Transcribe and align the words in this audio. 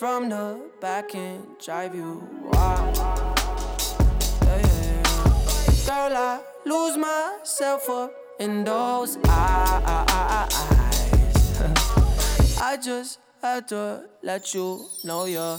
from 0.00 0.30
the 0.30 0.58
back 0.80 1.14
and 1.14 1.44
drive 1.62 1.94
you 1.94 2.26
wild. 2.44 2.96
Yeah, 2.96 4.56
yeah, 4.56 4.62
yeah. 4.64 5.74
Girl, 5.86 6.16
I 6.16 6.40
lose 6.64 6.96
myself 6.96 7.86
up 7.90 8.10
in 8.38 8.64
those 8.64 9.18
eyes. 9.28 10.48
I 12.62 12.78
just 12.82 13.18
had 13.42 13.68
to 13.68 14.08
let 14.22 14.54
you 14.54 14.86
know 15.04 15.26
you're 15.26 15.58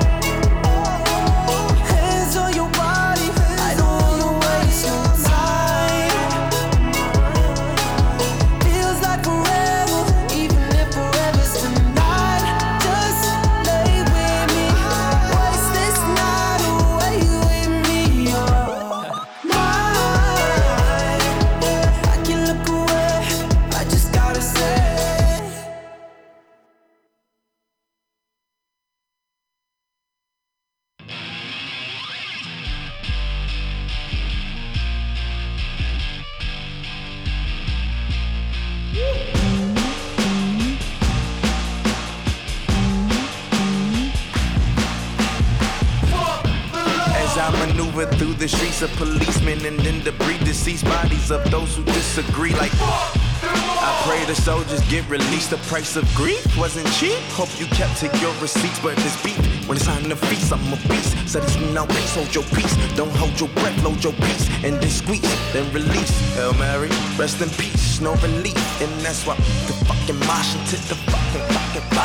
The 55.51 55.57
price 55.67 55.97
of 55.97 56.05
grief 56.15 56.57
wasn't 56.57 56.87
cheap. 56.93 57.19
Hope 57.35 57.49
you 57.59 57.65
kept 57.65 57.97
to 57.97 58.05
your 58.19 58.33
receipts, 58.39 58.79
but 58.79 58.95
this 58.95 59.21
beef 59.21 59.35
when 59.67 59.75
it's 59.75 59.85
time 59.85 60.03
to 60.05 60.15
feast, 60.15 60.53
I'm 60.53 60.71
a 60.71 60.77
beast. 60.87 61.11
So 61.27 61.41
this 61.41 61.57
no 61.73 61.85
race, 61.87 62.15
hold 62.15 62.33
your 62.33 62.45
peace. 62.55 62.73
Don't 62.95 63.13
hold 63.17 63.37
your 63.37 63.49
breath, 63.49 63.83
load 63.83 64.01
your 64.01 64.13
peace, 64.13 64.49
and 64.63 64.79
then 64.79 64.89
squeeze, 64.89 65.21
then 65.51 65.69
release. 65.73 66.11
Hail 66.35 66.53
Mary, 66.53 66.87
rest 67.17 67.41
in 67.41 67.49
peace, 67.49 67.99
no 67.99 68.13
relief, 68.15 68.81
and 68.81 68.91
that's 69.01 69.27
why 69.27 69.35
the 69.67 69.73
fucking 69.87 70.19
mosh 70.27 70.55
into 70.55 70.77
the 70.87 70.95
fucking 71.11 71.41
fucking 71.53 71.89
box. 71.95 72.00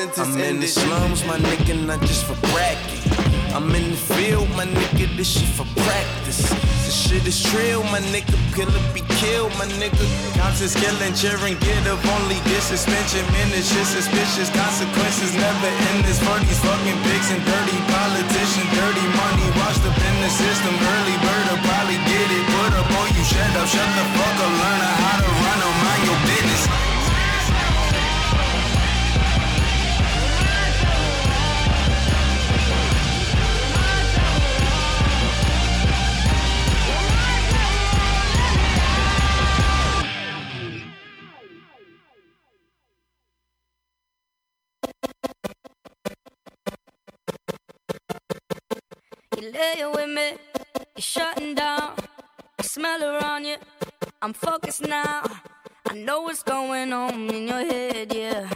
Sentence 0.00 0.18
I'm 0.18 0.32
ended. 0.40 0.54
in 0.54 0.60
the 0.60 0.68
slums, 0.68 1.20
my 1.26 1.36
nigga, 1.36 1.74
not 1.84 2.00
just 2.08 2.24
for 2.24 2.36
bragging. 2.48 3.00
I'm 3.52 3.68
in 3.74 3.90
the 3.90 3.96
field, 3.96 4.48
my 4.56 4.64
nigga, 4.64 5.04
this 5.16 5.28
shit 5.36 5.50
for 5.52 5.66
practice. 5.84 6.40
This 6.84 6.96
shit 6.96 7.26
is 7.26 7.40
real, 7.52 7.82
my 7.92 8.00
nigga, 8.14 8.36
killer 8.54 8.84
be 8.94 9.02
killed, 9.20 9.52
my 9.60 9.66
nigga. 9.80 10.06
Conscious 10.40 10.72
killing, 10.72 11.12
cheering, 11.12 11.58
get 11.60 11.84
up, 11.92 12.00
only 12.16 12.38
get 12.48 12.62
suspension. 12.62 13.24
Man, 13.34 13.48
this 13.52 13.68
shit 13.68 13.84
suspicious, 13.84 14.48
consequences 14.54 15.34
never 15.36 15.70
end 15.90 16.00
this 16.06 16.18
for 16.22 16.38
these 16.48 16.60
fucking 16.64 16.98
pigs 17.04 17.28
and 17.34 17.42
dirty 17.44 17.78
politicians. 17.92 18.68
Dirty 18.72 19.06
money 19.20 19.48
washed 19.58 19.84
up 19.84 19.98
in 19.98 20.14
the 20.24 20.30
system. 20.32 20.72
Early 20.80 21.16
bird 21.20 21.44
will 21.50 21.62
probably 21.66 21.98
get 22.08 22.28
it. 22.38 22.44
Put 22.56 22.72
up 22.78 22.88
on 22.88 23.08
you, 23.12 23.24
shut 23.26 23.52
up, 23.58 23.68
shut 23.68 23.90
the 23.98 24.04
fuck 24.16 24.36
up, 24.46 24.52
learn 24.64 24.80
how 25.04 25.16
to 25.20 25.28
run 25.28 25.58
on 25.66 25.74
mind 25.84 26.02
your 26.08 26.20
business. 26.24 26.89
You're 51.00 51.24
shutting 51.24 51.54
down. 51.54 51.94
I 52.58 52.62
smell 52.62 53.02
around 53.02 53.46
you, 53.46 53.56
I'm 54.20 54.34
focused 54.34 54.86
now. 54.86 55.22
I 55.86 55.94
know 55.94 56.20
what's 56.20 56.42
going 56.42 56.92
on 56.92 57.30
in 57.30 57.48
your 57.48 57.64
head, 57.64 58.12
yeah. 58.14 58.50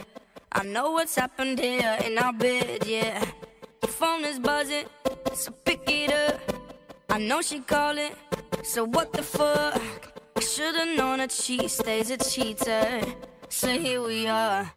I 0.52 0.62
know 0.62 0.91
what's 0.91 1.14
happened 1.14 1.58
here 1.58 1.96
in 2.05 2.19
our 2.19 2.35
bed, 2.35 2.87
yeah. 2.87 3.25
Your 3.82 3.93
phone 3.93 4.25
is 4.26 4.38
buzzing, 4.38 4.85
so 5.32 5.52
pick 5.64 5.85
it 5.87 6.12
up. 6.12 6.38
I 7.08 7.19
know 7.19 7.41
she 7.41 7.61
calling, 7.61 8.12
so 8.62 8.85
what 8.85 9.14
the 9.14 9.23
fuck? 9.23 9.81
I 10.37 10.40
should've 10.40 10.99
known 10.99 11.20
that 11.20 11.32
she 11.32 11.67
stays 11.69 12.11
a 12.11 12.19
cheater. 12.19 13.00
So 13.49 13.69
here 13.69 14.02
we 14.02 14.26
are. 14.26 14.70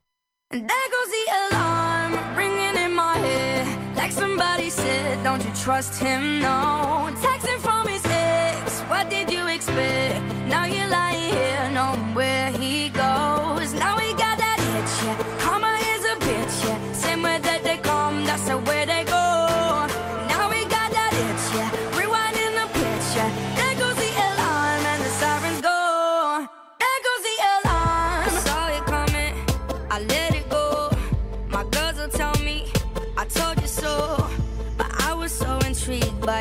And 0.52 0.70
there 0.70 0.90
goes 0.96 1.10
the 1.18 1.26
alarm 1.50 2.38
ringing 2.38 2.78
in 2.86 2.94
my 2.94 3.18
head. 3.18 3.87
Like 3.98 4.12
somebody 4.12 4.70
said, 4.70 5.24
don't 5.24 5.44
you 5.44 5.52
trust 5.64 6.00
him? 6.00 6.40
No. 6.40 7.10
Texting 7.22 7.60
from 7.60 7.88
his 7.88 8.06
ex, 8.06 8.82
what 8.82 9.10
did 9.10 9.32
you 9.32 9.48
expect? 9.48 10.24
Now 10.48 10.66
you're 10.66 10.88
lying 10.88 11.34
here, 11.34 11.70
knowing 11.74 12.14
where 12.14 12.52
he 12.52 12.90
goes. 12.90 13.37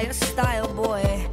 Your 0.02 0.12
style, 0.12 0.68
boy. 0.74 1.26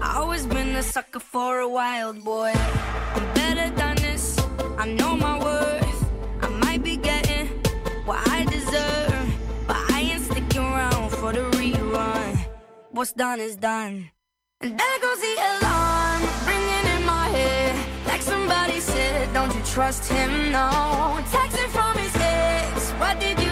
I 0.00 0.18
always 0.18 0.46
been 0.46 0.76
a 0.76 0.82
sucker 0.82 1.18
for 1.18 1.60
a 1.60 1.68
wild 1.68 2.22
boy. 2.22 2.52
I'm 2.54 3.34
better 3.34 3.70
than 3.74 3.96
this, 3.96 4.38
I 4.78 4.86
know 4.86 5.16
my 5.16 5.42
worth. 5.42 6.04
I 6.42 6.48
might 6.48 6.82
be 6.84 6.96
getting 6.96 7.46
what 8.04 8.20
I 8.28 8.44
deserve, 8.44 9.26
but 9.66 9.78
I 9.90 10.00
ain't 10.12 10.22
sticking 10.22 10.60
around 10.60 11.10
for 11.12 11.32
the 11.32 11.44
rerun. 11.56 12.38
What's 12.90 13.12
done 13.12 13.40
is 13.40 13.56
done. 13.56 14.10
And 14.60 14.78
there 14.78 14.98
goes 15.00 15.20
the 15.20 15.34
alarm, 15.52 16.22
ringing 16.46 16.86
in 16.96 17.06
my 17.06 17.26
head. 17.36 17.74
Like 18.06 18.22
somebody 18.22 18.80
said, 18.80 19.32
don't 19.32 19.52
you 19.54 19.62
trust 19.64 20.12
him? 20.12 20.52
No, 20.52 20.68
texting 21.32 21.70
from 21.70 21.96
his 21.96 22.14
ex. 22.16 22.90
What 23.00 23.18
did 23.18 23.40
you? 23.40 23.49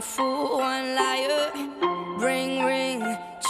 one 0.00 0.08
fool, 0.08 0.58
one 0.58 0.94
liar. 0.94 1.52
Ring, 2.16 2.64
ring, 2.64 3.00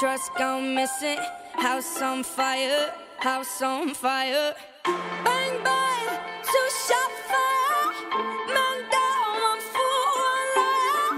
trust 0.01 0.35
gone 0.37 0.75
missing. 0.75 1.19
House 1.53 2.03
on 2.03 2.25
fire, 2.25 2.93
house 3.19 3.63
on 3.63 3.95
fire. 3.95 4.55
Bang, 4.85 5.55
bang, 5.63 6.07
two 6.51 6.69
shot 6.87 7.13
fire. 7.31 7.93
Man 8.55 8.79
down, 8.97 9.31
one 9.51 9.63
fool, 9.73 10.07
one 10.33 10.51
liar. 10.59 11.09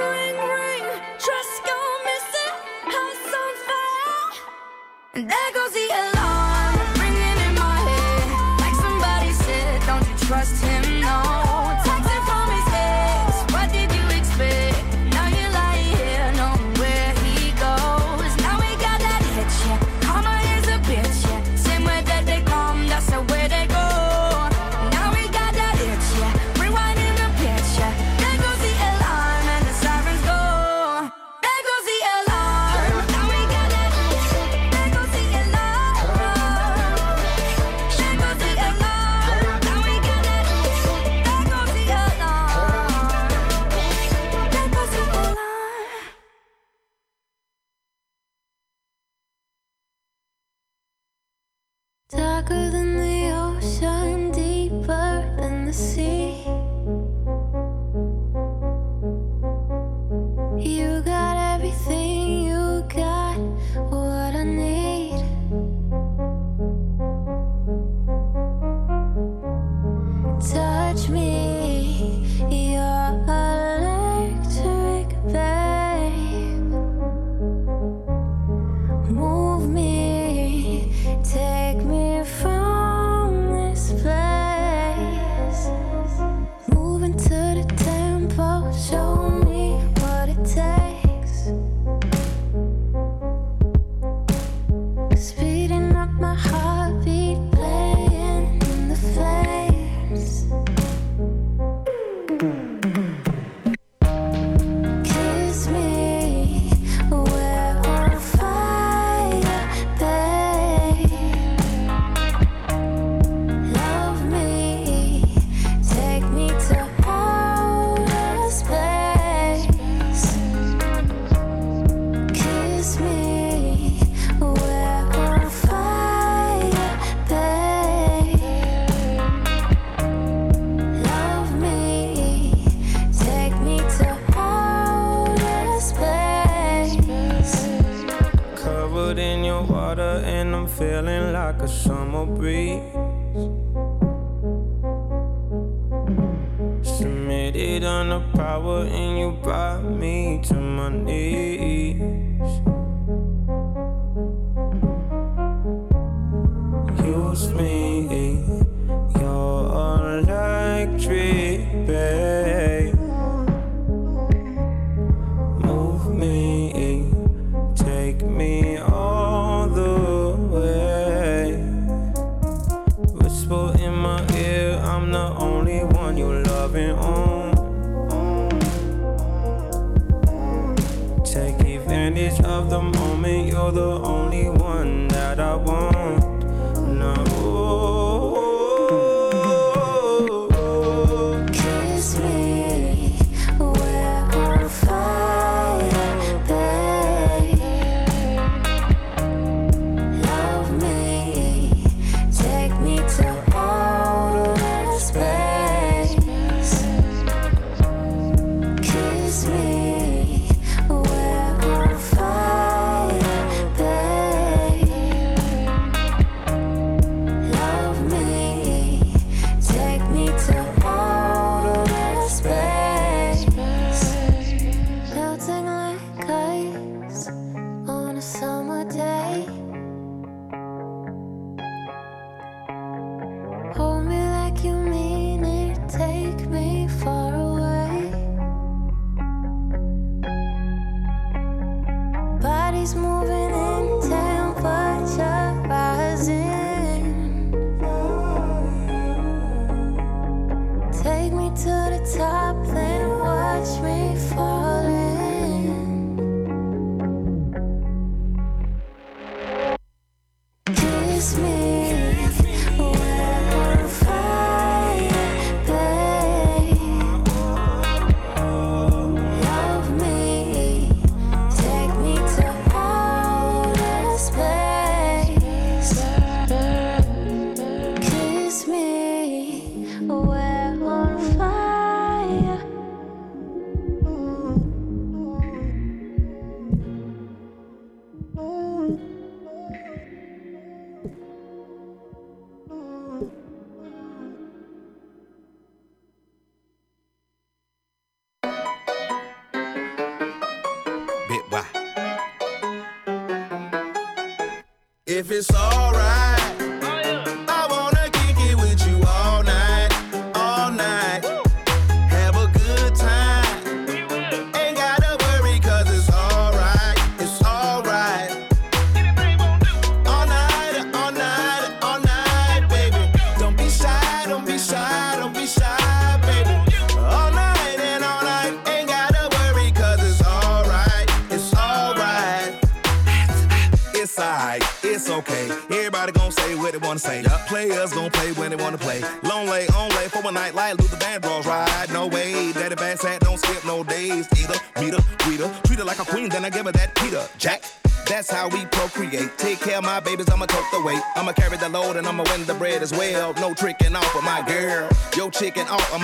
Ring, 0.00 0.36
ring, 0.56 0.84
trust 1.18 1.56
gone 1.68 2.00
missing. 2.08 2.56
House 2.96 3.34
on 3.42 3.54
fire. 3.68 5.51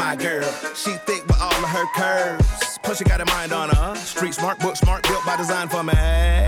My 0.09 0.17
girl. 0.17 0.51
She 0.75 0.93
thick 1.05 1.27
with 1.27 1.39
all 1.39 1.53
of 1.53 1.69
her 1.69 1.85
curves. 1.95 2.79
Plus 2.83 2.97
she 2.97 3.05
got 3.05 3.21
a 3.21 3.27
mind 3.27 3.53
on 3.53 3.69
her. 3.69 3.95
Street 3.97 4.33
smart, 4.33 4.59
book 4.59 4.75
smart, 4.75 5.03
built 5.03 5.25
by 5.27 5.37
design 5.37 5.69
for 5.69 5.83
me. 5.83 5.93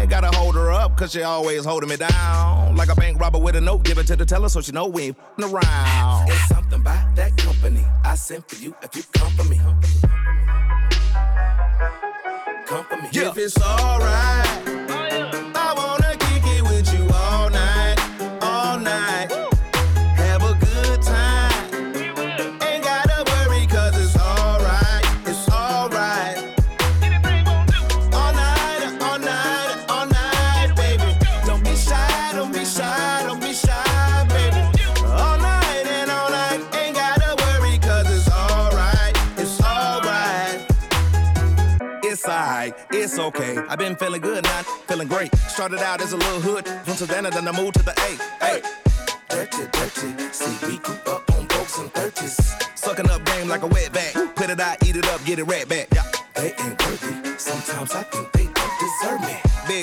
Gotta 0.08 0.34
hold 0.34 0.54
her 0.54 0.72
up, 0.72 0.96
cause 0.96 1.12
she 1.12 1.22
always 1.22 1.64
holding 1.66 1.90
me 1.90 1.96
down. 1.96 2.74
Like 2.74 2.88
a 2.88 2.94
bank 2.94 3.20
robber 3.20 3.38
with 3.38 3.56
a 3.56 3.60
note, 3.60 3.82
give 3.84 3.98
it 3.98 4.06
to 4.06 4.16
the 4.16 4.24
teller 4.24 4.48
so 4.48 4.62
she 4.62 4.72
know 4.72 4.86
we 4.86 5.02
ain't 5.02 5.16
fing 5.36 5.52
around. 5.52 6.30
It's 6.30 6.48
something 6.48 6.80
about 6.80 7.14
that 7.16 7.36
company. 7.36 7.84
I 8.02 8.14
sent 8.14 8.48
for 8.48 8.56
you 8.56 8.74
if 8.82 8.96
you 8.96 9.02
come 9.12 9.30
for 9.32 9.44
me. 9.44 9.58
Come 12.66 12.84
for 12.84 12.96
me. 12.96 13.08
If 13.12 13.36
it's 13.36 13.60
alright. 13.60 14.89
I've 43.70 43.78
been 43.78 43.94
feeling 43.94 44.20
good 44.20 44.42
now, 44.42 44.62
feeling 44.88 45.06
great. 45.06 45.32
Started 45.46 45.78
out 45.78 46.00
as 46.02 46.12
a 46.12 46.16
little 46.16 46.40
hood 46.40 46.66
from 46.66 46.94
Savannah, 46.94 47.30
then 47.30 47.46
I 47.46 47.52
moved 47.52 47.74
to 47.74 47.84
the 47.84 47.92
A. 47.92 48.44
Hey, 48.44 48.62
dirty, 49.28 49.68
dirty. 49.70 50.32
See, 50.32 50.66
we 50.66 50.78
grew 50.78 50.96
up 51.06 51.30
on 51.36 51.46
folks 51.46 51.78
and 51.78 51.88
thirties. 51.92 52.34
Sucking 52.74 53.08
up 53.08 53.24
game 53.26 53.46
like 53.46 53.62
a 53.62 53.68
wet 53.68 53.92
bag. 53.92 54.34
Put 54.34 54.50
it 54.50 54.58
out, 54.58 54.84
eat 54.84 54.96
it 54.96 55.06
up, 55.06 55.24
get 55.24 55.38
it 55.38 55.44
right 55.44 55.68
back. 55.68 55.86
Yeah. 55.94 56.02
They 56.34 56.52
ain't 56.58 56.84
worthy. 56.84 57.38
Sometimes 57.38 57.94
I 57.94 58.02
think 58.02 58.32
they 58.32 58.39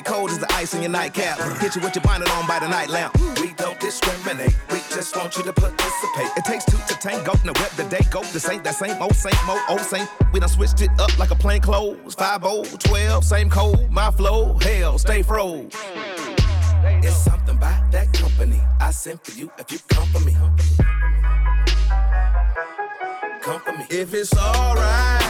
Cold 0.06 0.30
as 0.30 0.40
the 0.40 0.52
ice 0.54 0.74
in 0.74 0.82
your 0.82 0.92
nightcap. 0.92 1.40
Hit 1.60 1.76
you 1.76 1.82
with 1.82 1.96
your 1.96 2.04
bonnet 2.04 2.30
on 2.36 2.48
by 2.48 2.60
the 2.60 2.68
night 2.68 2.90
lamp. 2.90 3.18
We 3.42 3.54
don't 3.54 3.80
discriminate. 3.80 4.56
We 4.72 4.80
just 4.90 5.16
want 5.16 5.36
you 5.38 5.44
to 5.44 5.54
participate. 5.54 6.30
It 6.38 6.46
takes 6.46 6.66
two 6.66 6.78
to 6.78 7.00
tango. 7.00 7.34
Now 7.44 7.54
whip 7.54 7.72
the 7.72 7.86
day 7.90 8.06
go. 8.12 8.22
This 8.26 8.48
ain't 8.50 8.64
that 8.64 8.76
same 8.76 9.02
old, 9.02 9.16
same 9.16 9.34
old, 9.50 9.60
old 9.70 9.82
same. 9.82 10.08
We 10.34 10.40
done 10.40 10.50
switched 10.50 10.82
it 10.82 10.92
up 11.00 11.18
like 11.18 11.32
a 11.32 11.36
plain 11.36 11.62
clothes. 11.62 12.16
5 12.16 12.42
12, 12.80 13.24
same 13.24 13.50
code. 13.50 13.90
My 13.92 14.12
flow, 14.12 14.58
hell, 14.62 15.00
stay 15.00 15.24
froze. 15.24 15.72
It's 17.04 17.16
something 17.16 17.56
about 17.56 17.92
that 17.92 18.14
company. 18.14 18.62
I 18.80 18.92
sent 18.92 19.24
for 19.26 19.38
you 19.38 19.52
if 19.58 19.72
you 19.72 19.80
come 19.88 20.08
for 20.10 20.20
me. 20.20 20.36
Come 23.42 23.62
for 23.62 23.72
me. 23.72 23.86
If 23.90 24.14
it's 24.14 24.36
alright. 24.38 25.27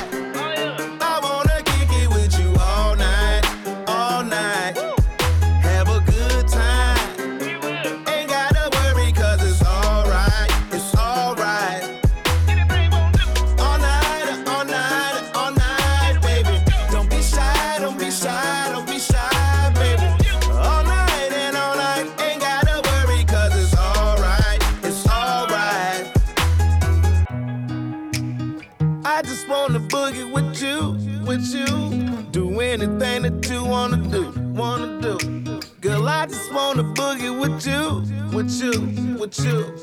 Just 36.28 36.54
wanna 36.54 36.84
boogie 36.84 37.32
with 37.40 37.66
you, 37.66 38.04
with 38.36 38.52
you, 38.62 39.18
with 39.18 39.40
you. 39.40 39.74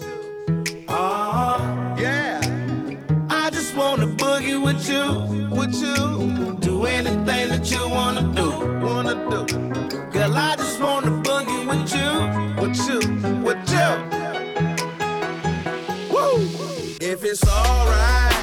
Ah, 0.89 1.97
yeah. 1.99 2.41
I 3.31 3.51
just 3.51 3.75
wanna 3.75 4.07
boogie 4.07 4.63
with 4.63 4.89
you, 4.89 5.49
with 5.57 5.75
you. 5.75 6.57
Do 6.61 6.85
anything 6.87 7.49
that 7.49 7.71
you 7.71 7.89
wanna 7.89 8.23
do, 8.35 8.51
wanna 8.85 9.15
do. 9.31 9.47
Girl, 10.13 10.35
I 10.37 10.57
just 10.57 10.81
wanna 10.81 11.11
boogie 11.23 11.67
with 11.71 11.95
you, 11.95 12.11
with 12.61 12.77
you, 12.89 13.01
with 13.43 13.71
you. 13.75 13.91
Woo! 16.13 16.35
If 17.01 17.25
it's 17.25 17.47
alright. 17.49 18.34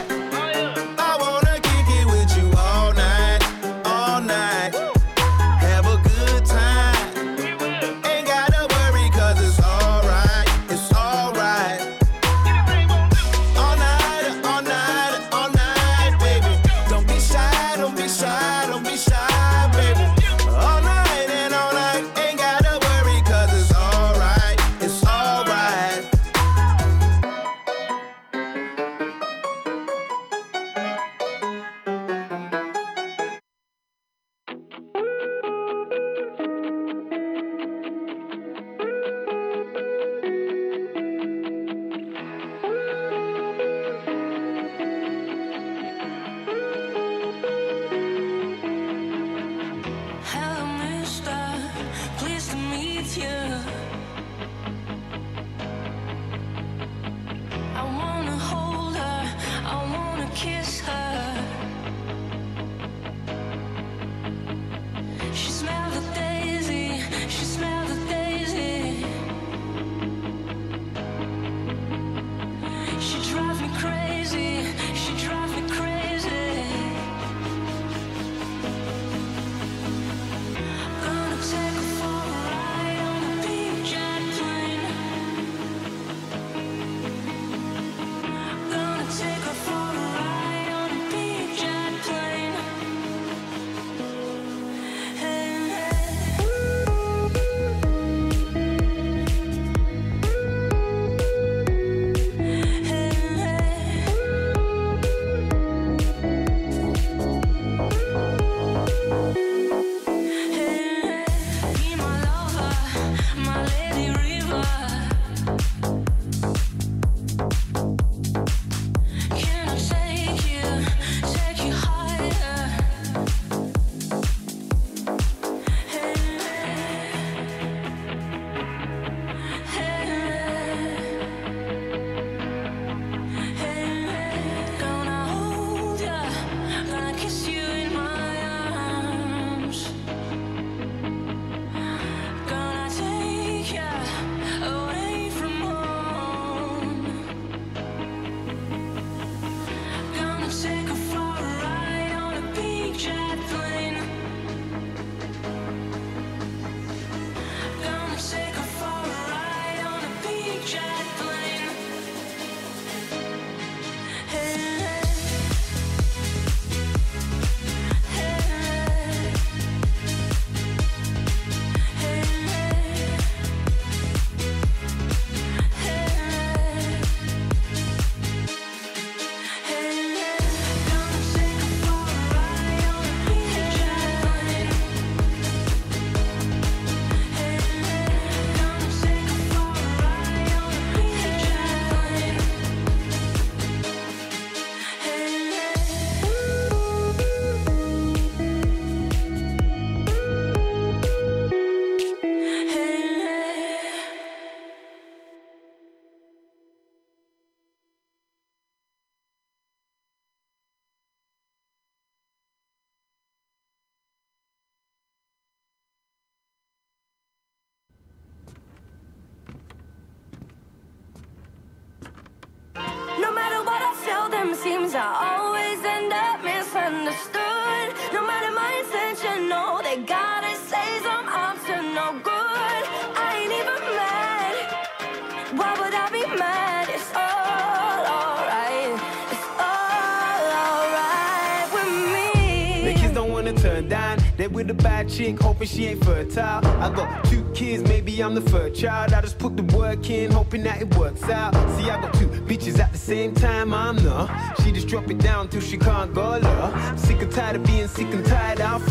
With 244.61 244.79
a 244.79 244.83
bad 244.83 245.09
chick, 245.09 245.39
hoping 245.41 245.67
she 245.67 245.87
ain't 245.87 246.03
fertile. 246.05 246.65
I 246.85 246.93
got 246.93 247.25
two 247.25 247.43
kids, 247.55 247.81
maybe 247.83 248.21
I'm 248.21 248.35
the 248.35 248.41
third 248.41 248.75
child. 248.75 249.11
I 249.13 249.21
just 249.21 249.39
put 249.39 249.57
the 249.57 249.63
work 249.75 250.09
in, 250.09 250.31
hoping 250.31 250.61
that 250.63 250.81
it 250.81 250.95
works 250.95 251.24
out. 251.29 251.53
See, 251.75 251.89
I 251.89 252.00
got 252.00 252.13
two 252.13 252.27
bitches 252.27 252.77
at 252.79 252.91
the 252.91 252.97
same 252.97 253.33
time, 253.33 253.74
I'm 253.74 253.95
the. 253.95 254.27
She 254.61 254.71
just 254.71 254.87
drop 254.87 255.09
it 255.09 255.17
down 255.17 255.47
till 255.47 255.61
she 255.61 255.77
can't 255.77 256.13
go 256.13 256.37
low. 256.37 256.95
Sick 256.95 257.21
and 257.21 257.31
tired 257.31 257.55
of 257.55 257.65
being 257.65 257.87
sick 257.87 258.13
and 258.13 258.25
tired, 258.25 258.61
I'll. 258.61 258.81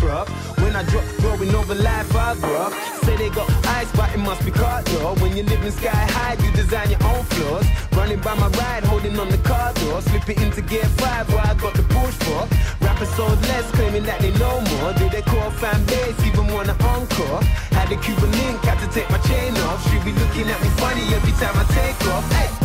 When 0.61 0.75
I 0.75 0.83
drop, 0.85 1.05
growing 1.19 1.55
over 1.55 1.75
life, 1.75 2.17
I 2.17 2.35
grow. 2.35 2.71
Say 3.03 3.17
they 3.17 3.31
got 3.31 3.49
eyes, 3.67 3.91
but 3.93 4.13
it 4.15 4.19
must 4.19 4.45
be 4.45 4.51
caught 4.51 4.85
though. 4.87 5.15
When 5.23 5.37
you 5.37 5.45
live 5.45 5.65
in 5.65 5.73
sky 5.73 5.91
high, 5.91 6.35
you 6.45 6.51
design 6.53 6.91
your 6.91 7.03
own 7.05 7.23
floors. 7.25 7.67
Running 7.93 8.21
by 8.21 8.35
my 8.35 8.49
ride, 8.49 8.85
holding 8.85 9.19
on 9.19 9.29
the 9.29 9.39
car 9.39 9.73
door. 9.75 10.01
Slip 10.03 10.29
it 10.29 10.41
into 10.43 10.63
gear 10.63 10.85
five, 11.03 11.29
where 11.33 11.47
I 11.47 11.55
got 11.55 11.75
the 11.75 11.83
push 11.85 12.15
for. 12.27 12.80
Sold 13.07 13.41
less, 13.49 13.69
claiming 13.73 14.05
that 14.05 14.21
they 14.21 14.31
know 14.39 14.61
more. 14.61 14.93
Do 14.93 15.09
they 15.09 15.23
call 15.23 15.51
fan 15.51 15.85
base, 15.87 16.21
even 16.27 16.47
want 16.49 16.69
an 16.69 16.81
encore? 16.83 17.43
Had 17.73 17.91
a 17.91 17.97
Cuban 17.97 18.31
link, 18.31 18.61
had 18.63 18.79
to 18.79 18.89
take 18.95 19.11
my 19.11 19.19
chain 19.19 19.57
off. 19.69 19.83
She 19.91 19.99
be 20.05 20.13
looking 20.13 20.49
at 20.49 20.61
me 20.63 20.69
funny 20.77 21.03
every 21.15 21.33
time 21.33 21.57
I 21.57 21.65
take 21.73 22.09
off. 22.09 22.31
Hey. 22.33 22.60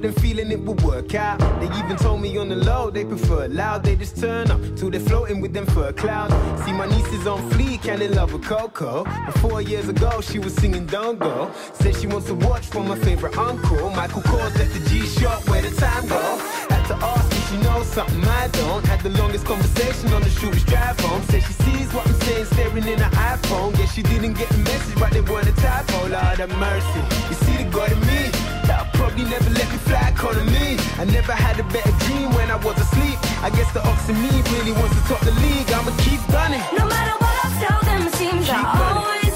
Got 0.00 0.12
them 0.12 0.22
feeling 0.22 0.50
it 0.50 0.64
will 0.64 0.74
work 0.86 1.14
out. 1.14 1.38
They 1.60 1.66
even 1.78 1.96
told 1.96 2.20
me 2.20 2.36
on 2.38 2.48
the 2.48 2.56
low 2.56 2.90
they 2.90 3.04
prefer 3.04 3.48
loud. 3.48 3.84
They 3.84 3.96
just 3.96 4.16
turn 4.16 4.50
up 4.50 4.60
till 4.76 4.90
they're 4.90 5.00
floating 5.00 5.40
with 5.40 5.52
them 5.52 5.66
fur 5.66 5.92
clouds. 5.92 6.34
See, 6.64 6.72
my 6.72 6.86
niece 6.86 7.12
is 7.12 7.26
on 7.26 7.50
fleek 7.50 7.86
and 7.86 8.02
in 8.02 8.14
love 8.14 8.32
with 8.32 8.44
Coco. 8.44 9.04
But 9.04 9.38
four 9.38 9.60
years 9.60 9.88
ago, 9.88 10.20
she 10.20 10.38
was 10.38 10.54
singing 10.54 10.86
Don't 10.86 11.18
Go. 11.18 11.50
Said 11.74 11.96
she 11.96 12.06
wants 12.06 12.26
to 12.28 12.34
watch 12.34 12.66
from 12.66 12.88
my 12.88 12.96
favorite 12.96 13.36
uncle. 13.36 13.90
Michael 13.90 14.22
Kors 14.22 14.56
left 14.58 14.72
the 14.74 14.88
G 14.88 15.06
shop 15.06 15.46
where 15.48 15.62
the 15.62 15.70
time 15.76 16.06
go. 16.08 16.22
Had 16.70 16.86
to 16.86 16.94
ask 16.94 17.32
if 17.32 17.50
she 17.50 17.56
knows 17.58 17.86
something 17.86 18.24
I 18.24 18.48
don't. 18.48 18.84
Had 18.86 19.00
the 19.00 19.10
longest 19.20 19.44
conversation 19.44 20.12
on 20.12 20.22
the 20.22 20.30
shortest 20.30 20.66
drive 20.66 20.98
home. 21.00 21.22
Said 21.24 21.42
she 21.42 21.52
sees 21.64 21.92
what 21.92 22.06
I'm 22.06 22.14
saying, 22.20 22.44
staring 22.46 22.88
in 22.88 22.98
her 22.98 23.10
iPhone. 23.34 23.76
Guess 23.76 23.94
she 23.94 24.02
didn't 24.02 24.34
get 24.34 24.48
the 24.48 24.58
message, 24.58 24.98
but 24.98 25.10
they 25.12 25.20
weren't 25.20 25.48
a 25.48 25.52
typo. 25.52 26.08
Lord 26.08 26.38
have 26.38 26.56
mercy. 26.58 27.02
You 27.28 27.34
see 27.44 27.56
the 27.62 27.70
God 27.70 27.92
in 27.92 28.00
me. 28.06 28.49
Probably 28.94 29.24
never 29.24 29.50
let 29.50 29.68
me 29.70 29.78
fly, 29.78 30.12
calling 30.16 30.46
me. 30.46 30.78
I 30.98 31.04
never 31.04 31.32
had 31.32 31.58
a 31.58 31.64
better 31.74 31.92
dream 32.06 32.30
when 32.34 32.50
I 32.50 32.56
was 32.56 32.76
asleep. 32.78 33.18
I 33.42 33.50
guess 33.50 33.70
the 33.72 33.82
ox 33.86 34.08
in 34.08 34.16
me 34.20 34.30
really 34.54 34.72
wants 34.72 34.94
to 34.96 35.02
top 35.08 35.20
the 35.20 35.32
league. 35.44 35.70
I'ma 35.72 35.92
keep 35.98 36.20
gunning. 36.30 36.62
No 36.78 36.84
matter 36.86 37.14
what 37.22 37.34
I 37.44 37.48
tell 37.64 37.80
them, 37.88 38.06
it 38.06 38.14
seems 38.14 38.48
I 38.48 38.62
running. 38.62 39.02
always 39.02 39.29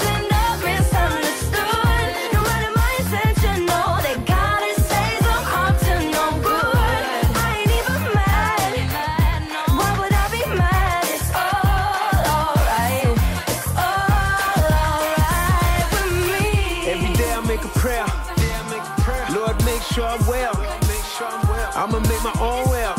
my 22.25 22.33
own 22.41 22.67
well. 22.69 22.95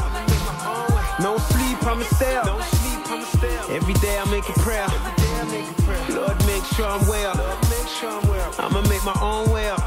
No 1.18 1.36
sleep, 1.38 1.84
I'ma 1.84 2.04
stay 2.14 2.36
up. 2.36 2.46
Every 3.68 3.94
day 3.94 4.18
I 4.18 4.24
make 4.30 4.48
a 4.48 4.52
prayer. 4.62 4.86
Lord, 6.14 6.38
make 6.46 6.62
sure 6.76 6.86
I'm 6.86 7.04
well. 7.08 7.34
I'ma 8.60 8.82
make 8.82 9.04
my 9.04 9.18
own 9.20 9.50
well. 9.50 9.78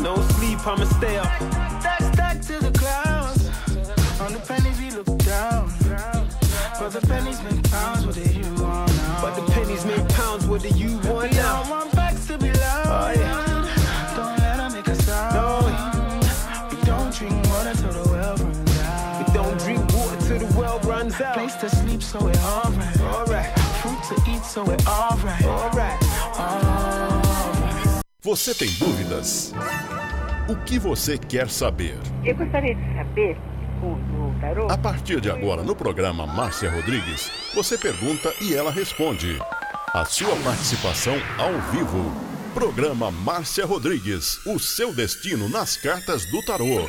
No 0.00 0.16
sleep, 0.34 0.66
I'ma 0.66 0.86
stay 0.98 1.18
up. 1.18 1.30
Stack 2.12 2.40
to 2.42 2.58
the 2.58 2.72
clouds. 2.76 3.46
On 4.20 4.32
the 4.32 4.40
pennies 4.40 4.80
we 4.80 4.90
look 4.90 5.06
down. 5.18 5.70
But 6.80 6.90
the 6.90 7.06
pennies 7.06 7.40
make 7.44 7.62
pounds. 7.70 8.06
What 8.06 8.16
do 8.16 8.22
you 8.22 8.42
want 8.60 8.92
now? 8.96 9.18
But 9.22 9.36
the 9.36 9.52
pennies 9.52 9.84
make 9.86 10.08
pounds, 10.08 10.46
what 10.46 10.62
do 10.62 10.68
you 10.70 10.98
want 11.08 11.32
now? 11.32 11.62
don't 11.62 11.70
want 11.70 11.94
backs 11.94 12.26
to 12.26 12.38
be 12.38 12.50
loud. 12.52 12.86
Oh, 12.86 13.20
yeah. 13.20 13.45
Out. 21.20 21.34
Place 21.34 21.54
to 21.60 21.68
sleep, 21.68 22.02
so 22.02 22.18
we're 22.18 22.32
alright. 22.42 23.00
Alright, 23.00 23.58
Fruit 23.82 24.02
to 24.08 24.30
eat, 24.30 24.44
so 24.44 24.64
we're 24.64 24.76
alright. 24.86 25.44
alright. 25.44 25.98
Alright. 26.38 27.26
Você 28.22 28.54
tem 28.54 28.68
dúvidas? 28.78 29.52
O 30.48 30.56
que 30.64 30.78
você 30.78 31.16
quer 31.18 31.48
saber? 31.48 31.96
Eu 32.24 32.34
gostaria 32.36 32.74
de 32.74 32.94
saber, 32.94 33.36
o, 33.82 33.86
o 33.86 34.34
tarô, 34.40 34.68
A 34.70 34.76
partir 34.78 35.20
de 35.20 35.30
agora, 35.30 35.62
no 35.62 35.74
programa 35.76 36.26
Márcia 36.26 36.70
Rodrigues, 36.70 37.30
você 37.54 37.76
pergunta 37.78 38.32
e 38.40 38.54
ela 38.54 38.70
responde. 38.70 39.38
A 39.92 40.04
sua 40.04 40.34
participação 40.36 41.14
ao 41.38 41.52
vivo. 41.72 42.12
Programa 42.52 43.10
Márcia 43.10 43.66
Rodrigues, 43.66 44.44
o 44.46 44.58
seu 44.58 44.94
destino 44.94 45.48
nas 45.48 45.76
cartas 45.76 46.24
do 46.30 46.42
tarô. 46.42 46.88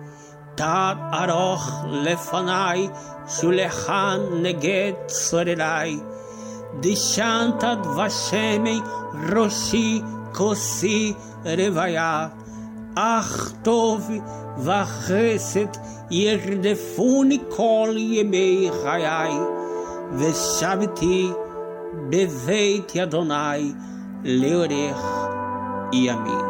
תת 0.60 0.96
ארוך 1.12 1.84
לפניי, 1.92 2.88
שולחן 3.28 4.20
נגד 4.42 4.92
צורריי. 5.06 6.00
דשנת 6.80 7.64
דבשמי 7.82 8.80
ראשי 9.32 10.02
כוסי 10.32 11.12
רוויה. 11.44 12.28
אך 12.94 13.52
טוב 13.62 14.10
וחסד 14.58 15.66
ירדפוני 16.10 17.38
כל 17.48 17.94
ימי 17.96 18.70
חיי, 18.82 19.32
ושבתי 20.12 21.30
בבית 22.10 22.96
אדוני 22.96 23.72
לעורך 24.24 25.28
ימים. 25.92 26.49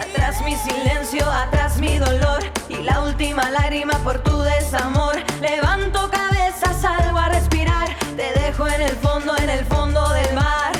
Atrás 0.00 0.42
mi 0.44 0.54
silencio, 0.56 1.24
atrás 1.30 1.78
mi 1.78 1.98
dolor. 1.98 2.42
Y 2.70 2.82
la 2.82 3.04
última 3.04 3.50
lágrima 3.50 3.92
por 4.02 4.22
tu 4.22 4.38
desamor. 4.40 5.16
Levanto 5.42 6.10
cabeza, 6.10 6.72
salgo 6.72 7.18
a 7.18 7.28
respirar. 7.28 7.88
Te 8.16 8.40
dejo 8.40 8.66
en 8.66 8.80
el 8.80 8.96
fondo, 8.96 9.36
en 9.36 9.50
el 9.50 9.64
fondo 9.66 10.00
del 10.14 10.34
mar. 10.34 10.72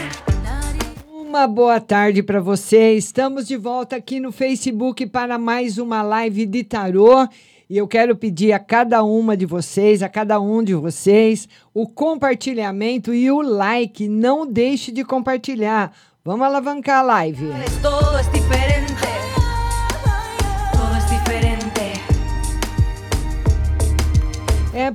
Uma 1.07 1.47
boa 1.47 1.81
tarde 1.81 2.23
para 2.23 2.41
você. 2.41 2.95
Estamos 2.95 3.47
de 3.47 3.59
volta 3.59 3.97
aqui 3.97 4.19
no 4.19 4.33
Facebook 4.33 5.07
para 5.07 5.39
mais 5.39 5.77
uma 5.77 6.03
live 6.03 6.47
de 6.47 6.65
tarô. 6.65 7.29
E 7.69 7.77
eu 7.77 7.87
quero 7.87 8.17
pedir 8.17 8.53
a 8.53 8.59
cada 8.59 9.05
uma 9.05 9.37
de 9.37 9.45
vocês, 9.45 10.03
a 10.03 10.09
cada 10.09 10.41
um 10.41 10.65
de 10.65 10.75
vocês, 10.75 11.47
o 11.75 11.87
compartilhamento 11.87 13.13
e 13.13 13.31
o 13.31 13.43
like. 13.43 14.09
Não 14.09 14.47
deixe 14.47 14.91
de 14.91 15.05
compartilhar. 15.05 15.93
Vamos 16.25 16.47
alavancar 16.47 17.01
a 17.01 17.03
live. 17.03 17.47
Todo 17.81 18.19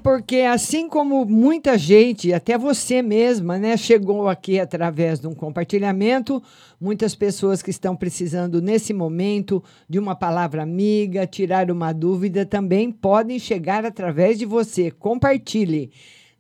Porque 0.02 0.38
assim 0.42 0.88
como 0.88 1.26
muita 1.26 1.78
gente, 1.78 2.34
até 2.34 2.58
você 2.58 3.02
mesma, 3.02 3.58
né, 3.58 3.78
chegou 3.78 4.28
aqui 4.28 4.60
através 4.60 5.20
de 5.20 5.28
um 5.28 5.34
compartilhamento, 5.34 6.42
muitas 6.80 7.16
pessoas 7.16 7.62
que 7.62 7.70
estão 7.70 7.96
precisando 7.96 8.62
nesse 8.62 8.94
momento 8.94 9.64
de 9.90 9.98
uma 10.00 10.16
palavra 10.16 10.64
amiga, 10.64 11.28
tirar 11.28 11.70
uma 11.72 11.94
dúvida, 11.94 12.46
também 12.46 12.92
podem 12.92 13.40
chegar 13.40 13.86
através 13.86 14.38
de 14.38 14.46
você. 14.46 14.92
Compartilhe 14.92 15.92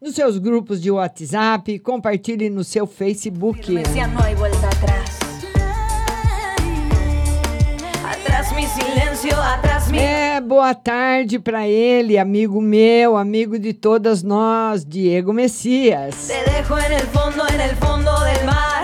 nos 0.01 0.15
seus 0.15 0.37
grupos 0.37 0.81
de 0.81 0.91
WhatsApp, 0.91 1.79
compartilhe 1.79 2.49
no 2.49 2.63
seu 2.63 2.85
Facebook. 2.85 3.73
Atrás. 4.65 5.19
Atrás 8.03 8.51
mi. 9.87 9.99
É, 9.99 10.41
boa 10.41 10.73
tarde 10.73 11.39
para 11.39 11.67
ele, 11.67 12.17
amigo 12.17 12.61
meu, 12.61 13.17
amigo 13.17 13.57
de 13.57 13.73
todas 13.73 14.23
nós, 14.23 14.85
Diego 14.85 15.33
Messias. 15.33 16.27
Te 16.27 16.51
dejo 16.51 16.77
en 16.77 16.93
el 16.93 17.07
fondo, 17.07 17.47
en 17.47 17.61
el 17.61 17.75
fondo 17.77 18.11
del 18.23 18.45
mar. 18.45 18.83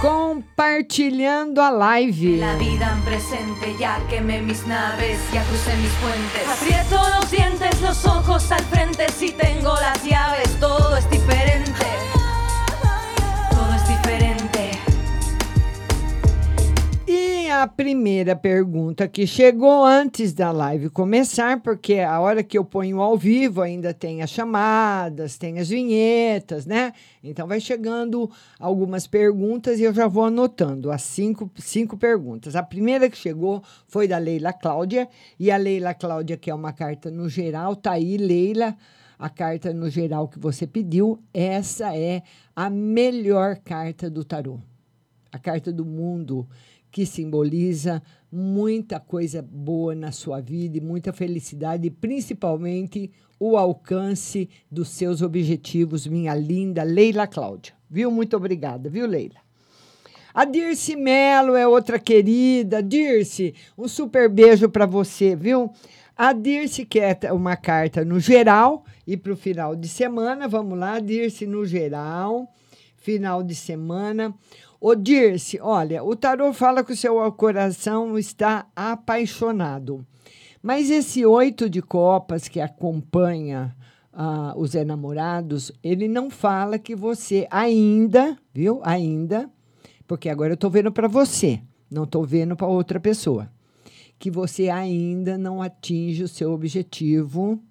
Compartilhando 0.00 1.62
a 1.62 1.70
live. 1.70 2.38
La 2.38 2.56
vida 2.56 2.92
en 2.92 3.02
presente, 3.02 3.76
ya 3.78 4.00
quemé 4.10 4.42
mis 4.42 4.66
naves, 4.66 5.18
ya 5.32 5.44
crucé 5.44 5.76
mis 5.76 5.92
puentes. 5.92 6.48
Aprieto 6.50 7.00
los 7.20 7.30
dientes, 7.30 7.80
los 7.80 8.04
ojos 8.06 8.50
al 8.50 8.64
frente, 8.64 9.06
si 9.16 9.30
tengo 9.30 9.74
las 9.74 10.02
llaves, 10.02 10.58
todo 10.58 10.96
es 10.96 11.08
diferente. 11.08 11.71
A 17.52 17.66
primeira 17.66 18.34
pergunta 18.34 19.06
que 19.06 19.26
chegou 19.26 19.84
antes 19.84 20.32
da 20.32 20.50
live 20.50 20.88
começar, 20.88 21.60
porque 21.60 21.98
a 21.98 22.18
hora 22.18 22.42
que 22.42 22.56
eu 22.56 22.64
ponho 22.64 22.98
ao 23.00 23.16
vivo 23.16 23.60
ainda 23.60 23.92
tem 23.92 24.22
as 24.22 24.30
chamadas, 24.30 25.36
tem 25.36 25.58
as 25.58 25.68
vinhetas, 25.68 26.64
né? 26.64 26.94
Então 27.22 27.46
vai 27.46 27.60
chegando 27.60 28.30
algumas 28.58 29.06
perguntas 29.06 29.78
e 29.78 29.82
eu 29.82 29.92
já 29.92 30.08
vou 30.08 30.24
anotando 30.24 30.90
as 30.90 31.02
cinco, 31.02 31.50
cinco 31.56 31.96
perguntas. 31.98 32.56
A 32.56 32.62
primeira 32.62 33.10
que 33.10 33.18
chegou 33.18 33.62
foi 33.86 34.08
da 34.08 34.16
Leila 34.16 34.54
Cláudia, 34.54 35.06
e 35.38 35.50
a 35.50 35.58
Leila 35.58 35.92
Cláudia, 35.92 36.38
que 36.38 36.50
é 36.50 36.54
uma 36.54 36.72
carta 36.72 37.10
no 37.10 37.28
geral, 37.28 37.76
tá 37.76 37.92
aí, 37.92 38.16
Leila. 38.16 38.74
A 39.18 39.28
carta 39.28 39.74
no 39.74 39.90
geral 39.90 40.26
que 40.26 40.38
você 40.38 40.66
pediu, 40.66 41.22
essa 41.34 41.94
é 41.94 42.22
a 42.56 42.70
melhor 42.70 43.56
carta 43.58 44.08
do 44.08 44.24
tarô. 44.24 44.58
A 45.30 45.38
carta 45.38 45.72
do 45.72 45.84
mundo 45.84 46.46
que 46.92 47.06
simboliza 47.06 48.02
muita 48.30 49.00
coisa 49.00 49.42
boa 49.42 49.94
na 49.94 50.12
sua 50.12 50.40
vida 50.40 50.76
e 50.76 50.80
muita 50.80 51.12
felicidade, 51.12 51.90
principalmente 51.90 53.10
o 53.40 53.56
alcance 53.56 54.48
dos 54.70 54.90
seus 54.90 55.22
objetivos, 55.22 56.06
minha 56.06 56.34
linda 56.34 56.82
Leila 56.82 57.26
Cláudia. 57.26 57.74
Viu? 57.90 58.10
Muito 58.10 58.36
obrigada, 58.36 58.88
viu, 58.88 59.06
Leila? 59.06 59.40
A 60.34 60.44
Dirce 60.44 60.94
Melo 60.94 61.56
é 61.56 61.66
outra 61.66 61.98
querida. 61.98 62.82
Dirce, 62.82 63.54
um 63.76 63.88
super 63.88 64.28
beijo 64.28 64.68
para 64.68 64.86
você, 64.86 65.34
viu? 65.34 65.70
A 66.16 66.32
Dirce 66.32 66.84
quer 66.84 67.18
uma 67.32 67.56
carta 67.56 68.04
no 68.04 68.20
geral 68.20 68.84
e 69.06 69.16
para 69.16 69.32
o 69.32 69.36
final 69.36 69.74
de 69.74 69.88
semana. 69.88 70.46
Vamos 70.46 70.78
lá, 70.78 71.00
Dirce, 71.00 71.46
no 71.46 71.66
geral, 71.66 72.50
final 72.96 73.42
de 73.42 73.54
semana. 73.54 74.34
Ô 74.84 74.96
Dirce, 74.96 75.60
olha, 75.60 76.02
o 76.02 76.16
tarô 76.16 76.52
fala 76.52 76.82
que 76.82 76.92
o 76.92 76.96
seu 76.96 77.30
coração 77.30 78.18
está 78.18 78.66
apaixonado. 78.74 80.04
Mas 80.60 80.90
esse 80.90 81.24
oito 81.24 81.70
de 81.70 81.80
copas 81.80 82.48
que 82.48 82.60
acompanha 82.60 83.76
ah, 84.12 84.52
os 84.56 84.74
enamorados, 84.74 85.70
ele 85.84 86.08
não 86.08 86.28
fala 86.28 86.80
que 86.80 86.96
você 86.96 87.46
ainda, 87.48 88.36
viu? 88.52 88.80
Ainda, 88.82 89.48
porque 90.04 90.28
agora 90.28 90.50
eu 90.50 90.54
estou 90.54 90.68
vendo 90.68 90.90
para 90.90 91.06
você, 91.06 91.62
não 91.88 92.02
estou 92.02 92.24
vendo 92.24 92.56
para 92.56 92.66
outra 92.66 92.98
pessoa, 92.98 93.48
que 94.18 94.32
você 94.32 94.68
ainda 94.68 95.38
não 95.38 95.62
atinge 95.62 96.24
o 96.24 96.28
seu 96.28 96.50
objetivo, 96.50 97.62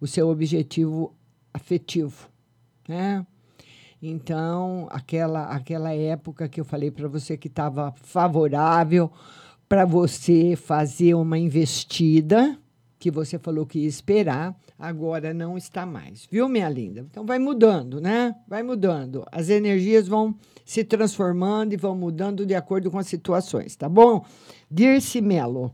o 0.00 0.06
seu 0.06 0.28
objetivo 0.28 1.12
afetivo, 1.52 2.28
né? 2.88 3.26
Então, 4.04 4.88
aquela, 4.90 5.44
aquela 5.44 5.94
época 5.94 6.48
que 6.48 6.60
eu 6.60 6.64
falei 6.64 6.90
para 6.90 7.06
você 7.06 7.36
que 7.36 7.46
estava 7.46 7.94
favorável 8.02 9.12
para 9.68 9.84
você 9.84 10.56
fazer 10.56 11.14
uma 11.14 11.38
investida, 11.38 12.58
que 12.98 13.12
você 13.12 13.38
falou 13.38 13.64
que 13.64 13.78
ia 13.78 13.86
esperar, 13.86 14.56
agora 14.76 15.32
não 15.32 15.56
está 15.56 15.86
mais. 15.86 16.26
Viu, 16.28 16.48
minha 16.48 16.68
linda? 16.68 17.06
Então 17.08 17.24
vai 17.24 17.38
mudando, 17.38 18.00
né? 18.00 18.34
Vai 18.48 18.64
mudando. 18.64 19.24
As 19.30 19.48
energias 19.48 20.08
vão 20.08 20.34
se 20.64 20.82
transformando 20.82 21.72
e 21.72 21.76
vão 21.76 21.94
mudando 21.94 22.44
de 22.44 22.56
acordo 22.56 22.90
com 22.90 22.98
as 22.98 23.06
situações, 23.06 23.76
tá 23.76 23.88
bom? 23.88 24.24
Dirce 24.68 25.20
Melo. 25.20 25.72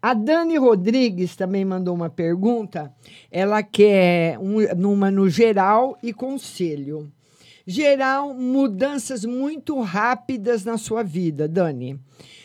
A 0.00 0.14
Dani 0.14 0.56
Rodrigues 0.56 1.34
também 1.34 1.64
mandou 1.64 1.94
uma 1.94 2.10
pergunta. 2.10 2.94
Ela 3.30 3.62
quer 3.62 4.38
um, 4.38 4.58
no 4.76 5.28
geral 5.28 5.98
e 6.02 6.12
conselho. 6.12 7.10
Geral, 7.66 8.32
mudanças 8.32 9.24
muito 9.24 9.80
rápidas 9.80 10.64
na 10.64 10.78
sua 10.78 11.02
vida, 11.02 11.48
Dani. 11.48 11.98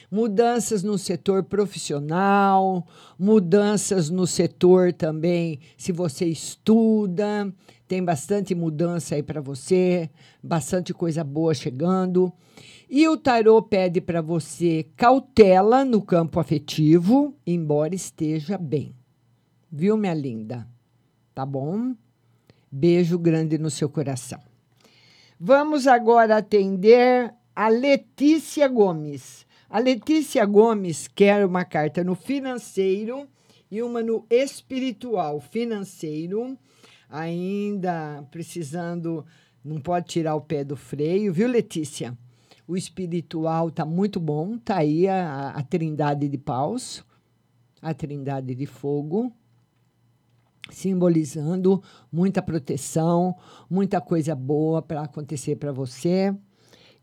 Mudanças 0.09 0.81
no 0.83 0.97
setor 0.97 1.43
profissional, 1.43 2.85
mudanças 3.17 4.09
no 4.09 4.25
setor 4.25 4.91
também, 4.91 5.59
se 5.77 5.91
você 5.91 6.25
estuda, 6.25 7.53
tem 7.87 8.03
bastante 8.03 8.55
mudança 8.55 9.15
aí 9.15 9.23
para 9.23 9.39
você, 9.39 10.09
bastante 10.43 10.93
coisa 10.93 11.23
boa 11.23 11.53
chegando. 11.53 12.33
E 12.93 13.07
o 13.07 13.15
tarô 13.15 13.61
pede 13.61 14.01
para 14.01 14.21
você 14.21 14.85
cautela 14.97 15.85
no 15.85 16.01
campo 16.01 16.41
afetivo, 16.41 17.33
embora 17.47 17.95
esteja 17.95 18.57
bem. 18.57 18.93
Viu, 19.71 19.95
minha 19.95 20.13
linda? 20.13 20.67
Tá 21.33 21.45
bom? 21.45 21.95
Beijo 22.69 23.17
grande 23.17 23.57
no 23.57 23.69
seu 23.69 23.87
coração. 23.87 24.41
Vamos 25.39 25.87
agora 25.87 26.35
atender 26.35 27.33
a 27.55 27.69
Letícia 27.69 28.67
Gomes. 28.67 29.47
A 29.69 29.79
Letícia 29.79 30.45
Gomes 30.45 31.07
quer 31.07 31.45
uma 31.45 31.63
carta 31.63 32.03
no 32.03 32.13
financeiro 32.13 33.25
e 33.71 33.81
uma 33.81 34.03
no 34.03 34.25
espiritual 34.29 35.39
financeiro, 35.39 36.57
ainda 37.09 38.21
precisando 38.29 39.25
Não 39.63 39.79
pode 39.79 40.07
tirar 40.07 40.35
o 40.35 40.41
pé 40.41 40.65
do 40.65 40.75
freio, 40.75 41.31
viu, 41.31 41.47
Letícia? 41.47 42.17
O 42.71 42.77
espiritual 42.77 43.69
tá 43.69 43.83
muito 43.83 44.17
bom, 44.17 44.57
tá 44.57 44.77
aí 44.77 45.05
a, 45.05 45.49
a 45.49 45.61
trindade 45.61 46.29
de 46.29 46.37
paus, 46.37 47.03
a 47.81 47.93
trindade 47.93 48.55
de 48.55 48.65
fogo, 48.65 49.29
simbolizando 50.69 51.83
muita 52.09 52.41
proteção, 52.41 53.35
muita 53.69 53.99
coisa 53.99 54.33
boa 54.33 54.81
para 54.81 55.01
acontecer 55.01 55.57
para 55.57 55.73
você. 55.73 56.33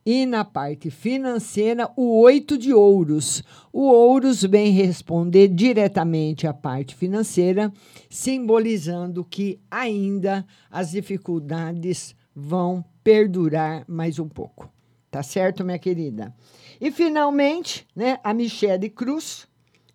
E 0.06 0.24
na 0.24 0.42
parte 0.42 0.88
financeira, 0.90 1.92
o 1.98 2.18
oito 2.20 2.56
de 2.56 2.72
ouros. 2.72 3.42
O 3.70 3.82
ouros 3.82 4.42
vem 4.42 4.72
responder 4.72 5.48
diretamente 5.48 6.46
à 6.46 6.54
parte 6.54 6.94
financeira, 6.94 7.70
simbolizando 8.08 9.22
que 9.22 9.60
ainda 9.70 10.46
as 10.70 10.92
dificuldades 10.92 12.16
vão 12.34 12.82
perdurar 13.04 13.84
mais 13.86 14.18
um 14.18 14.30
pouco. 14.30 14.77
Tá 15.10 15.22
certo, 15.22 15.64
minha 15.64 15.78
querida? 15.78 16.34
E 16.80 16.90
finalmente, 16.90 17.86
né, 17.96 18.20
a 18.22 18.34
Michelle 18.34 18.90
Cruz, 18.90 19.48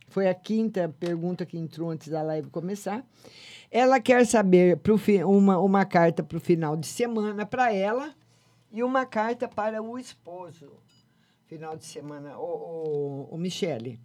foi 0.07 0.27
a 0.27 0.33
quinta 0.33 0.93
pergunta 0.99 1.45
que 1.45 1.57
entrou 1.57 1.89
antes 1.89 2.07
da 2.07 2.21
live 2.21 2.49
começar. 2.49 3.05
Ela 3.71 3.99
quer 3.99 4.25
saber 4.25 4.77
pro 4.77 4.99
uma, 5.27 5.57
uma 5.57 5.85
carta 5.85 6.21
para 6.21 6.37
o 6.37 6.41
final 6.41 6.77
de 6.77 6.85
semana 6.85 7.45
para 7.45 7.73
ela 7.73 8.13
e 8.71 8.83
uma 8.83 9.05
carta 9.05 9.47
para 9.47 9.81
o 9.81 9.97
esposo. 9.97 10.71
Final 11.47 11.75
de 11.75 11.85
semana. 11.85 12.37
O, 12.37 13.27
o, 13.31 13.35
o 13.35 13.37
Michele, 13.37 13.99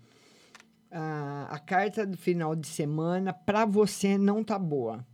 a, 0.91 1.49
a 1.51 1.59
carta 1.59 2.07
do 2.07 2.17
final 2.17 2.55
de 2.57 2.67
semana 2.67 3.33
para 3.33 3.65
você 3.65 4.17
não 4.17 4.43
tá 4.43 4.59
boa. 4.59 5.07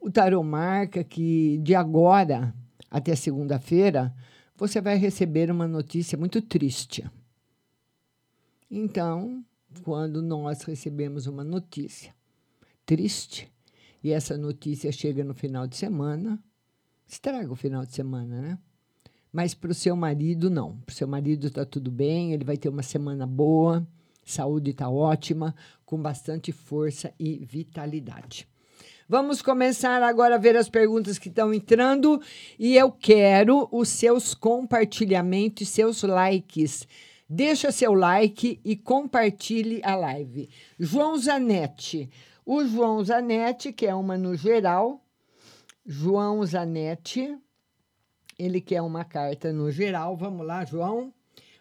O 0.00 0.10
tarô 0.10 0.42
marca 0.42 1.02
que 1.02 1.58
de 1.58 1.74
agora 1.74 2.54
até 2.90 3.16
segunda-feira 3.16 4.14
você 4.56 4.80
vai 4.80 4.96
receber 4.96 5.50
uma 5.50 5.68
notícia 5.68 6.16
muito 6.16 6.40
triste. 6.40 7.08
Então, 8.70 9.44
quando 9.82 10.22
nós 10.22 10.62
recebemos 10.62 11.26
uma 11.26 11.44
notícia 11.44 12.14
triste 12.84 13.52
e 14.02 14.12
essa 14.12 14.36
notícia 14.36 14.90
chega 14.90 15.22
no 15.22 15.34
final 15.34 15.66
de 15.66 15.76
semana, 15.76 16.42
estraga 17.06 17.52
o 17.52 17.56
final 17.56 17.84
de 17.84 17.92
semana, 17.92 18.40
né? 18.40 18.58
Mas 19.32 19.52
para 19.52 19.70
o 19.70 19.74
seu 19.74 19.94
marido, 19.94 20.48
não. 20.48 20.78
Para 20.78 20.92
o 20.92 20.96
seu 20.96 21.06
marido 21.06 21.48
está 21.48 21.64
tudo 21.64 21.90
bem, 21.90 22.32
ele 22.32 22.44
vai 22.44 22.56
ter 22.56 22.68
uma 22.68 22.82
semana 22.82 23.26
boa, 23.26 23.86
saúde 24.24 24.70
está 24.70 24.88
ótima, 24.88 25.54
com 25.84 26.00
bastante 26.00 26.52
força 26.52 27.12
e 27.18 27.44
vitalidade. 27.44 28.48
Vamos 29.08 29.40
começar 29.40 30.02
agora 30.02 30.34
a 30.34 30.38
ver 30.38 30.56
as 30.56 30.68
perguntas 30.68 31.16
que 31.16 31.28
estão 31.28 31.54
entrando 31.54 32.20
e 32.58 32.76
eu 32.76 32.90
quero 32.90 33.68
os 33.70 33.88
seus 33.88 34.34
compartilhamentos, 34.34 35.68
seus 35.68 36.02
likes. 36.02 36.88
Deixa 37.28 37.70
seu 37.70 37.94
like 37.94 38.60
e 38.64 38.74
compartilhe 38.74 39.80
a 39.84 39.94
live. 39.94 40.48
João 40.76 41.16
Zanetti. 41.16 42.10
O 42.44 42.64
João 42.64 43.04
Zanetti, 43.04 43.72
que 43.72 43.86
é 43.86 43.94
uma 43.94 44.18
no 44.18 44.34
geral. 44.34 45.00
João 45.86 46.44
Zanetti. 46.44 47.38
Ele 48.36 48.60
quer 48.60 48.82
uma 48.82 49.04
carta 49.04 49.52
no 49.52 49.70
geral. 49.70 50.16
Vamos 50.16 50.44
lá, 50.44 50.64
João. 50.64 51.14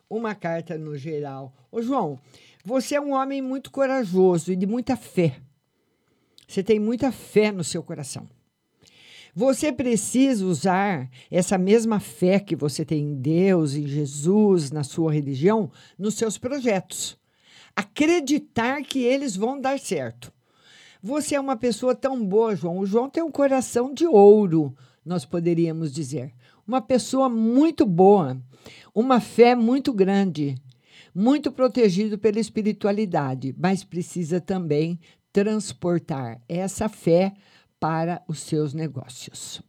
Uma 0.09 0.33
carta 0.33 0.79
no 0.79 0.97
geral. 0.97 1.53
Ô, 1.71 1.79
João, 1.79 2.19
você 2.63 2.95
é 2.95 3.01
um 3.01 3.13
homem 3.13 3.39
muito 3.39 3.69
corajoso 3.69 4.51
e 4.51 4.55
de 4.55 4.65
muita 4.65 4.97
fé. 4.97 5.44
Você 6.47 6.63
tem 6.63 6.79
muita 6.79 7.11
fé 7.11 7.51
no 7.51 7.63
seu 7.63 7.81
coração. 7.83 8.27
Você 9.37 9.69
precisa 9.69 10.45
usar 10.45 11.09
essa 11.29 11.57
mesma 11.57 11.99
fé 11.99 12.39
que 12.39 12.55
você 12.55 12.85
tem 12.85 13.03
em 13.03 13.15
Deus, 13.15 13.73
em 13.73 13.85
Jesus, 13.85 14.71
na 14.71 14.81
sua 14.81 15.11
religião, 15.11 15.69
nos 15.99 16.15
seus 16.15 16.37
projetos. 16.37 17.17
Acreditar 17.75 18.81
que 18.83 18.99
eles 18.99 19.35
vão 19.35 19.59
dar 19.59 19.77
certo. 19.77 20.31
Você 21.03 21.35
é 21.35 21.39
uma 21.39 21.57
pessoa 21.57 21.93
tão 21.93 22.25
boa, 22.25 22.55
João. 22.55 22.79
O 22.79 22.85
João 22.85 23.09
tem 23.09 23.21
um 23.21 23.29
coração 23.29 23.93
de 23.93 24.07
ouro, 24.07 24.73
nós 25.05 25.25
poderíamos 25.25 25.93
dizer. 25.93 26.33
Uma 26.65 26.81
pessoa 26.81 27.27
muito 27.27 27.85
boa, 27.85 28.41
uma 28.93 29.19
fé 29.19 29.53
muito 29.53 29.91
grande, 29.91 30.55
muito 31.13 31.51
protegido 31.51 32.17
pela 32.17 32.39
espiritualidade, 32.39 33.53
mas 33.57 33.83
precisa 33.83 34.39
também 34.39 34.97
transportar 35.35 36.39
essa 36.47 36.87
fé 36.87 37.33
para 37.77 38.23
os 38.25 38.39
seus 38.39 38.73
negócios. 38.73 39.61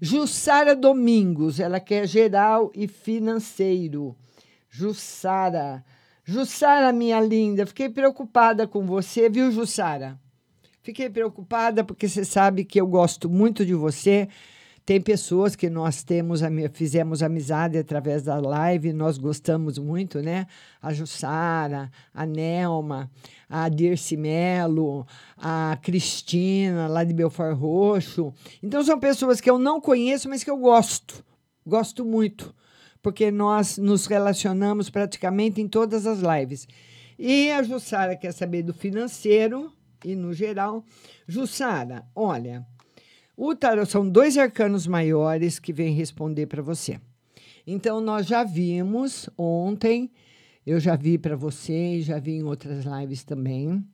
Jussara 0.00 0.74
Domingos, 0.74 1.60
ela 1.60 1.78
quer 1.78 2.04
geral 2.04 2.72
e 2.74 2.88
financeiro. 2.88 4.16
Jussara, 4.68 5.84
Jussara, 6.24 6.92
minha 6.92 7.20
linda, 7.20 7.64
fiquei 7.64 7.88
preocupada 7.88 8.66
com 8.66 8.84
você, 8.84 9.30
viu, 9.30 9.52
Jussara? 9.52 10.18
Fiquei 10.82 11.08
preocupada 11.08 11.84
porque 11.84 12.08
você 12.08 12.24
sabe 12.24 12.64
que 12.64 12.80
eu 12.80 12.86
gosto 12.88 13.30
muito 13.30 13.64
de 13.64 13.74
você 13.74 14.28
tem 14.88 15.02
pessoas 15.02 15.54
que 15.54 15.68
nós 15.68 16.02
temos, 16.02 16.40
fizemos 16.72 17.22
amizade 17.22 17.76
através 17.76 18.22
da 18.22 18.40
live, 18.40 18.90
nós 18.94 19.18
gostamos 19.18 19.78
muito, 19.78 20.22
né? 20.22 20.46
A 20.80 20.94
Jussara, 20.94 21.92
a 22.14 22.24
Nelma, 22.24 23.10
a 23.50 23.68
Dirce 23.68 24.16
Melo, 24.16 25.06
a 25.36 25.78
Cristina, 25.82 26.88
lá 26.88 27.04
de 27.04 27.12
Belfort 27.12 27.54
Roxo. 27.54 28.32
Então, 28.62 28.82
são 28.82 28.98
pessoas 28.98 29.42
que 29.42 29.50
eu 29.50 29.58
não 29.58 29.78
conheço, 29.78 30.26
mas 30.26 30.42
que 30.42 30.50
eu 30.50 30.56
gosto. 30.56 31.22
Gosto 31.66 32.02
muito, 32.02 32.54
porque 33.02 33.30
nós 33.30 33.76
nos 33.76 34.06
relacionamos 34.06 34.88
praticamente 34.88 35.60
em 35.60 35.68
todas 35.68 36.06
as 36.06 36.20
lives. 36.20 36.66
E 37.18 37.50
a 37.50 37.62
Jussara 37.62 38.16
quer 38.16 38.32
saber 38.32 38.62
do 38.62 38.72
financeiro 38.72 39.70
e 40.02 40.16
no 40.16 40.32
geral. 40.32 40.82
Jussara, 41.26 42.06
olha 42.16 42.66
o 43.40 43.54
tarot 43.54 43.88
são 43.88 44.10
dois 44.10 44.36
arcanos 44.36 44.84
maiores 44.88 45.60
que 45.60 45.72
vêm 45.72 45.94
responder 45.94 46.46
para 46.46 46.60
você. 46.60 47.00
Então, 47.64 48.00
nós 48.00 48.26
já 48.26 48.42
vimos 48.42 49.30
ontem, 49.38 50.10
eu 50.66 50.80
já 50.80 50.96
vi 50.96 51.16
para 51.16 51.36
você, 51.36 52.00
já 52.00 52.18
vi 52.18 52.32
em 52.32 52.42
outras 52.42 52.84
lives 52.84 53.22
também. 53.22 53.86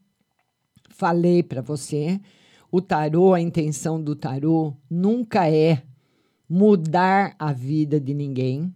Falei 0.88 1.42
para 1.42 1.60
você, 1.60 2.18
o 2.72 2.80
tarô, 2.80 3.34
a 3.34 3.40
intenção 3.40 4.02
do 4.02 4.16
tarô 4.16 4.74
nunca 4.88 5.46
é 5.46 5.82
mudar 6.48 7.36
a 7.38 7.52
vida 7.52 8.00
de 8.00 8.14
ninguém, 8.14 8.72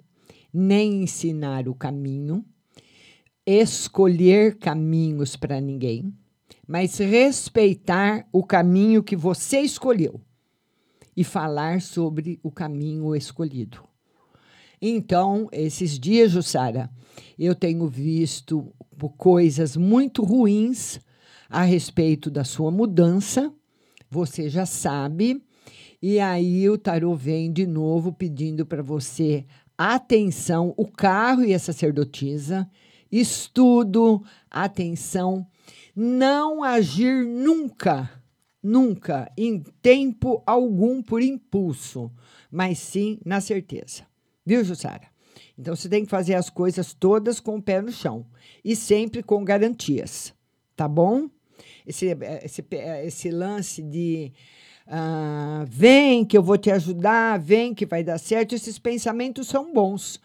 nem 0.52 1.02
ensinar 1.02 1.66
o 1.66 1.74
caminho, 1.74 2.44
escolher 3.46 4.59
caminhos 4.59 5.35
para 5.35 5.62
ninguém, 5.62 6.12
mas 6.66 6.98
respeitar 6.98 8.28
o 8.31 8.44
caminho 8.44 9.02
que 9.02 9.16
você 9.16 9.61
escolheu 9.61 10.20
e 11.18 11.24
falar 11.24 11.83
sobre 11.83 12.38
o 12.44 12.48
caminho 12.48 13.12
escolhido. 13.16 13.83
Então, 14.81 15.48
esses 15.50 15.98
dias, 15.98 16.31
Jussara, 16.31 16.88
eu 17.37 17.57
tenho 17.57 17.88
visto 17.88 18.72
coisas 19.16 19.76
muito 19.76 20.22
ruins 20.22 21.00
a 21.50 21.62
respeito 21.62 22.31
da 22.31 22.44
sua 22.44 22.70
mudança. 22.70 23.52
Você 24.09 24.48
já 24.48 24.64
sabe. 24.64 25.42
E 26.00 26.20
aí 26.20 26.70
o 26.70 26.78
tarô 26.78 27.16
vem 27.16 27.52
de 27.52 27.66
novo 27.66 28.12
pedindo 28.12 28.64
para 28.64 28.81
você 28.81 29.44
atenção, 29.76 30.72
o 30.76 30.87
carro 30.87 31.42
e 31.42 31.52
a 31.52 31.59
sacerdotisa, 31.59 32.70
estudo, 33.11 34.22
atenção, 34.48 35.44
não 35.96 36.62
agir 36.62 37.26
nunca 37.26 38.17
nunca 38.62 39.31
em 39.37 39.61
tempo 39.81 40.42
algum 40.47 41.03
por 41.03 41.23
impulso, 41.23 42.11
mas 42.51 42.79
sim 42.79 43.18
na 43.25 43.40
certeza. 43.40 44.05
Viu, 44.44 44.64
Jussara? 44.64 45.09
Então 45.59 45.75
você 45.75 45.88
tem 45.88 46.05
que 46.05 46.11
fazer 46.11 46.35
as 46.35 46.49
coisas 46.49 46.94
todas 46.94 47.40
com 47.40 47.57
o 47.57 47.62
pé 47.62 47.81
no 47.81 47.92
chão 47.92 48.27
e 48.64 48.77
sempre 48.77 49.23
com 49.23 49.44
garantias, 49.44 50.33
tá 50.77 50.87
bom? 50.87 51.29
Esse, 51.87 52.16
esse, 52.44 52.64
esse 53.05 53.31
lance 53.31 53.83
de 53.83 54.33
uh, 54.87 55.66
vem 55.68 56.25
que 56.25 56.37
eu 56.37 56.42
vou 56.42 56.57
te 56.57 56.71
ajudar, 56.71 57.38
vem 57.38 57.75
que 57.75 57.87
vai 57.87 58.05
dar 58.05 58.18
certo, 58.18 58.55
esses 58.55 58.79
pensamentos 58.79 59.49
são 59.49 59.73
bons. 59.73 60.21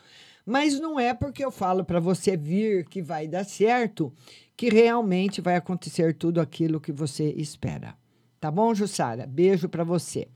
Mas 0.46 0.80
não 0.80 1.00
é 1.00 1.13
porque 1.13 1.43
eu 1.43 1.52
falo 1.52 1.86
para 1.86 2.00
você 2.00 2.36
vir 2.36 2.86
que 2.86 3.02
vai 3.02 3.28
dar 3.28 3.46
certo 3.46 4.13
que 4.56 4.69
realmente 4.69 5.41
vai 5.41 5.56
acontecer 5.56 6.13
tudo 6.13 6.41
aquilo 6.41 6.82
que 6.82 6.91
você 6.91 7.30
espera. 7.32 7.96
Tá 8.43 8.51
bom, 8.51 8.75
Jussara? 8.75 9.25
Beijo 9.25 9.69
para 9.69 9.86
você. 9.86 10.27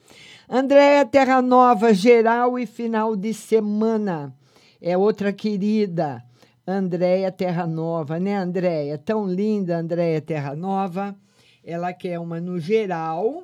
Andréia 0.49 1.05
Terra 1.05 1.41
Nova, 1.41 1.93
geral 1.93 2.57
e 2.57 2.65
final 2.65 3.17
de 3.17 3.33
semana. 3.33 4.33
É 4.81 4.97
outra 4.97 5.33
querida. 5.33 6.23
Andréia 6.65 7.29
Terra 7.33 7.67
Nova, 7.67 8.17
né, 8.17 8.37
Andréia? 8.37 8.97
Tão 8.97 9.27
linda, 9.27 9.77
Andréia 9.77 10.21
Terra 10.21 10.55
Nova. 10.55 11.17
Ela 11.61 11.91
quer 11.91 12.17
uma 12.17 12.39
no 12.39 12.57
geral 12.57 13.43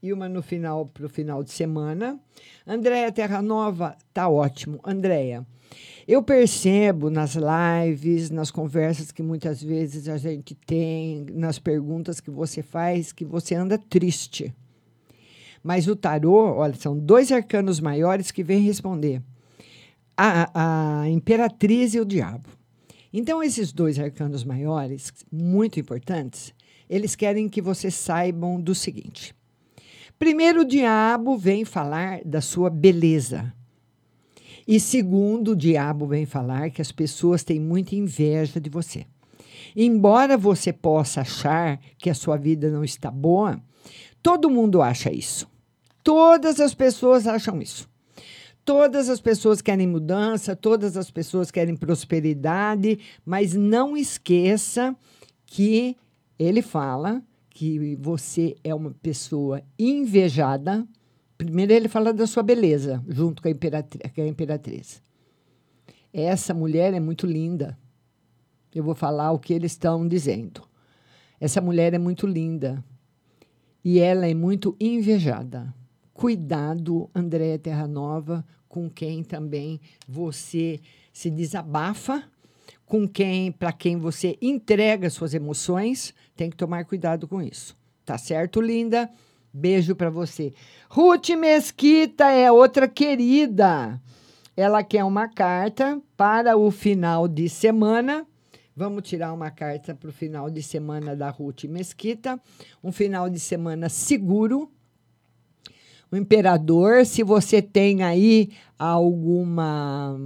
e 0.00 0.12
uma 0.12 0.28
no 0.28 0.42
final 0.42 0.86
para 0.86 1.06
o 1.06 1.08
final 1.08 1.42
de 1.42 1.50
semana. 1.50 2.16
Andréia 2.64 3.10
Terra 3.10 3.42
Nova, 3.42 3.96
tá 4.12 4.28
ótimo. 4.28 4.78
Andréia, 4.84 5.44
eu 6.06 6.22
percebo 6.22 7.08
nas 7.08 7.34
lives, 7.34 8.30
nas 8.30 8.50
conversas 8.50 9.10
que 9.10 9.22
muitas 9.22 9.62
vezes 9.62 10.08
a 10.08 10.18
gente 10.18 10.54
tem, 10.54 11.26
nas 11.32 11.58
perguntas 11.58 12.20
que 12.20 12.30
você 12.30 12.62
faz, 12.62 13.12
que 13.12 13.24
você 13.24 13.54
anda 13.54 13.78
triste. 13.78 14.54
Mas 15.62 15.88
o 15.88 15.96
tarô, 15.96 16.56
olha, 16.56 16.74
são 16.74 16.98
dois 16.98 17.32
arcanos 17.32 17.80
maiores 17.80 18.30
que 18.30 18.44
vêm 18.44 18.62
responder: 18.62 19.22
a, 20.14 21.02
a 21.02 21.08
imperatriz 21.08 21.94
e 21.94 22.00
o 22.00 22.04
diabo. 22.04 22.48
Então, 23.10 23.42
esses 23.42 23.72
dois 23.72 23.98
arcanos 23.98 24.44
maiores, 24.44 25.12
muito 25.32 25.80
importantes, 25.80 26.52
eles 26.90 27.16
querem 27.16 27.48
que 27.48 27.62
vocês 27.62 27.94
saibam 27.94 28.60
do 28.60 28.74
seguinte. 28.74 29.34
Primeiro, 30.18 30.62
o 30.62 30.64
diabo 30.64 31.38
vem 31.38 31.64
falar 31.64 32.20
da 32.24 32.40
sua 32.40 32.68
beleza. 32.68 33.52
E 34.66 34.80
segundo, 34.80 35.52
o 35.52 35.56
diabo 35.56 36.06
vem 36.06 36.24
falar 36.24 36.70
que 36.70 36.80
as 36.80 36.90
pessoas 36.90 37.44
têm 37.44 37.60
muita 37.60 37.94
inveja 37.94 38.60
de 38.60 38.70
você. 38.70 39.06
Embora 39.76 40.36
você 40.36 40.72
possa 40.72 41.20
achar 41.20 41.80
que 41.98 42.08
a 42.08 42.14
sua 42.14 42.36
vida 42.36 42.70
não 42.70 42.84
está 42.84 43.10
boa, 43.10 43.60
todo 44.22 44.50
mundo 44.50 44.80
acha 44.80 45.12
isso. 45.12 45.48
Todas 46.02 46.60
as 46.60 46.74
pessoas 46.74 47.26
acham 47.26 47.60
isso. 47.60 47.88
Todas 48.64 49.10
as 49.10 49.20
pessoas 49.20 49.60
querem 49.60 49.86
mudança, 49.86 50.56
todas 50.56 50.96
as 50.96 51.10
pessoas 51.10 51.50
querem 51.50 51.76
prosperidade, 51.76 52.98
mas 53.24 53.52
não 53.52 53.94
esqueça 53.94 54.96
que 55.44 55.96
ele 56.38 56.62
fala 56.62 57.22
que 57.50 57.96
você 57.96 58.56
é 58.64 58.74
uma 58.74 58.90
pessoa 59.02 59.62
invejada. 59.78 60.86
Primeiro, 61.36 61.72
ele 61.72 61.88
fala 61.88 62.12
da 62.12 62.26
sua 62.26 62.42
beleza, 62.42 63.02
junto 63.08 63.42
com 63.42 63.48
a, 63.48 63.50
imperatri 63.50 64.00
com 64.14 64.20
a 64.20 64.26
imperatriz. 64.26 65.02
Essa 66.12 66.54
mulher 66.54 66.94
é 66.94 67.00
muito 67.00 67.26
linda. 67.26 67.76
Eu 68.74 68.84
vou 68.84 68.94
falar 68.94 69.32
o 69.32 69.38
que 69.38 69.52
eles 69.52 69.72
estão 69.72 70.06
dizendo. 70.06 70.62
Essa 71.40 71.60
mulher 71.60 71.92
é 71.92 71.98
muito 71.98 72.26
linda 72.26 72.84
e 73.84 73.98
ela 73.98 74.26
é 74.26 74.34
muito 74.34 74.76
invejada. 74.80 75.74
Cuidado, 76.12 77.10
Andréa 77.14 77.58
Terra 77.58 77.88
Nova, 77.88 78.44
com 78.68 78.88
quem 78.88 79.24
também 79.24 79.80
você 80.06 80.80
se 81.12 81.30
desabafa 81.30 82.24
com 82.86 83.08
quem, 83.08 83.50
para 83.50 83.72
quem 83.72 83.96
você 83.96 84.36
entrega 84.40 85.10
suas 85.10 85.34
emoções, 85.34 86.14
tem 86.36 86.50
que 86.50 86.56
tomar 86.56 86.84
cuidado 86.84 87.26
com 87.26 87.40
isso. 87.40 87.76
Tá 88.04 88.18
certo, 88.18 88.60
linda? 88.60 89.10
Beijo 89.56 89.94
para 89.94 90.10
você. 90.10 90.52
Ruth 90.88 91.28
Mesquita 91.30 92.28
é 92.28 92.50
outra 92.50 92.88
querida. 92.88 94.00
Ela 94.56 94.82
quer 94.82 95.04
uma 95.04 95.28
carta 95.28 96.02
para 96.16 96.56
o 96.56 96.72
final 96.72 97.28
de 97.28 97.48
semana. 97.48 98.26
Vamos 98.74 99.08
tirar 99.08 99.32
uma 99.32 99.52
carta 99.52 99.94
para 99.94 100.08
o 100.10 100.12
final 100.12 100.50
de 100.50 100.60
semana 100.60 101.14
da 101.14 101.30
Ruth 101.30 101.64
Mesquita. 101.64 102.40
Um 102.82 102.90
final 102.90 103.30
de 103.30 103.38
semana 103.38 103.88
seguro, 103.88 104.68
o 106.10 106.16
imperador, 106.16 107.06
se 107.06 107.22
você 107.22 107.62
tem 107.62 108.02
aí 108.02 108.50
alguma 108.76 110.16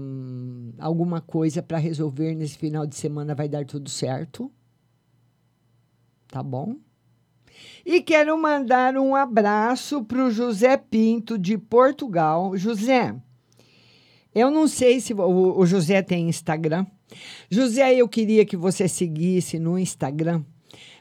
alguma 0.78 1.20
coisa 1.20 1.62
para 1.62 1.76
resolver 1.76 2.34
nesse 2.34 2.56
final 2.56 2.86
de 2.86 2.96
semana, 2.96 3.34
vai 3.34 3.46
dar 3.46 3.66
tudo 3.66 3.90
certo. 3.90 4.50
Tá 6.28 6.42
bom? 6.42 6.76
E 7.84 8.00
quero 8.00 8.36
mandar 8.36 8.96
um 8.96 9.14
abraço 9.14 10.04
para 10.04 10.26
o 10.26 10.30
José 10.30 10.76
Pinto 10.76 11.38
de 11.38 11.56
Portugal. 11.56 12.56
José, 12.56 13.14
eu 14.34 14.50
não 14.50 14.68
sei 14.68 15.00
se 15.00 15.14
o, 15.14 15.66
José 15.66 16.02
tem 16.02 16.28
Instagram. 16.28 16.86
José, 17.50 17.94
eu 17.94 18.09
queria 18.09 18.44
que 18.44 18.56
você 18.56 18.86
seguisse 18.86 19.59
no 19.59 19.78
Instagram 19.78 20.44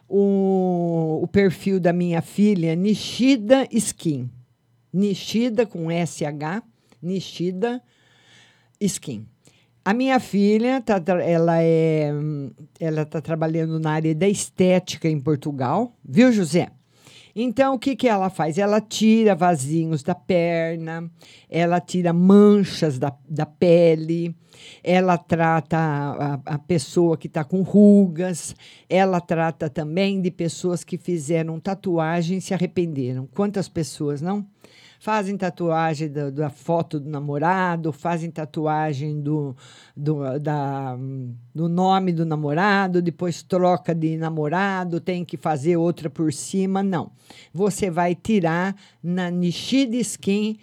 o, 0.08 1.20
o 1.24 1.28
perfil 1.28 1.80
da 1.80 1.92
minha 1.92 2.22
filha, 2.22 2.76
Nishida 2.76 3.68
Skin. 3.72 4.30
Nishida 4.94 5.66
com 5.66 5.90
SH, 5.92 6.64
Nishida 7.02 7.82
Skin. 8.80 9.28
A 9.88 9.94
minha 9.94 10.20
filha, 10.20 10.82
tá, 10.82 11.02
ela 11.22 11.64
é, 11.64 12.12
ela 12.78 13.04
está 13.04 13.22
trabalhando 13.22 13.80
na 13.80 13.92
área 13.92 14.14
da 14.14 14.28
estética 14.28 15.08
em 15.08 15.18
Portugal, 15.18 15.96
viu, 16.04 16.30
José? 16.30 16.68
Então, 17.34 17.76
o 17.76 17.80
que, 17.80 17.96
que 17.96 18.06
ela 18.06 18.30
faz? 18.30 18.58
Ela 18.58 18.82
tira 18.82 19.34
vasinhos 19.34 20.04
da 20.04 20.14
perna, 20.14 21.10
ela 21.50 21.80
tira 21.80 22.12
manchas 22.12 23.00
da, 23.00 23.16
da 23.30 23.46
pele, 23.46 24.36
ela 24.84 25.18
trata 25.18 25.78
a, 25.78 26.34
a 26.44 26.60
pessoa 26.60 27.16
que 27.16 27.28
está 27.28 27.46
com 27.46 27.62
rugas, 27.62 28.58
ela 28.90 29.22
trata 29.22 29.70
também 29.70 30.22
de 30.22 30.30
pessoas 30.30 30.84
que 30.84 30.98
fizeram 30.98 31.62
tatuagem 31.62 32.40
e 32.40 32.42
se 32.42 32.54
arrependeram. 32.54 33.26
Quantas 33.34 33.70
pessoas, 33.70 34.22
não? 34.22 34.46
Fazem 35.00 35.38
tatuagem 35.38 36.10
da, 36.10 36.30
da, 36.30 36.50
foto 36.50 37.00
do 37.00 37.10
namorado, 37.10 37.92
fazem 37.92 38.32
tatuagem 38.32 39.22
do, 39.22 39.56
do, 39.96 40.40
da, 40.40 40.98
do 41.54 41.70
nome 41.70 42.12
do 42.12 42.26
namorado, 42.26 43.02
depois 43.02 43.44
troca 43.44 43.94
de 43.94 44.18
namorado, 44.18 45.00
tem 45.00 45.24
que 45.24 45.38
fazer 45.38 45.78
outra 45.78 46.10
por 46.10 46.34
cima. 46.34 46.82
Não. 46.82 47.12
Você 47.54 47.90
vai 47.90 48.16
tirar 48.16 48.76
na 49.02 49.30
Nishida 49.30 49.96
Skin, 49.98 50.58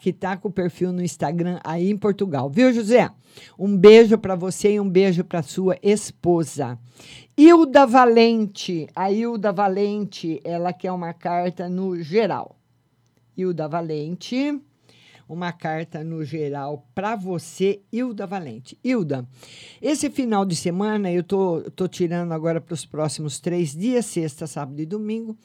que 0.00 0.10
está 0.10 0.36
com 0.36 0.48
o 0.48 0.52
perfil 0.52 0.92
no 0.92 1.02
Instagram 1.02 1.58
aí 1.64 1.90
em 1.90 1.96
Portugal. 1.96 2.48
Viu, 2.48 2.72
José? 2.72 3.10
Um 3.58 3.76
beijo 3.76 4.18
para 4.18 4.34
você 4.34 4.74
e 4.74 4.80
um 4.80 4.88
beijo 4.88 5.24
para 5.24 5.42
sua 5.42 5.76
esposa. 5.82 6.78
Hilda 7.36 7.86
Valente. 7.86 8.86
A 8.94 9.10
Hilda 9.10 9.52
Valente, 9.52 10.40
ela 10.44 10.72
quer 10.72 10.92
uma 10.92 11.12
carta 11.12 11.68
no 11.68 12.00
geral. 12.00 12.56
Hilda 13.36 13.68
Valente. 13.68 14.60
Uma 15.28 15.52
carta 15.52 16.04
no 16.04 16.22
geral 16.24 16.86
para 16.94 17.16
você, 17.16 17.80
Hilda 17.90 18.26
Valente. 18.26 18.78
Hilda, 18.84 19.26
esse 19.80 20.10
final 20.10 20.44
de 20.44 20.54
semana 20.54 21.10
eu 21.10 21.22
tô, 21.22 21.62
tô 21.74 21.88
tirando 21.88 22.32
agora 22.32 22.60
para 22.60 22.74
os 22.74 22.84
próximos 22.84 23.40
três 23.40 23.74
dias, 23.74 24.04
sexta, 24.04 24.46
sábado 24.46 24.80
e 24.80 24.84
domingo. 24.84 25.36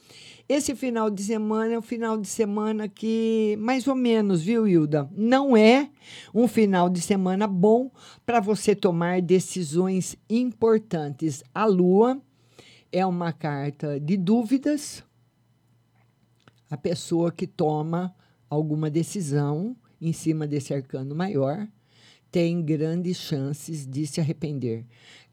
Esse 0.48 0.74
final 0.74 1.08
de 1.08 1.22
semana 1.22 1.74
é 1.74 1.78
um 1.78 1.82
final 1.82 2.18
de 2.18 2.26
semana 2.26 2.88
que, 2.88 3.56
mais 3.60 3.86
ou 3.86 3.94
menos, 3.94 4.42
viu, 4.42 4.66
Hilda? 4.66 5.08
Não 5.16 5.56
é 5.56 5.88
um 6.34 6.48
final 6.48 6.90
de 6.90 7.00
semana 7.00 7.46
bom 7.46 7.90
para 8.26 8.40
você 8.40 8.74
tomar 8.74 9.22
decisões 9.22 10.16
importantes. 10.28 11.42
A 11.54 11.64
Lua 11.64 12.20
é 12.90 13.04
uma 13.06 13.32
carta 13.32 14.00
de 14.00 14.16
dúvidas, 14.16 15.04
a 16.70 16.76
pessoa 16.76 17.32
que 17.32 17.46
toma 17.46 18.14
alguma 18.48 18.90
decisão 18.90 19.76
em 20.00 20.12
cima 20.12 20.46
desse 20.46 20.72
arcano 20.72 21.14
maior 21.14 21.66
tem 22.30 22.62
grandes 22.62 23.16
chances 23.16 23.86
de 23.86 24.06
se 24.06 24.20
arrepender. 24.20 24.84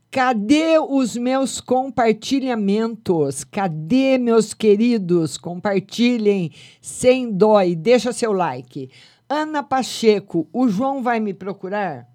Cadê 0.09 0.79
os 0.79 1.17
meus 1.17 1.59
compartilhamentos? 1.59 3.43
Cadê, 3.43 4.17
meus 4.17 4.53
queridos? 4.53 5.37
Compartilhem 5.37 6.51
sem 6.79 7.29
dó 7.29 7.61
e 7.61 7.75
deixa 7.75 8.13
seu 8.13 8.31
like. 8.31 8.89
Ana 9.27 9.61
Pacheco, 9.61 10.47
o 10.53 10.69
João 10.69 11.03
vai 11.03 11.19
me 11.19 11.33
procurar? 11.33 12.07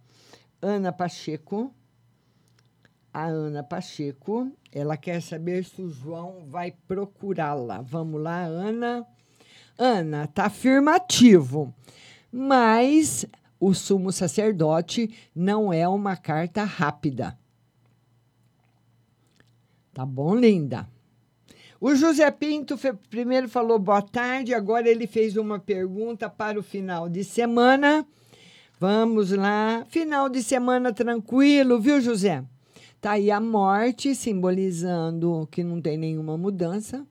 Ana 0.62 0.92
Pacheco. 0.92 1.74
A 3.12 3.26
Ana 3.26 3.62
Pacheco 3.62 4.52
ela 4.72 4.96
quer 4.96 5.20
saber 5.20 5.64
se 5.64 5.82
o 5.82 5.90
João 5.90 6.46
vai 6.46 6.72
procurá-la. 6.86 7.80
Vamos 7.82 8.22
lá, 8.22 8.42
Ana. 8.42 9.04
Ana, 9.76 10.26
tá 10.28 10.46
afirmativo. 10.46 11.74
Mas 12.30 13.26
o 13.58 13.74
sumo 13.74 14.12
sacerdote 14.12 15.12
não 15.34 15.72
é 15.72 15.88
uma 15.88 16.16
carta 16.16 16.62
rápida. 16.62 17.36
Tá 19.92 20.06
bom, 20.06 20.34
linda? 20.34 20.88
O 21.80 21.94
José 21.96 22.30
Pinto 22.30 22.78
primeiro 23.08 23.48
falou 23.48 23.78
boa 23.78 24.02
tarde, 24.02 24.54
agora 24.54 24.88
ele 24.88 25.06
fez 25.06 25.36
uma 25.36 25.58
pergunta 25.58 26.28
para 26.30 26.58
o 26.58 26.62
final 26.62 27.08
de 27.08 27.24
semana. 27.24 28.06
Vamos 28.78 29.32
lá. 29.32 29.84
Final 29.88 30.28
de 30.28 30.42
semana 30.42 30.92
tranquilo, 30.92 31.80
viu, 31.80 32.00
José? 32.00 32.44
Tá 33.00 33.12
aí 33.12 33.30
a 33.30 33.40
morte, 33.40 34.14
simbolizando 34.14 35.48
que 35.50 35.64
não 35.64 35.80
tem 35.80 35.96
nenhuma 35.96 36.36
mudança. 36.36 37.06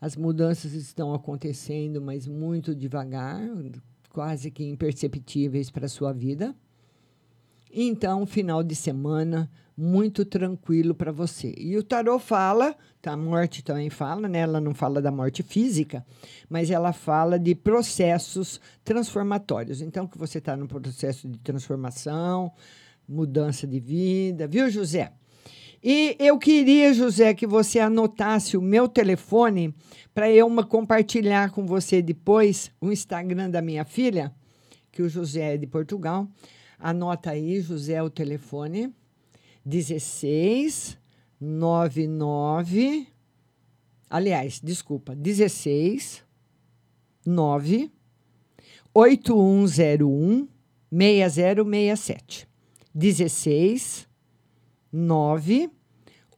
As 0.00 0.16
mudanças 0.16 0.72
estão 0.72 1.12
acontecendo, 1.12 2.00
mas 2.00 2.26
muito 2.26 2.74
devagar, 2.74 3.38
quase 4.08 4.50
que 4.50 4.64
imperceptíveis 4.64 5.70
para 5.70 5.84
a 5.84 5.90
sua 5.90 6.10
vida. 6.10 6.56
Então, 7.70 8.24
final 8.24 8.62
de 8.62 8.74
semana 8.74 9.50
muito 9.76 10.24
tranquilo 10.24 10.94
para 10.94 11.12
você. 11.12 11.54
E 11.58 11.76
o 11.76 11.82
tarô 11.82 12.18
fala, 12.18 12.74
tá, 13.02 13.12
a 13.12 13.16
morte 13.16 13.62
também 13.62 13.90
fala, 13.90 14.26
né? 14.26 14.38
Ela 14.38 14.58
não 14.58 14.74
fala 14.74 15.02
da 15.02 15.10
morte 15.10 15.42
física, 15.42 16.02
mas 16.48 16.70
ela 16.70 16.94
fala 16.94 17.38
de 17.38 17.54
processos 17.54 18.58
transformatórios. 18.82 19.82
Então, 19.82 20.06
que 20.06 20.16
você 20.16 20.38
está 20.38 20.56
no 20.56 20.66
processo 20.66 21.28
de 21.28 21.38
transformação, 21.40 22.50
mudança 23.08 23.66
de 23.66 23.80
vida, 23.80 24.46
viu, 24.46 24.70
José? 24.70 25.12
E 25.82 26.16
eu 26.18 26.38
queria, 26.38 26.92
José, 26.92 27.32
que 27.34 27.46
você 27.46 27.78
anotasse 27.78 28.56
o 28.56 28.62
meu 28.62 28.88
telefone 28.88 29.74
para 30.14 30.30
eu 30.30 30.46
uma, 30.46 30.64
compartilhar 30.64 31.50
com 31.50 31.66
você 31.66 32.02
depois 32.02 32.70
o 32.80 32.90
Instagram 32.90 33.50
da 33.50 33.62
minha 33.62 33.84
filha, 33.84 34.34
que 34.90 35.02
o 35.02 35.08
José 35.08 35.54
é 35.54 35.56
de 35.56 35.66
Portugal. 35.66 36.26
Anota 36.78 37.30
aí, 37.30 37.60
José, 37.60 38.02
o 38.02 38.10
telefone. 38.10 38.92
16 39.64 40.98
99 41.40 43.06
Aliás, 44.08 44.60
desculpa, 44.62 45.14
16 45.16 46.24
9 47.24 47.90
8101 48.94 50.48
6067. 50.90 52.45
16 52.96 54.08
9 54.90 55.70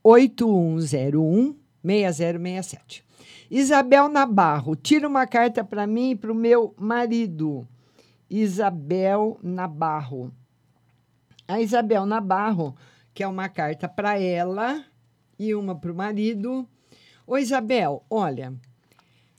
8101 0.02 1.56
6067. 1.84 3.04
Isabel 3.48 4.09
Nabarro, 4.09 4.74
tira 4.74 5.06
uma 5.06 5.26
carta 5.26 5.62
para 5.62 5.86
mim 5.86 6.11
e 6.11 6.16
para 6.16 6.32
o 6.32 6.34
meu 6.34 6.74
marido. 6.76 7.66
Isabel 8.28 9.38
Nabarro. 9.42 10.32
A 11.46 11.61
Isabel 11.61 12.04
Nabarro 12.04 12.74
que 13.14 13.22
é 13.24 13.26
uma 13.26 13.48
carta 13.48 13.88
para 13.88 14.16
ela 14.20 14.84
e 15.38 15.52
uma 15.52 15.74
para 15.74 15.90
o 15.90 15.94
marido. 15.94 16.68
Ô 17.26 17.36
Isabel, 17.36 18.04
olha, 18.09 18.54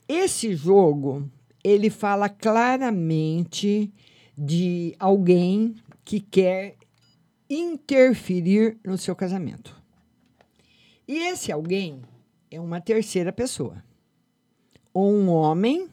esse 0.06 0.54
jogo 0.54 1.30
ele 1.64 1.88
fala 1.88 2.28
claramente 2.28 3.90
de 4.36 4.94
alguém 4.98 5.74
que 6.04 6.20
quer 6.20 6.76
interferir 7.50 8.78
no 8.84 8.96
seu 8.96 9.16
casamento. 9.16 9.76
E 11.06 11.18
esse 11.18 11.50
alguém 11.50 12.02
é 12.48 12.60
uma 12.60 12.80
terceira 12.80 13.32
pessoa. 13.32 13.82
Ou 14.94 15.12
um 15.12 15.28
homem 15.28 15.88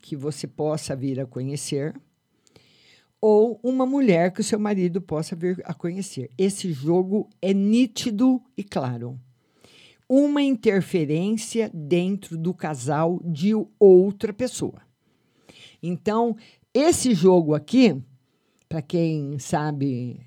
que 0.00 0.16
você 0.16 0.46
possa 0.46 0.96
vir 0.96 1.20
a 1.20 1.26
conhecer, 1.26 1.94
ou 3.20 3.60
uma 3.62 3.84
mulher 3.84 4.32
que 4.32 4.40
o 4.40 4.44
seu 4.44 4.58
marido 4.58 5.02
possa 5.02 5.36
vir 5.36 5.60
a 5.64 5.74
conhecer. 5.74 6.30
Esse 6.38 6.72
jogo 6.72 7.28
é 7.42 7.52
nítido 7.52 8.40
e 8.56 8.64
claro. 8.64 9.20
Uma 10.08 10.40
interferência 10.40 11.70
dentro 11.74 12.38
do 12.38 12.54
casal 12.54 13.20
de 13.22 13.52
outra 13.78 14.32
pessoa. 14.32 14.80
Então, 15.82 16.34
esse 16.72 17.12
jogo 17.12 17.54
aqui, 17.54 18.00
para 18.68 18.80
quem 18.80 19.38
sabe 19.38 20.20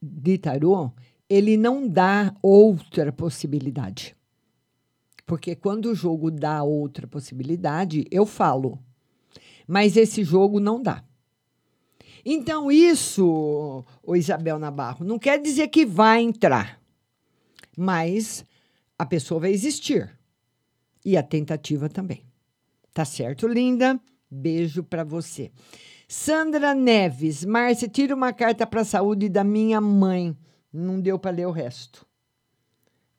de 0.00 0.38
tarô, 0.38 0.92
ele 1.28 1.56
não 1.56 1.86
dá 1.86 2.34
outra 2.42 3.12
possibilidade. 3.12 4.16
Porque 5.26 5.54
quando 5.54 5.86
o 5.86 5.94
jogo 5.94 6.30
dá 6.30 6.62
outra 6.62 7.06
possibilidade, 7.06 8.06
eu 8.10 8.24
falo. 8.24 8.78
Mas 9.66 9.96
esse 9.96 10.24
jogo 10.24 10.58
não 10.58 10.82
dá. 10.82 11.04
Então, 12.24 12.72
isso, 12.72 13.84
o 14.02 14.16
Isabel 14.16 14.58
Nabarro, 14.58 15.04
não 15.04 15.18
quer 15.18 15.40
dizer 15.40 15.68
que 15.68 15.84
vai 15.84 16.22
entrar, 16.22 16.80
mas 17.76 18.44
a 18.98 19.06
pessoa 19.06 19.40
vai 19.40 19.52
existir. 19.52 20.10
E 21.04 21.16
a 21.16 21.22
tentativa 21.22 21.88
também. 21.88 22.24
Tá 22.92 23.04
certo, 23.04 23.46
linda? 23.46 24.00
Beijo 24.30 24.82
para 24.82 25.04
você. 25.04 25.52
Sandra 26.10 26.74
Neves, 26.74 27.44
Márcia, 27.44 27.86
tira 27.86 28.14
uma 28.14 28.32
carta 28.32 28.66
para 28.66 28.80
a 28.80 28.84
saúde 28.84 29.28
da 29.28 29.44
minha 29.44 29.78
mãe. 29.78 30.34
Não 30.72 30.98
deu 30.98 31.18
para 31.18 31.36
ler 31.36 31.46
o 31.46 31.50
resto. 31.50 32.06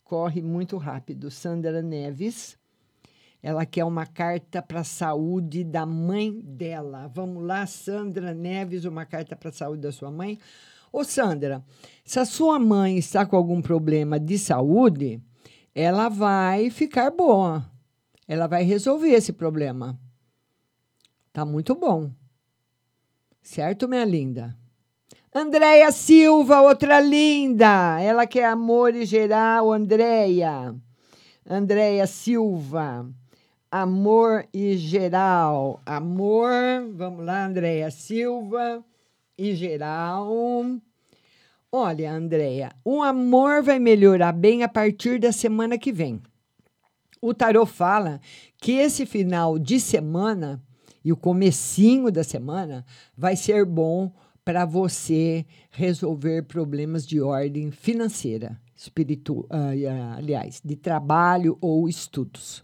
Corre 0.03 0.41
muito 0.41 0.75
rápido. 0.75 1.29
Sandra 1.29 1.83
Neves. 1.83 2.57
Ela 3.43 3.63
quer 3.63 3.85
uma 3.85 4.07
carta 4.07 4.59
para 4.59 4.79
a 4.79 4.83
saúde 4.83 5.63
da 5.63 5.85
mãe 5.85 6.41
dela. 6.41 7.07
Vamos 7.13 7.43
lá, 7.45 7.67
Sandra 7.67 8.33
Neves, 8.33 8.85
uma 8.85 9.05
carta 9.05 9.35
para 9.35 9.49
a 9.49 9.53
saúde 9.53 9.83
da 9.83 9.91
sua 9.91 10.09
mãe. 10.09 10.39
Ô, 10.91 11.03
Sandra, 11.03 11.63
se 12.03 12.19
a 12.19 12.25
sua 12.25 12.57
mãe 12.57 12.97
está 12.97 13.23
com 13.23 13.35
algum 13.35 13.61
problema 13.61 14.19
de 14.19 14.39
saúde, 14.39 15.21
ela 15.75 16.09
vai 16.09 16.71
ficar 16.71 17.11
boa. 17.11 17.63
Ela 18.27 18.47
vai 18.47 18.63
resolver 18.63 19.09
esse 19.09 19.31
problema. 19.31 19.95
Tá 21.31 21.45
muito 21.45 21.75
bom. 21.75 22.11
Certo, 23.51 23.87
minha 23.87 24.05
linda? 24.05 24.55
Andréia 25.33 25.91
Silva, 25.91 26.61
outra 26.61 26.99
linda. 26.99 27.99
Ela 27.99 28.27
quer 28.27 28.45
amor 28.45 28.93
e 28.93 29.07
geral, 29.07 29.71
Andréia. 29.71 30.75
Andréia 31.49 32.05
Silva. 32.05 33.09
Amor 33.71 34.45
e 34.53 34.77
geral. 34.77 35.81
Amor, 35.83 36.51
vamos 36.93 37.25
lá, 37.25 37.47
Andréia 37.47 37.89
Silva 37.89 38.85
e 39.35 39.55
geral. 39.55 40.29
Olha, 41.71 42.11
Andréia, 42.11 42.71
o 42.85 43.01
amor 43.01 43.63
vai 43.63 43.79
melhorar 43.79 44.31
bem 44.31 44.61
a 44.61 44.69
partir 44.69 45.19
da 45.19 45.31
semana 45.31 45.75
que 45.75 45.91
vem. 45.91 46.21
O 47.19 47.33
tarô 47.33 47.65
fala 47.65 48.21
que 48.61 48.73
esse 48.73 49.07
final 49.07 49.57
de 49.57 49.79
semana 49.79 50.61
e 51.03 51.11
o 51.11 51.17
comecinho 51.17 52.11
da 52.11 52.23
semana 52.23 52.85
vai 53.15 53.35
ser 53.35 53.65
bom 53.65 54.11
para 54.43 54.65
você 54.65 55.45
resolver 55.69 56.43
problemas 56.43 57.05
de 57.05 57.21
ordem 57.21 57.71
financeira, 57.71 58.59
espiritual, 58.75 59.45
uh, 59.45 60.17
aliás, 60.17 60.61
de 60.63 60.75
trabalho 60.75 61.57
ou 61.61 61.87
estudos. 61.87 62.63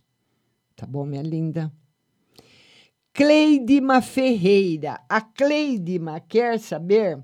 Tá 0.75 0.86
bom, 0.86 1.05
minha 1.05 1.21
linda? 1.21 1.71
Cleidima 3.13 4.01
Ferreira. 4.01 4.99
A 5.07 5.21
Cleidima 5.21 6.19
quer 6.19 6.59
saber 6.59 7.23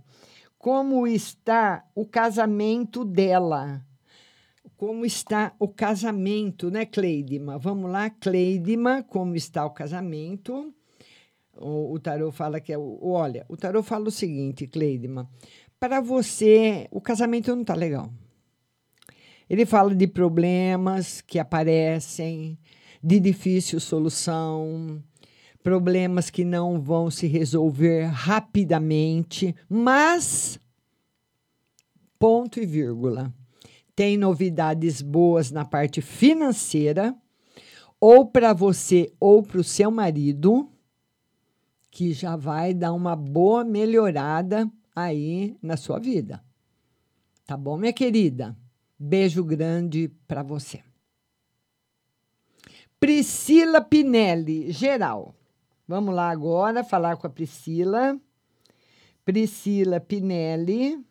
como 0.58 1.08
está 1.08 1.84
o 1.96 2.06
casamento 2.06 3.04
dela. 3.04 3.86
Como 4.78 5.06
está 5.06 5.54
o 5.60 5.68
casamento, 5.68 6.72
né, 6.72 6.86
Cleidima? 6.86 7.58
Vamos 7.58 7.92
lá, 7.92 8.10
Cleidima, 8.10 9.04
como 9.04 9.36
está 9.36 9.66
o 9.66 9.72
casamento? 9.72 10.74
O, 11.62 11.94
o 11.94 12.00
tarô 12.00 12.32
fala 12.32 12.60
que 12.60 12.74
é. 12.74 12.78
Olha, 12.78 13.46
o 13.48 13.56
tarô 13.56 13.84
fala 13.84 14.08
o 14.08 14.12
seguinte, 14.12 14.68
Cleidima. 14.68 15.30
Para 15.80 16.02
você, 16.02 16.88
o 16.92 17.02
casamento 17.02 17.54
não 17.54 17.62
está 17.62 17.74
legal. 17.74 18.12
Ele 19.50 19.66
fala 19.66 19.94
de 19.94 20.08
problemas 20.08 21.22
que 21.22 21.38
aparecem, 21.38 22.58
de 23.04 23.20
difícil 23.20 23.80
solução, 23.80 25.04
problemas 25.62 26.30
que 26.30 26.46
não 26.46 26.80
vão 26.80 27.12
se 27.12 27.28
resolver 27.28 28.06
rapidamente, 28.06 29.56
mas 29.68 30.60
ponto 32.18 32.60
e 32.60 32.66
vírgula. 32.66 33.34
Tem 33.96 34.16
novidades 34.18 35.02
boas 35.02 35.52
na 35.52 35.66
parte 35.66 36.02
financeira, 36.02 37.16
ou 38.00 38.26
para 38.26 38.54
você 38.54 39.12
ou 39.20 39.44
para 39.44 39.60
o 39.60 39.64
seu 39.64 39.92
marido, 39.92 40.71
que 41.92 42.14
já 42.14 42.38
vai 42.38 42.74
dar 42.74 42.94
uma 42.94 43.16
boa 43.16 43.66
melhorada 43.66 44.72
aí 44.96 45.58
na 45.62 45.76
sua 45.76 46.00
vida. 46.00 46.42
Tá 47.46 47.58
bom, 47.58 47.78
minha 47.78 47.92
querida? 47.92 48.58
Beijo 48.98 49.44
grande 49.44 50.10
para 50.26 50.42
você. 50.42 50.82
Priscila 52.98 53.82
Pinelli, 53.82 54.72
geral. 54.72 55.36
Vamos 55.88 56.16
lá 56.16 56.30
agora 56.30 56.84
falar 56.84 57.18
com 57.18 57.28
a 57.28 57.30
Priscila. 57.30 58.18
Priscila 59.26 60.00
Pinelli. 60.00 61.04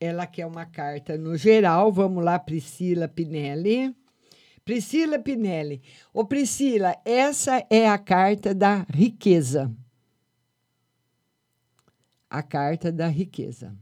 Ela 0.00 0.26
quer 0.26 0.46
uma 0.46 0.64
carta 0.64 1.18
no 1.18 1.36
geral. 1.36 1.92
Vamos 1.92 2.24
lá, 2.24 2.38
Priscila 2.38 3.06
Pinelli. 3.06 3.94
Priscila 4.64 5.18
Pinelli. 5.18 5.82
Ô, 6.12 6.24
Priscila, 6.24 6.96
essa 7.04 7.66
é 7.68 7.88
a 7.88 7.98
carta 7.98 8.54
da 8.54 8.86
riqueza. 8.88 9.70
A 12.30 12.42
carta 12.42 12.90
da 12.90 13.08
riqueza. 13.08 13.76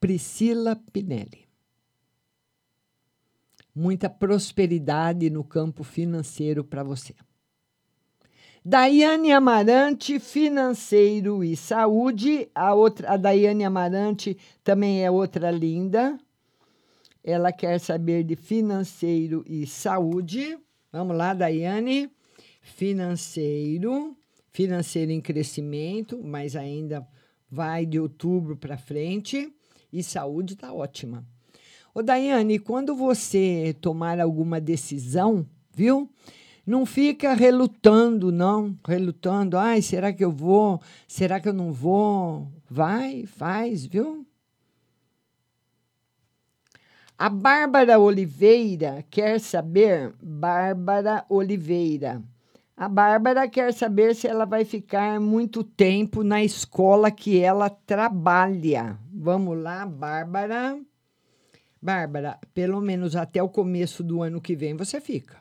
Priscila 0.00 0.76
Pinelli 0.92 1.46
muita 3.76 4.08
prosperidade 4.08 5.28
no 5.28 5.44
campo 5.44 5.84
financeiro 5.84 6.64
para 6.64 6.82
você. 6.82 7.14
Daiane 8.64 9.30
Amarante, 9.30 10.18
financeiro 10.18 11.44
e 11.44 11.54
saúde. 11.54 12.48
A 12.54 12.74
outra, 12.74 13.12
a 13.12 13.16
Daiane 13.16 13.64
Amarante 13.64 14.36
também 14.64 15.04
é 15.04 15.10
outra 15.10 15.50
linda. 15.50 16.18
Ela 17.26 17.50
quer 17.50 17.80
saber 17.80 18.22
de 18.22 18.36
financeiro 18.36 19.44
e 19.48 19.66
saúde. 19.66 20.56
Vamos 20.92 21.16
lá, 21.16 21.34
Daiane. 21.34 22.08
Financeiro, 22.62 24.16
financeiro 24.52 25.10
em 25.10 25.20
crescimento, 25.20 26.20
mas 26.22 26.54
ainda 26.54 27.04
vai 27.50 27.84
de 27.84 27.98
outubro 27.98 28.56
para 28.56 28.78
frente. 28.78 29.52
E 29.92 30.04
saúde 30.04 30.54
está 30.54 30.72
ótima. 30.72 31.26
Ô, 31.92 32.00
Daiane, 32.00 32.60
quando 32.60 32.94
você 32.94 33.74
tomar 33.80 34.20
alguma 34.20 34.60
decisão, 34.60 35.44
viu? 35.74 36.08
Não 36.64 36.86
fica 36.86 37.34
relutando, 37.34 38.30
não. 38.30 38.78
Relutando. 38.86 39.58
Ai, 39.58 39.82
será 39.82 40.12
que 40.12 40.24
eu 40.24 40.30
vou? 40.30 40.80
Será 41.08 41.40
que 41.40 41.48
eu 41.48 41.52
não 41.52 41.72
vou? 41.72 42.46
Vai, 42.70 43.26
faz, 43.26 43.84
viu? 43.84 44.24
A 47.18 47.30
Bárbara 47.30 47.98
Oliveira 47.98 49.02
quer 49.08 49.40
saber. 49.40 50.12
Bárbara 50.22 51.24
Oliveira. 51.30 52.22
A 52.76 52.90
Bárbara 52.90 53.48
quer 53.48 53.72
saber 53.72 54.14
se 54.14 54.28
ela 54.28 54.44
vai 54.44 54.66
ficar 54.66 55.18
muito 55.18 55.64
tempo 55.64 56.22
na 56.22 56.44
escola 56.44 57.10
que 57.10 57.40
ela 57.40 57.70
trabalha. 57.70 58.98
Vamos 59.10 59.56
lá, 59.58 59.86
Bárbara. 59.86 60.78
Bárbara, 61.80 62.38
pelo 62.52 62.82
menos 62.82 63.16
até 63.16 63.42
o 63.42 63.48
começo 63.48 64.02
do 64.02 64.22
ano 64.22 64.38
que 64.38 64.54
vem 64.54 64.76
você 64.76 65.00
fica. 65.00 65.38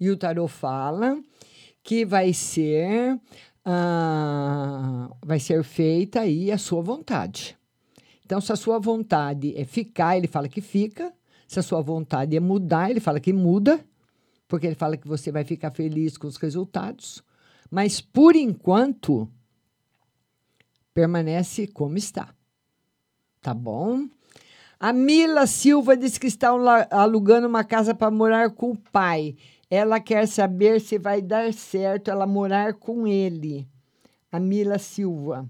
E 0.00 0.08
o 0.08 0.16
tarot 0.16 0.50
fala 0.50 1.20
que 1.82 2.06
vai 2.06 2.32
ser 2.32 3.20
ah, 3.66 5.10
vai 5.22 5.38
ser 5.38 5.62
feita 5.62 6.20
aí 6.20 6.50
a 6.50 6.56
sua 6.56 6.80
vontade. 6.80 7.54
Então, 8.34 8.40
se 8.40 8.52
a 8.52 8.56
sua 8.56 8.80
vontade 8.80 9.54
é 9.56 9.64
ficar, 9.64 10.16
ele 10.16 10.26
fala 10.26 10.48
que 10.48 10.60
fica. 10.60 11.14
Se 11.46 11.60
a 11.60 11.62
sua 11.62 11.80
vontade 11.80 12.36
é 12.36 12.40
mudar, 12.40 12.90
ele 12.90 12.98
fala 12.98 13.20
que 13.20 13.32
muda, 13.32 13.78
porque 14.48 14.66
ele 14.66 14.74
fala 14.74 14.96
que 14.96 15.06
você 15.06 15.30
vai 15.30 15.44
ficar 15.44 15.70
feliz 15.70 16.16
com 16.16 16.26
os 16.26 16.36
resultados. 16.36 17.22
Mas, 17.70 18.00
por 18.00 18.34
enquanto, 18.34 19.30
permanece 20.92 21.68
como 21.68 21.96
está. 21.96 22.34
Tá 23.40 23.54
bom? 23.54 24.08
A 24.80 24.92
Mila 24.92 25.46
Silva 25.46 25.96
diz 25.96 26.18
que 26.18 26.26
está 26.26 26.48
alugando 26.90 27.46
uma 27.46 27.62
casa 27.62 27.94
para 27.94 28.10
morar 28.10 28.50
com 28.50 28.72
o 28.72 28.76
pai. 28.90 29.36
Ela 29.70 30.00
quer 30.00 30.26
saber 30.26 30.80
se 30.80 30.98
vai 30.98 31.22
dar 31.22 31.52
certo 31.52 32.10
ela 32.10 32.26
morar 32.26 32.74
com 32.74 33.06
ele. 33.06 33.64
A 34.32 34.40
Mila 34.40 34.80
Silva. 34.80 35.48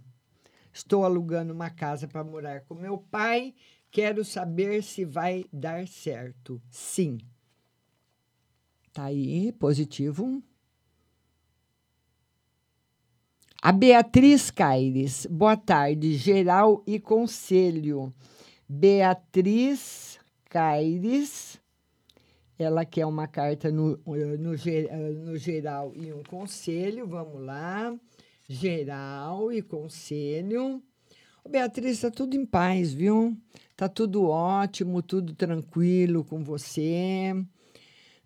Estou 0.75 1.05
alugando 1.05 1.53
uma 1.53 1.71
casa 1.71 2.09
para 2.09 2.25
morar 2.25 2.63
com 2.63 2.75
meu 2.75 2.99
pai. 2.99 3.55
Quero 3.93 4.25
saber 4.25 4.83
se 4.83 5.05
vai 5.05 5.45
dar 5.53 5.87
certo. 5.87 6.61
Sim. 6.69 7.19
Tá 8.93 9.05
aí, 9.05 9.53
positivo. 9.53 10.43
A 13.63 13.71
Beatriz 13.71 14.51
Caires. 14.51 15.27
Boa 15.31 15.57
tarde, 15.57 16.15
geral 16.15 16.83
e 16.89 16.99
conselho. 16.99 18.13
Beatriz 18.69 20.19
Caires 20.51 21.63
ela 22.59 22.85
quer 22.85 23.05
uma 23.07 23.27
carta 23.27 23.71
no, 23.71 23.99
no, 24.07 24.57
no 24.57 25.37
geral 25.37 25.93
e 25.95 26.13
um 26.13 26.23
conselho. 26.23 27.07
Vamos 27.07 27.43
lá. 27.43 27.95
Geral 28.47 29.51
e 29.51 29.63
conselho. 29.63 30.83
Beatriz, 31.49 31.93
está 31.93 32.11
tudo 32.11 32.37
em 32.37 32.45
paz, 32.45 32.93
viu? 32.93 33.35
Tá 33.75 33.89
tudo 33.89 34.25
ótimo, 34.29 35.01
tudo 35.01 35.35
tranquilo 35.35 36.23
com 36.23 36.45
você. 36.45 37.35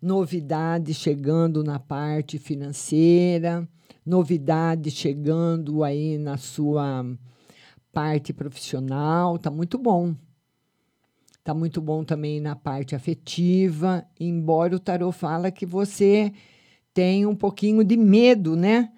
Novidades 0.01 0.97
chegando 0.97 1.63
na 1.63 1.79
parte 1.79 2.37
financeira, 2.37 3.65
novidades 4.05 4.93
chegando 4.93 5.85
aí 5.85 6.17
na 6.17 6.35
sua 6.35 7.05
parte 7.93 8.33
profissional, 8.33 9.37
tá 9.37 9.49
muito 9.49 9.77
bom. 9.77 10.13
Tá 11.45 11.53
muito 11.53 11.79
bom 11.79 12.03
também 12.03 12.41
na 12.41 12.57
parte 12.57 12.93
afetiva, 12.93 14.05
embora 14.19 14.75
o 14.75 14.79
tarot 14.79 15.17
fala 15.17 15.49
que 15.49 15.65
você 15.65 16.33
tem 16.93 17.25
um 17.25 17.35
pouquinho 17.35 17.85
de 17.85 17.95
medo, 17.95 18.57
né? 18.57 18.91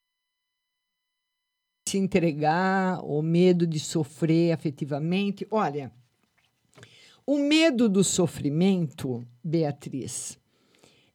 Se 1.91 1.97
entregar, 1.97 3.03
ou 3.03 3.21
medo 3.21 3.67
de 3.67 3.77
sofrer 3.77 4.53
afetivamente. 4.53 5.45
Olha, 5.51 5.91
o 7.27 7.37
medo 7.37 7.89
do 7.89 8.01
sofrimento, 8.01 9.27
Beatriz, 9.43 10.39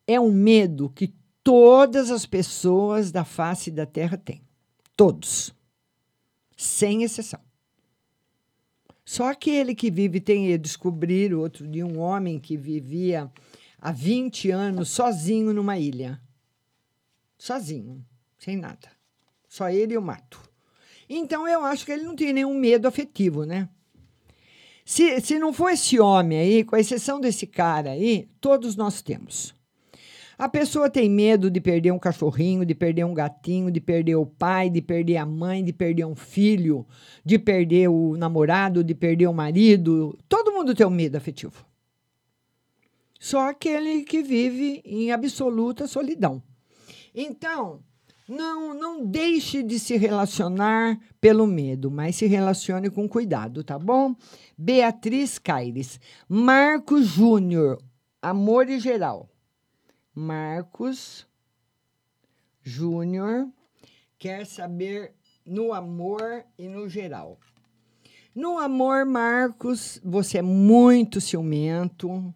é 0.07 0.21
um 0.21 0.31
medo 0.31 0.91
que 0.91 1.15
todas 1.43 2.11
as 2.11 2.27
pessoas 2.27 3.11
da 3.11 3.25
face 3.25 3.71
da 3.71 3.87
Terra 3.87 4.19
têm. 4.19 4.43
Todos. 4.95 5.55
Sem 6.55 7.05
exceção. 7.05 7.41
Só 9.03 9.31
aquele 9.31 9.75
que 9.75 9.91
vive 9.91 10.21
tem 10.21 10.53
a 10.53 10.59
descobrir 10.59 11.33
outro 11.33 11.67
de 11.67 11.83
um 11.83 11.99
homem 11.99 12.39
que 12.39 12.55
vivia 12.55 13.33
há 13.81 13.91
20 13.91 14.51
anos 14.51 14.91
sozinho 14.91 15.55
numa 15.55 15.79
ilha. 15.79 16.21
Sozinho, 17.39 18.05
sem 18.39 18.59
nada. 18.59 18.91
Só 19.49 19.71
ele 19.71 19.95
e 19.95 19.97
o 19.97 20.03
mato. 20.03 20.46
Então 21.09 21.47
eu 21.47 21.65
acho 21.65 21.85
que 21.85 21.93
ele 21.93 22.05
não 22.05 22.17
tem 22.17 22.33
nenhum 22.33 22.55
medo 22.55 22.89
afetivo, 22.89 23.45
né? 23.45 23.69
Se, 24.85 25.21
se 25.21 25.39
não 25.39 25.53
for 25.53 25.71
esse 25.71 25.99
homem 25.99 26.39
aí, 26.39 26.65
com 26.65 26.77
exceção 26.77 27.21
desse 27.21 27.47
cara 27.47 27.91
aí, 27.91 28.29
todos 28.41 28.77
nós 28.77 29.03
temos. 29.03 29.55
A 30.39 30.49
pessoa 30.49 30.91
tem 30.91 31.09
medo 31.09 31.51
de 31.51 31.61
perder 31.61 31.93
um 31.93 31.99
cachorrinho, 31.99 32.65
de 32.65 32.75
perder 32.75 33.05
um 33.05 33.15
gatinho, 33.15 33.71
de 33.71 33.81
perder 33.81 34.17
o 34.17 34.27
pai, 34.27 34.69
de 34.69 34.83
perder 34.83 35.17
a 35.17 35.25
mãe, 35.25 35.65
de 35.65 35.73
perder 35.73 36.05
um 36.05 36.15
filho, 36.15 36.87
de 37.25 37.39
perder 37.39 37.89
o 37.89 38.17
namorado, 38.19 38.85
de 38.85 38.95
perder 38.95 39.27
o 39.29 39.33
marido. 39.33 40.17
Todo 40.29 40.53
mundo 40.53 40.75
tem 40.75 40.87
um 40.87 40.91
medo 40.91 41.17
afetivo. 41.17 41.65
Só 43.19 43.49
aquele 43.49 44.05
que 44.05 44.23
vive 44.23 44.83
em 44.85 45.11
absoluta 45.11 45.87
solidão. 45.87 46.43
Então, 47.15 47.81
não, 48.29 48.75
não 48.75 49.07
deixe 49.07 49.63
de 49.63 49.79
se 49.79 49.97
relacionar 49.97 50.99
pelo 51.21 51.47
medo, 51.47 51.91
mas 51.91 52.17
se 52.17 52.27
relacione 52.27 52.91
com 52.91 53.09
cuidado, 53.09 53.63
tá 53.63 53.79
bom? 53.79 54.15
Beatriz 54.59 55.39
Caires. 55.39 56.01
Marcos 56.29 57.07
Júnior, 57.07 57.81
Amor 58.21 58.69
e 58.69 58.81
Geral. 58.81 59.29
Marcos 60.13 61.27
Júnior 62.63 63.49
quer 64.19 64.45
saber 64.45 65.15
no 65.45 65.73
amor 65.73 66.45
e 66.59 66.67
no 66.67 66.89
geral. 66.89 67.39
No 68.35 68.59
amor, 68.59 69.07
Marcos, 69.07 70.01
você 70.05 70.39
é 70.39 70.43
muito 70.43 71.21
ciumento. 71.21 72.35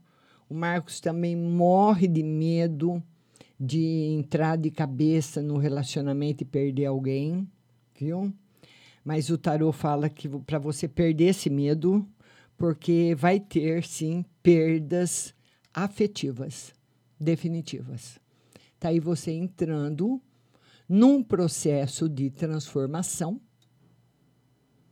O 0.49 0.55
Marcos 0.55 1.01
também 1.01 1.35
morre 1.35 2.07
de 2.07 2.23
medo 2.23 3.03
de 3.61 4.15
entrar 4.17 4.57
de 4.57 4.71
cabeça 4.71 5.43
no 5.43 5.59
relacionamento 5.59 6.43
e 6.43 6.47
perder 6.47 6.87
alguém, 6.87 7.47
viu? 7.95 8.33
Mas 9.05 9.29
o 9.29 9.37
tarô 9.37 9.71
fala 9.71 10.09
que 10.09 10.27
para 10.29 10.59
você 10.59 10.89
perder 10.89 11.27
esse 11.27 11.51
medo, 11.51 12.09
porque 12.57 13.15
vai 13.15 13.39
ter 13.39 13.85
sim 13.85 14.25
perdas 14.43 15.35
afetivas 15.75 16.73
definitivas. 17.19 18.19
Está 18.75 18.89
aí 18.89 18.99
você 18.99 19.31
entrando 19.31 20.21
num 20.89 21.23
processo 21.23 22.09
de 22.09 22.31
transformação. 22.31 23.39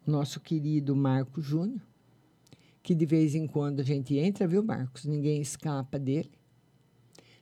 Nosso 0.07 0.41
querido 0.41 0.95
Marco 0.95 1.41
Júnior, 1.41 1.81
que 2.83 2.95
de 2.95 3.05
vez 3.05 3.35
em 3.35 3.47
quando 3.47 3.81
a 3.81 3.83
gente 3.83 4.17
entra, 4.17 4.47
viu, 4.47 4.63
Marcos? 4.63 5.05
Ninguém 5.05 5.41
escapa 5.41 5.99
dele, 5.99 6.38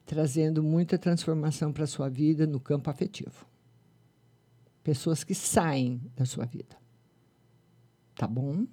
trazendo 0.07 0.63
muita 0.63 0.97
transformação 0.97 1.73
para 1.73 1.85
a 1.85 1.89
sua 1.89 2.09
vida 2.09 2.47
no 2.47 2.61
campo 2.61 2.89
afetivo. 2.89 3.45
Pessoas 4.83 5.25
que 5.25 5.35
saem 5.35 6.01
da 6.17 6.25
sua 6.25 6.47
vida. 6.47 6.77
Tá 8.15 8.27
bom? 8.27 8.65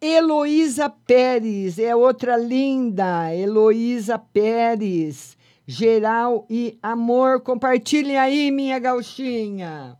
Heloísa 0.00 0.88
Pérez 0.88 1.78
é 1.78 1.94
outra 1.94 2.36
linda. 2.36 3.34
Heloísa 3.34 4.18
Pérez. 4.18 5.36
Geral 5.66 6.46
e 6.48 6.78
amor. 6.80 7.42
Compartilhem 7.42 8.16
aí, 8.16 8.50
minha 8.50 8.78
gauchinha. 8.78 9.98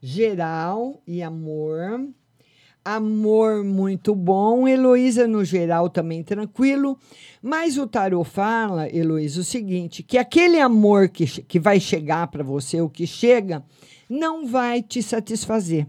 Geral 0.00 1.00
e 1.06 1.22
amor. 1.22 2.08
Amor 2.86 3.64
muito 3.64 4.14
bom. 4.14 4.68
Heloísa, 4.68 5.26
no 5.26 5.44
geral, 5.44 5.90
também 5.90 6.22
tranquilo. 6.22 6.96
Mas 7.42 7.76
o 7.76 7.86
tarô 7.86 8.22
fala, 8.22 8.88
Heloísa, 8.88 9.40
o 9.40 9.44
seguinte: 9.44 10.02
que 10.02 10.16
aquele 10.16 10.60
amor 10.60 11.08
que, 11.08 11.26
que 11.42 11.58
vai 11.58 11.80
chegar 11.80 12.28
para 12.28 12.44
você, 12.44 12.80
o 12.80 12.88
que 12.88 13.06
chega, 13.06 13.64
não 14.08 14.46
vai 14.46 14.82
te 14.82 15.02
satisfazer. 15.02 15.86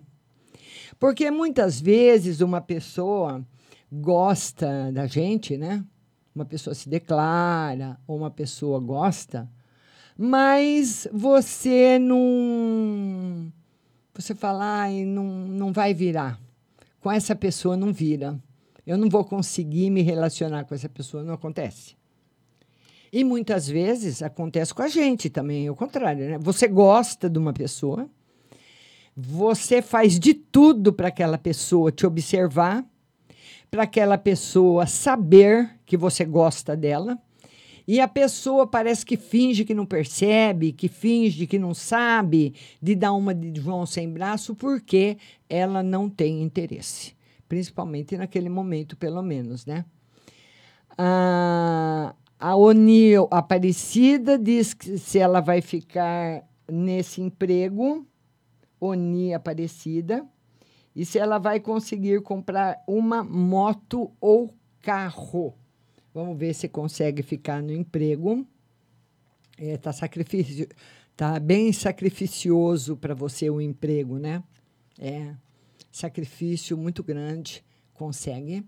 Porque 0.99 1.29
muitas 1.29 1.79
vezes 1.79 2.41
uma 2.41 2.59
pessoa 2.59 3.45
gosta 3.91 4.91
da 4.91 5.05
gente, 5.05 5.55
né? 5.55 5.85
Uma 6.33 6.45
pessoa 6.45 6.73
se 6.73 6.89
declara, 6.89 7.99
ou 8.07 8.17
uma 8.17 8.31
pessoa 8.31 8.79
gosta, 8.79 9.49
mas 10.17 11.07
você 11.13 11.99
não. 11.99 13.51
Você 14.15 14.33
fala, 14.33 14.81
ai, 14.81 15.05
não, 15.05 15.23
não 15.23 15.71
vai 15.71 15.93
virar. 15.93 16.39
Com 17.07 17.11
essa 17.13 17.33
pessoa 17.33 17.77
não 17.77 17.93
vira. 17.93 18.37
Eu 18.85 18.97
não 18.97 19.07
vou 19.07 19.23
conseguir 19.23 19.89
me 19.89 20.01
relacionar 20.01 20.65
com 20.65 20.75
essa 20.75 20.89
pessoa, 20.89 21.23
não 21.23 21.35
acontece. 21.35 21.95
E 23.13 23.23
muitas 23.23 23.65
vezes 23.65 24.21
acontece 24.21 24.73
com 24.73 24.81
a 24.81 24.89
gente 24.89 25.29
também, 25.29 25.67
é 25.67 25.71
o 25.71 25.75
contrário, 25.75 26.31
né? 26.31 26.37
Você 26.37 26.67
gosta 26.67 27.29
de 27.29 27.39
uma 27.39 27.53
pessoa, 27.53 28.09
você 29.15 29.81
faz 29.81 30.19
de 30.19 30.33
tudo 30.33 30.91
para 30.91 31.07
aquela 31.07 31.37
pessoa 31.37 31.93
te 31.93 32.05
observar, 32.05 32.85
para 33.71 33.83
aquela 33.83 34.17
pessoa 34.17 34.85
saber 34.85 35.79
que 35.85 35.95
você 35.95 36.25
gosta 36.25 36.75
dela, 36.75 37.17
e 37.87 38.01
a 38.01 38.07
pessoa 38.07 38.67
parece 38.67 39.05
que 39.05 39.15
finge 39.15 39.63
que 39.63 39.73
não 39.73 39.85
percebe, 39.85 40.73
que 40.73 40.89
finge 40.89 41.47
que 41.47 41.57
não 41.57 41.73
sabe, 41.73 42.53
de 42.81 42.93
dar 42.95 43.13
uma 43.13 43.33
de 43.33 43.61
João 43.61 43.85
sem 43.85 44.11
braço, 44.11 44.53
porque 44.53 45.17
ela 45.49 45.81
não 45.81 46.09
tem 46.09 46.43
interesse. 46.43 47.15
Principalmente 47.47 48.17
naquele 48.17 48.49
momento, 48.49 48.97
pelo 48.97 49.21
menos, 49.21 49.65
né? 49.65 49.85
Ah, 50.97 52.13
a 52.37 52.55
Onil 52.57 53.27
Aparecida 53.31 54.37
diz 54.37 54.73
que 54.73 54.97
se 54.97 55.19
ela 55.19 55.39
vai 55.39 55.61
ficar 55.61 56.43
nesse 56.69 57.21
emprego, 57.21 58.05
Oni 58.81 59.33
Aparecida, 59.33 60.25
e 60.93 61.05
se 61.05 61.17
ela 61.17 61.37
vai 61.37 61.61
conseguir 61.61 62.21
comprar 62.21 62.83
uma 62.85 63.23
moto 63.23 64.11
ou 64.19 64.53
carro. 64.81 65.55
Vamos 66.17 66.35
ver 66.35 66.55
se 66.55 66.67
consegue 66.67 67.21
ficar 67.21 67.61
no 67.61 67.71
emprego. 67.71 68.43
É, 69.55 69.77
tá 69.77 69.93
sacrifício, 69.93 70.67
tá 71.15 71.39
bem 71.39 71.71
sacrificioso 71.71 72.97
para 72.97 73.13
você 73.13 73.51
o 73.51 73.61
emprego, 73.61 74.17
né? 74.17 74.41
É 74.97 75.35
sacrifício 75.91 76.75
muito 76.75 77.03
grande, 77.03 77.63
consegue. 77.93 78.65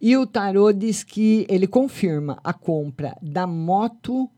E 0.00 0.16
o 0.16 0.24
tarô 0.24 0.72
diz 0.72 1.02
que 1.02 1.44
ele 1.50 1.66
confirma 1.66 2.38
a 2.44 2.52
compra 2.52 3.16
da 3.20 3.44
moto 3.44 4.30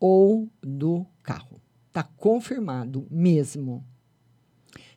ou 0.00 0.50
do 0.60 1.06
carro. 1.22 1.60
Tá 1.92 2.02
confirmado 2.02 3.06
mesmo. 3.08 3.84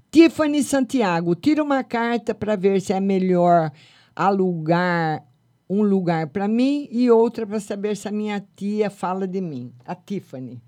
Tiffany 0.09 0.63
Santiago, 0.63 1.35
tira 1.35 1.63
uma 1.63 1.83
carta 1.83 2.33
para 2.33 2.55
ver 2.55 2.81
se 2.81 2.91
é 2.91 2.99
melhor 2.99 3.71
alugar 4.15 5.23
um 5.70 5.82
lugar 5.82 6.28
para 6.28 6.47
mim 6.47 6.88
e 6.91 7.09
outra 7.11 7.45
para 7.45 7.59
saber 7.59 7.95
se 7.97 8.07
a 8.07 8.11
minha 8.11 8.45
tia 8.55 8.89
fala 8.89 9.28
de 9.28 9.41
mim. 9.41 9.74
A 9.86 9.95
Tiffany. 9.95 10.61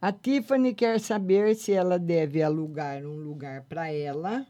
A 0.00 0.12
Tiffany 0.12 0.74
quer 0.74 1.00
saber 1.00 1.54
se 1.54 1.72
ela 1.72 1.98
deve 1.98 2.42
alugar 2.42 3.04
um 3.04 3.16
lugar 3.16 3.62
para 3.62 3.90
ela 3.90 4.46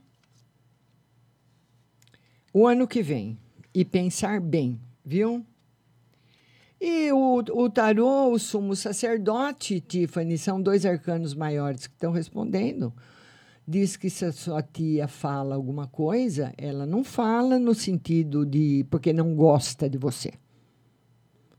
o 2.53 2.67
ano 2.67 2.89
que 2.89 3.03
vem 3.03 3.39
e 3.75 3.85
pensar 3.85 4.41
bem, 4.41 4.81
viu? 5.05 5.45
E 6.81 7.13
o, 7.13 7.37
o 7.39 7.71
tarô, 7.71 8.31
o 8.33 8.39
sumo 8.39 8.75
sacerdote, 8.75 9.81
Tiffany, 9.81 10.37
são 10.37 10.61
dois 10.61 10.85
arcanos 10.85 11.35
maiores 11.35 11.87
que 11.87 11.95
estão 11.95 12.13
respondendo. 12.13 12.93
Diz 13.69 13.97
que 13.97 14.09
se 14.09 14.25
a 14.25 14.33
sua 14.33 14.63
tia 14.63 15.09
fala 15.09 15.57
alguma 15.57 15.89
coisa, 15.89 16.53
ela 16.57 16.87
não 16.87 17.03
fala 17.03 17.59
no 17.59 17.75
sentido 17.75 18.47
de 18.47 18.87
porque 18.89 19.13
não 19.13 19.35
gosta 19.35 19.91
de 19.91 19.99
você. 19.99 20.35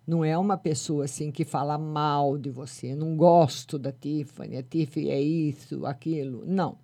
Não 0.07 0.23
é 0.23 0.37
uma 0.37 0.55
pessoa 0.57 1.03
assim 1.03 1.29
que 1.31 1.43
fala 1.43 1.77
mal 1.77 2.37
de 2.37 2.49
você. 2.49 2.95
Não 2.95 3.17
gosto 3.17 3.77
da 3.77 3.91
Tiffany, 3.91 4.55
a 4.55 4.63
Tiffany 4.63 5.09
é 5.09 5.19
isso, 5.19 5.85
aquilo. 5.85 6.45
Não. 6.45 6.77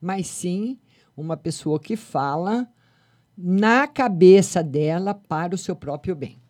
Mas 0.00 0.26
sim 0.28 0.78
uma 1.14 1.36
pessoa 1.36 1.78
que 1.78 1.94
fala 1.94 2.66
na 3.36 3.86
cabeça 3.86 4.62
dela 4.62 5.12
para 5.12 5.54
o 5.54 5.58
seu 5.58 5.76
próprio 5.76 6.16
bem. 6.16 6.40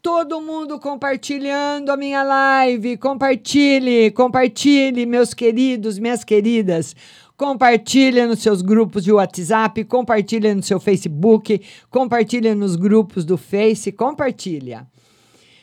Todo 0.00 0.40
mundo 0.40 0.78
compartilhando 0.78 1.90
a 1.90 1.96
minha 1.96 2.22
live. 2.22 2.96
Compartilhe, 2.96 4.12
compartilhe, 4.12 5.04
meus 5.04 5.34
queridos, 5.34 5.98
minhas 5.98 6.22
queridas. 6.22 6.94
Compartilha 7.36 8.26
nos 8.26 8.38
seus 8.38 8.62
grupos 8.62 9.04
de 9.04 9.12
WhatsApp, 9.12 9.84
compartilha 9.84 10.54
no 10.54 10.62
seu 10.62 10.80
Facebook, 10.80 11.60
compartilha 11.90 12.54
nos 12.54 12.76
grupos 12.76 13.26
do 13.26 13.36
Face, 13.36 13.92
compartilha. 13.92 14.86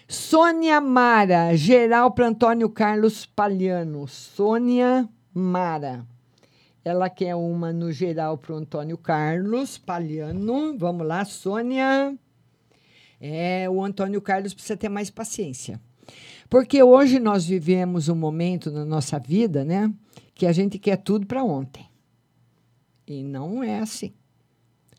Sônia 0.08 0.80
Mara, 0.80 1.56
geral 1.56 2.12
para 2.12 2.28
Antônio 2.28 2.70
Carlos 2.70 3.26
Palhano. 3.26 4.08
Sônia 4.08 5.10
Mara. 5.34 6.06
Ela 6.86 7.10
quer 7.10 7.34
uma 7.34 7.74
no 7.74 7.92
geral 7.92 8.38
para 8.38 8.54
o 8.54 8.58
Antônio 8.58 8.98
Carlos 8.98 9.80
Palhano. 9.80 10.78
Vamos 10.78 11.08
lá, 11.08 11.26
Sônia. 11.26 12.16
É, 13.20 13.68
o 13.68 13.84
Antônio 13.84 14.22
Carlos 14.22 14.54
precisa 14.54 14.78
ter 14.78 14.90
mais 14.90 15.10
paciência. 15.10 15.82
Porque 16.50 16.84
hoje 16.84 17.20
nós 17.20 17.46
vivemos 17.46 18.10
um 18.10 18.16
momento 18.16 18.70
na 18.70 18.86
nossa 18.86 19.18
vida, 19.18 19.66
né? 19.66 19.92
Que 20.34 20.46
a 20.46 20.52
gente 20.52 20.80
quer 20.80 20.98
tudo 20.98 21.26
para 21.26 21.44
ontem. 21.44 21.88
E 23.06 23.24
não 23.24 23.64
é 23.64 23.80
assim. 23.80 24.14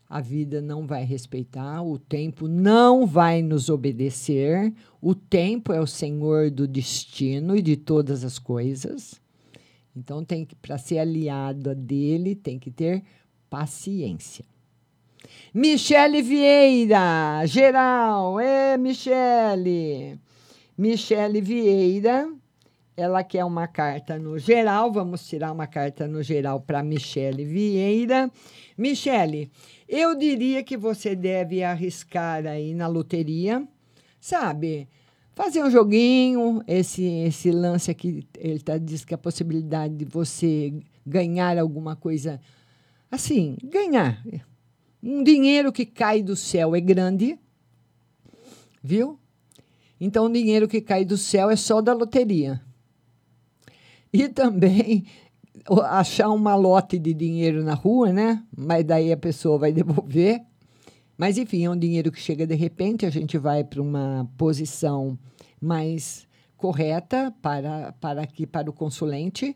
A 0.07 0.21
vida 0.21 0.61
não 0.61 0.85
vai 0.85 1.03
respeitar, 1.03 1.81
o 1.81 1.97
tempo 1.97 2.47
não 2.47 3.07
vai 3.07 3.41
nos 3.41 3.69
obedecer. 3.69 4.71
O 5.01 5.15
tempo 5.15 5.73
é 5.73 5.81
o 5.81 5.87
senhor 5.87 6.51
do 6.51 6.67
destino 6.67 7.55
e 7.55 7.61
de 7.61 7.75
todas 7.75 8.23
as 8.23 8.37
coisas. 8.37 9.19
Então 9.95 10.23
tem 10.23 10.45
que 10.45 10.55
para 10.55 10.77
ser 10.77 10.99
aliado 10.99 11.73
dele, 11.73 12.35
tem 12.35 12.59
que 12.59 12.69
ter 12.69 13.03
paciência. 13.49 14.45
Michele 15.53 16.21
Vieira, 16.21 17.45
geral, 17.45 18.39
é 18.39 18.77
Michele. 18.77 20.19
Michele 20.77 21.41
Vieira, 21.41 22.29
ela 22.97 23.23
quer 23.23 23.43
uma 23.43 23.67
carta 23.67 24.17
no 24.17 24.39
geral, 24.39 24.91
vamos 24.91 25.27
tirar 25.27 25.51
uma 25.51 25.67
carta 25.67 26.07
no 26.07 26.23
geral 26.23 26.61
para 26.61 26.81
Michele 26.81 27.43
Vieira. 27.43 28.31
Michele, 28.77 29.51
eu 29.87 30.15
diria 30.15 30.63
que 30.63 30.77
você 30.77 31.15
deve 31.15 31.63
arriscar 31.63 32.45
aí 32.45 32.73
na 32.73 32.87
loteria, 32.87 33.67
sabe? 34.19 34.87
Fazer 35.35 35.61
um 35.61 35.69
joguinho, 35.69 36.63
esse 36.65 37.03
esse 37.03 37.51
lance 37.51 37.91
aqui, 37.91 38.25
ele 38.37 38.59
tá, 38.59 38.77
diz 38.77 39.03
que 39.03 39.13
a 39.13 39.17
possibilidade 39.17 39.93
de 39.93 40.05
você 40.05 40.73
ganhar 41.05 41.57
alguma 41.57 41.95
coisa, 41.95 42.39
assim, 43.11 43.57
ganhar. 43.61 44.23
Um 45.03 45.21
dinheiro 45.21 45.73
que 45.73 45.85
cai 45.85 46.23
do 46.23 46.35
céu 46.35 46.73
é 46.73 46.79
grande, 46.79 47.37
viu? 48.81 49.19
Então, 49.99 50.25
o 50.25 50.31
dinheiro 50.31 50.67
que 50.67 50.79
cai 50.81 51.03
do 51.03 51.17
céu 51.17 51.49
é 51.49 51.55
só 51.55 51.81
da 51.81 51.93
loteria. 51.93 52.61
E 54.15 54.29
também 54.29 55.05
achar 55.83 56.29
uma 56.29 56.55
lote 56.55 56.97
de 56.99 57.13
dinheiro 57.13 57.63
na 57.63 57.73
rua, 57.73 58.13
né? 58.13 58.43
Mas 58.55 58.85
daí 58.85 59.11
a 59.11 59.17
pessoa 59.17 59.57
vai 59.57 59.71
devolver. 59.73 60.41
Mas, 61.17 61.37
enfim, 61.37 61.65
é 61.65 61.69
um 61.69 61.77
dinheiro 61.77 62.11
que 62.11 62.19
chega 62.19 62.45
de 62.45 62.55
repente, 62.55 63.05
a 63.05 63.09
gente 63.09 63.37
vai 63.37 63.63
para 63.63 63.81
uma 63.81 64.29
posição 64.37 65.17
mais 65.61 66.27
correta 66.57 67.33
para, 67.41 67.93
para 67.93 68.21
aqui, 68.21 68.45
para 68.45 68.69
o 68.69 68.73
consulente. 68.73 69.55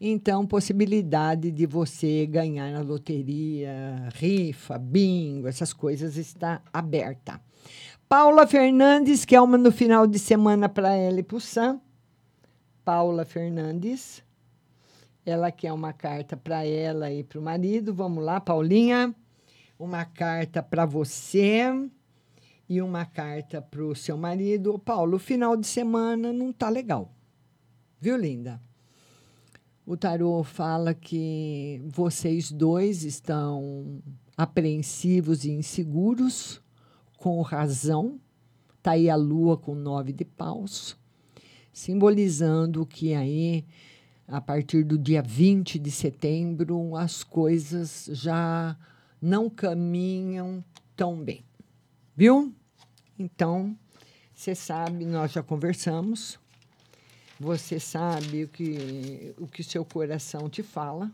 Então, 0.00 0.46
possibilidade 0.46 1.50
de 1.50 1.66
você 1.66 2.26
ganhar 2.26 2.70
na 2.70 2.80
loteria, 2.80 4.08
rifa, 4.14 4.78
bingo, 4.78 5.48
essas 5.48 5.72
coisas 5.72 6.16
está 6.16 6.60
aberta. 6.72 7.40
Paula 8.08 8.46
Fernandes, 8.46 9.24
que 9.24 9.34
é 9.34 9.40
uma 9.40 9.56
no 9.56 9.72
final 9.72 10.06
de 10.06 10.18
semana 10.18 10.68
para 10.68 10.94
ela 10.94 11.20
e 11.20 11.22
para 11.22 11.36
o 11.36 11.40
Sam. 11.40 11.80
Paula 12.84 13.24
Fernandes. 13.24 14.22
Ela 15.24 15.50
quer 15.50 15.72
uma 15.72 15.92
carta 15.92 16.36
para 16.36 16.66
ela 16.66 17.10
e 17.10 17.24
para 17.24 17.38
o 17.38 17.42
marido. 17.42 17.94
Vamos 17.94 18.22
lá, 18.22 18.40
Paulinha. 18.40 19.14
Uma 19.78 20.04
carta 20.04 20.62
para 20.62 20.84
você 20.84 21.64
e 22.68 22.82
uma 22.82 23.04
carta 23.06 23.62
para 23.62 23.82
o 23.82 23.94
seu 23.94 24.16
marido. 24.16 24.78
Paulo, 24.78 25.16
o 25.16 25.20
final 25.20 25.56
de 25.56 25.66
semana 25.66 26.32
não 26.32 26.52
tá 26.52 26.68
legal. 26.68 27.10
Viu, 28.00 28.16
linda? 28.16 28.60
O 29.86 29.96
tarô 29.96 30.42
fala 30.42 30.94
que 30.94 31.82
vocês 31.86 32.50
dois 32.52 33.02
estão 33.02 34.02
apreensivos 34.36 35.44
e 35.44 35.50
inseguros, 35.50 36.60
com 37.18 37.40
razão. 37.42 38.20
Está 38.78 38.92
aí 38.92 39.08
a 39.08 39.16
lua 39.16 39.56
com 39.56 39.74
nove 39.74 40.12
de 40.12 40.24
paus, 40.24 40.96
simbolizando 41.74 42.86
que 42.86 43.12
aí, 43.12 43.64
a 44.28 44.40
partir 44.40 44.84
do 44.84 44.96
dia 44.96 45.20
20 45.20 45.76
de 45.78 45.90
setembro, 45.90 46.96
as 46.96 47.24
coisas 47.24 48.08
já 48.12 48.76
não 49.20 49.50
caminham 49.50 50.64
tão 50.96 51.22
bem. 51.22 51.44
Viu? 52.16 52.54
Então, 53.18 53.76
você 54.32 54.54
sabe, 54.54 55.04
nós 55.04 55.32
já 55.32 55.42
conversamos. 55.42 56.38
Você 57.40 57.80
sabe 57.80 58.44
o 58.44 58.48
que 58.48 59.34
o 59.38 59.46
que 59.48 59.64
seu 59.64 59.84
coração 59.84 60.48
te 60.48 60.62
fala. 60.62 61.10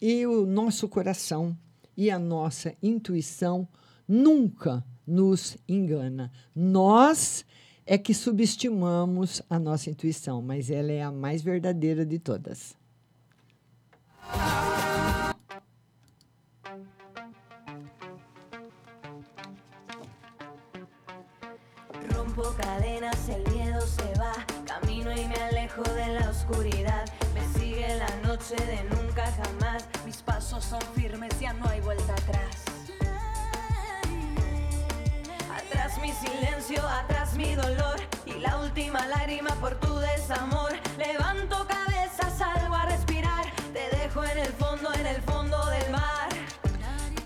E 0.00 0.26
o 0.26 0.44
nosso 0.44 0.86
coração 0.88 1.56
e 1.96 2.10
a 2.10 2.18
nossa 2.18 2.74
intuição 2.82 3.66
nunca 4.06 4.84
nos 5.06 5.56
engana. 5.66 6.30
Nós 6.54 7.44
é 7.90 7.96
que 7.96 8.12
subestimamos 8.12 9.40
a 9.48 9.58
nossa 9.58 9.88
intuição, 9.88 10.42
mas 10.42 10.68
ela 10.68 10.92
é 10.92 11.02
a 11.02 11.10
mais 11.10 11.40
verdadeira 11.40 12.04
de 12.04 12.18
todas. 12.18 12.76
Rompo 22.12 22.42
cadenas, 22.58 23.26
el 23.30 23.42
miedo 23.54 23.80
se 23.80 24.18
va. 24.18 24.34
Camino 24.66 25.10
y 25.10 25.24
me 25.26 25.36
alejo 25.36 25.82
de 25.82 26.08
la 26.08 26.28
oscuridad. 26.28 27.06
Me 27.32 27.58
sigue 27.58 27.88
la 27.96 28.28
noche 28.28 28.54
de 28.66 28.84
nunca 28.94 29.24
jamás. 29.32 29.88
Mis 30.04 30.20
pasos 30.20 30.62
son 30.62 30.82
firmes, 30.94 31.30
ya 31.40 31.54
no 31.54 31.66
hay 31.66 31.80
vuelta 31.80 32.12
atrás. 32.12 32.67
Mi 36.08 36.14
silencio, 36.14 36.80
atrás 36.88 37.34
mi 37.34 37.54
dolor. 37.54 38.00
Y 38.24 38.32
la 38.40 38.56
última 38.58 39.06
lágrima 39.06 39.50
por 39.60 39.74
tu 39.74 39.94
desamor. 39.98 40.72
Levanto 40.96 41.66
cabeza, 41.66 42.30
salgo 42.30 42.57
a 42.57 42.57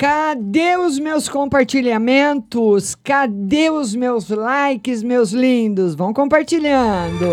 Cadê 0.03 0.76
os 0.76 0.98
meus 0.98 1.28
compartilhamentos? 1.28 2.96
Cadê 2.96 3.70
os 3.70 3.94
meus 3.94 4.30
likes, 4.30 5.00
meus 5.00 5.30
lindos? 5.30 5.94
Vão 5.94 6.12
compartilhando. 6.12 7.24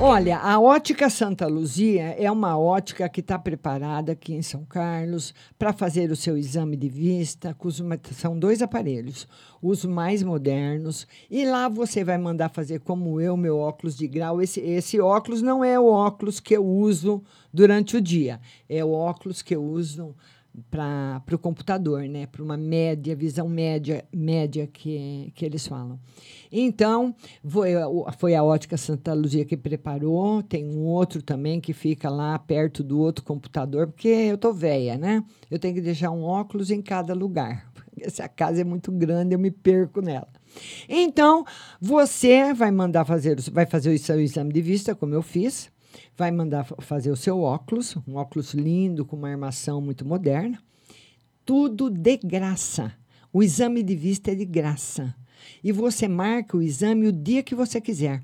Olha, 0.00 0.38
a 0.38 0.60
Ótica 0.60 1.10
Santa 1.10 1.48
Luzia 1.48 2.14
é 2.16 2.30
uma 2.30 2.56
ótica 2.56 3.08
que 3.08 3.18
está 3.18 3.36
preparada 3.40 4.12
aqui 4.12 4.34
em 4.34 4.42
São 4.42 4.64
Carlos 4.64 5.34
para 5.58 5.72
fazer 5.72 6.12
o 6.12 6.16
seu 6.16 6.36
exame 6.36 6.76
de 6.76 6.88
vista. 6.88 7.56
são 8.12 8.38
dois 8.38 8.62
aparelhos, 8.62 9.26
os 9.60 9.84
mais 9.84 10.22
modernos. 10.22 11.08
E 11.28 11.44
lá 11.44 11.68
você 11.68 12.04
vai 12.04 12.18
mandar 12.18 12.50
fazer, 12.50 12.78
como 12.78 13.20
eu, 13.20 13.36
meu 13.36 13.58
óculos 13.58 13.96
de 13.96 14.06
grau. 14.06 14.40
Esse, 14.40 14.60
esse 14.60 15.00
óculos 15.00 15.42
não 15.42 15.64
é 15.64 15.76
o 15.76 15.86
óculos 15.86 16.38
que 16.38 16.54
eu 16.54 16.64
uso 16.64 17.20
durante 17.56 17.96
o 17.96 18.00
dia, 18.02 18.38
é 18.68 18.84
o 18.84 18.92
óculos 18.92 19.40
que 19.40 19.55
eu 19.56 19.64
uso 19.64 20.14
para 20.70 21.22
o 21.32 21.38
computador, 21.38 22.02
né? 22.08 22.26
Para 22.26 22.42
uma 22.42 22.56
média, 22.56 23.14
visão 23.14 23.48
média, 23.48 24.04
média 24.12 24.66
que, 24.66 25.30
que 25.34 25.44
eles 25.44 25.66
falam. 25.66 26.00
Então, 26.50 27.14
foi, 27.44 27.72
foi 28.18 28.34
a 28.34 28.42
Ótica 28.42 28.76
Santa 28.76 29.12
Luzia 29.12 29.44
que 29.44 29.56
preparou, 29.56 30.42
tem 30.42 30.64
um 30.64 30.84
outro 30.84 31.20
também 31.22 31.60
que 31.60 31.72
fica 31.72 32.08
lá 32.08 32.38
perto 32.38 32.82
do 32.82 32.98
outro 32.98 33.24
computador, 33.24 33.88
porque 33.88 34.08
eu 34.08 34.38
tô 34.38 34.52
velha, 34.52 34.96
né? 34.96 35.22
Eu 35.50 35.58
tenho 35.58 35.74
que 35.74 35.80
deixar 35.80 36.10
um 36.10 36.22
óculos 36.22 36.70
em 36.70 36.80
cada 36.80 37.14
lugar. 37.14 37.70
Se 38.08 38.22
a 38.22 38.28
casa 38.28 38.60
é 38.60 38.64
muito 38.64 38.90
grande, 38.90 39.34
eu 39.34 39.38
me 39.38 39.50
perco 39.50 40.00
nela. 40.00 40.28
Então, 40.88 41.44
você 41.78 42.54
vai 42.54 42.70
mandar 42.70 43.04
fazer, 43.04 43.38
vai 43.50 43.66
fazer 43.66 43.94
o 43.94 43.98
seu 43.98 44.18
exame 44.20 44.52
de 44.52 44.62
vista, 44.62 44.94
como 44.94 45.14
eu 45.14 45.22
fiz, 45.22 45.70
vai 46.16 46.30
mandar 46.30 46.64
fa- 46.64 46.76
fazer 46.80 47.10
o 47.10 47.16
seu 47.16 47.40
óculos, 47.40 47.96
um 48.06 48.16
óculos 48.16 48.54
lindo, 48.54 49.04
com 49.04 49.16
uma 49.16 49.28
armação 49.28 49.80
muito 49.80 50.04
moderna 50.06 50.58
tudo 51.46 51.88
de 51.88 52.16
graça. 52.16 52.92
O 53.32 53.42
exame 53.42 53.82
de 53.82 53.94
vista 53.94 54.32
é 54.32 54.34
de 54.34 54.44
graça. 54.44 55.14
E 55.62 55.70
você 55.70 56.08
marca 56.08 56.56
o 56.56 56.62
exame 56.62 57.06
o 57.06 57.12
dia 57.12 57.42
que 57.42 57.54
você 57.54 57.80
quiser. 57.80 58.20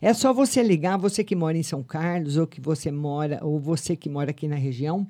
É 0.00 0.14
só 0.14 0.32
você 0.32 0.62
ligar, 0.62 0.96
você 0.96 1.24
que 1.24 1.34
mora 1.34 1.58
em 1.58 1.62
São 1.64 1.82
Carlos 1.82 2.36
ou 2.36 2.46
que 2.46 2.60
você 2.60 2.92
mora 2.92 3.40
ou 3.42 3.58
você 3.58 3.96
que 3.96 4.08
mora 4.08 4.30
aqui 4.30 4.46
na 4.46 4.54
região, 4.56 5.06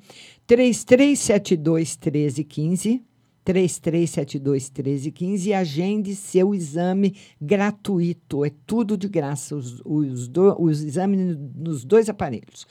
3372 0.46 1.98
1315. 2.02 3.02
3372 3.44 4.70
1315 4.70 5.48
e 5.48 5.54
agende 5.54 6.14
seu 6.14 6.54
exame 6.54 7.16
gratuito. 7.40 8.44
É 8.44 8.50
tudo 8.66 8.96
de 8.96 9.08
graça, 9.08 9.56
os, 9.56 9.80
os, 9.84 10.28
do- 10.28 10.56
os 10.60 10.82
exames 10.82 11.36
nos 11.54 11.84
dois 11.84 12.08
aparelhos. 12.08 12.66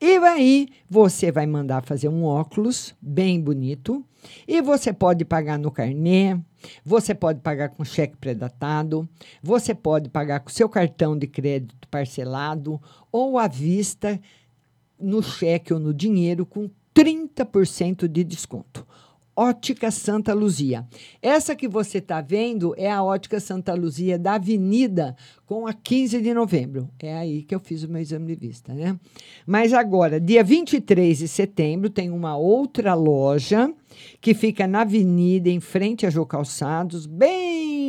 E 0.00 0.16
aí 0.16 0.68
você 0.88 1.30
vai 1.30 1.46
mandar 1.46 1.84
fazer 1.84 2.08
um 2.08 2.24
óculos 2.24 2.94
bem 3.02 3.38
bonito 3.38 4.02
e 4.48 4.62
você 4.62 4.94
pode 4.94 5.26
pagar 5.26 5.58
no 5.58 5.70
carnê, 5.70 6.38
você 6.82 7.14
pode 7.14 7.40
pagar 7.40 7.68
com 7.68 7.84
cheque 7.84 8.16
predatado, 8.16 9.06
você 9.42 9.74
pode 9.74 10.08
pagar 10.08 10.40
com 10.40 10.48
seu 10.48 10.70
cartão 10.70 11.16
de 11.18 11.26
crédito 11.26 11.86
parcelado 11.88 12.80
ou 13.12 13.38
à 13.38 13.46
vista 13.46 14.18
no 14.98 15.22
cheque 15.22 15.72
ou 15.72 15.78
no 15.78 15.92
dinheiro 15.92 16.46
com 16.46 16.70
30% 16.94 18.08
de 18.08 18.24
desconto. 18.24 18.86
Ótica 19.42 19.90
Santa 19.90 20.34
Luzia. 20.34 20.86
Essa 21.22 21.56
que 21.56 21.66
você 21.66 21.96
está 21.96 22.20
vendo 22.20 22.74
é 22.76 22.90
a 22.90 23.02
Ótica 23.02 23.40
Santa 23.40 23.72
Luzia 23.72 24.18
da 24.18 24.34
Avenida 24.34 25.16
com 25.46 25.66
a 25.66 25.72
15 25.72 26.20
de 26.20 26.34
novembro. 26.34 26.90
É 26.98 27.16
aí 27.16 27.42
que 27.44 27.54
eu 27.54 27.58
fiz 27.58 27.82
o 27.82 27.88
meu 27.88 28.02
exame 28.02 28.26
de 28.26 28.34
vista, 28.34 28.74
né? 28.74 29.00
Mas 29.46 29.72
agora, 29.72 30.20
dia 30.20 30.44
23 30.44 31.16
de 31.16 31.26
setembro, 31.26 31.88
tem 31.88 32.10
uma 32.10 32.36
outra 32.36 32.92
loja 32.92 33.72
que 34.20 34.34
fica 34.34 34.66
na 34.66 34.82
Avenida, 34.82 35.48
em 35.48 35.58
frente 35.58 36.04
a 36.04 36.10
Jô 36.10 36.26
Calçados, 36.26 37.06
bem, 37.06 37.79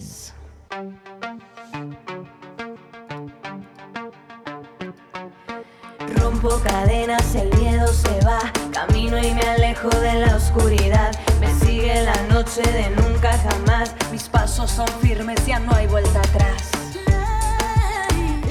Rompo 6.38 6.60
cadenas, 6.60 7.34
el 7.34 7.50
miedo 7.58 7.88
se 7.88 8.24
va. 8.24 8.40
Camino 8.72 9.18
y 9.18 9.34
me 9.34 9.42
alejo 9.42 9.90
de 9.90 10.20
la 10.20 10.36
oscuridad. 10.36 11.12
Me 11.40 11.48
sigue 11.66 12.04
la 12.04 12.16
noche 12.32 12.62
de 12.62 12.90
nunca 12.92 13.32
jamás. 13.40 13.96
Mis 14.12 14.30
pasos 14.30 14.70
son 14.70 14.88
firmes, 15.02 15.44
ya 15.48 15.60
no 15.60 15.74
hay 15.74 15.88
vuelta 15.88 16.20
atrás. 16.20 16.72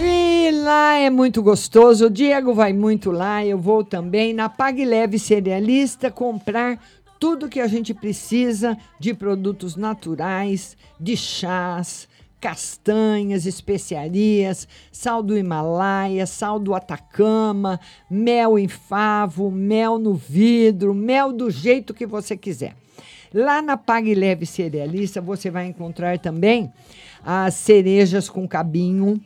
E 0.00 0.50
lá 0.50 0.98
é 0.98 1.10
muito 1.10 1.42
gostoso. 1.42 2.06
O 2.06 2.10
Diego 2.10 2.54
vai 2.54 2.72
muito 2.72 3.12
lá, 3.12 3.44
eu 3.44 3.58
vou 3.58 3.84
também 3.84 4.34
na 4.34 4.48
Pague 4.48 4.84
Leve 4.84 5.18
Cerealista 5.18 6.10
comprar 6.10 6.80
tudo 7.20 7.48
que 7.48 7.60
a 7.60 7.68
gente 7.68 7.94
precisa 7.94 8.76
de 8.98 9.14
produtos 9.14 9.76
naturais, 9.76 10.76
de 10.98 11.16
chás, 11.16 12.08
castanhas, 12.46 13.44
especiarias, 13.44 14.68
sal 14.92 15.20
do 15.20 15.36
Himalaia, 15.36 16.24
sal 16.26 16.60
do 16.60 16.74
Atacama, 16.74 17.80
mel 18.08 18.56
em 18.56 18.68
favo, 18.68 19.50
mel 19.50 19.98
no 19.98 20.14
vidro, 20.14 20.94
mel 20.94 21.32
do 21.32 21.50
jeito 21.50 21.92
que 21.92 22.06
você 22.06 22.36
quiser. 22.36 22.76
Lá 23.34 23.60
na 23.60 23.76
Pague 23.76 24.14
Leve 24.14 24.46
Cerealista 24.46 25.20
você 25.20 25.50
vai 25.50 25.66
encontrar 25.66 26.20
também 26.20 26.72
as 27.24 27.54
cerejas 27.54 28.28
com 28.28 28.46
cabinho, 28.46 29.20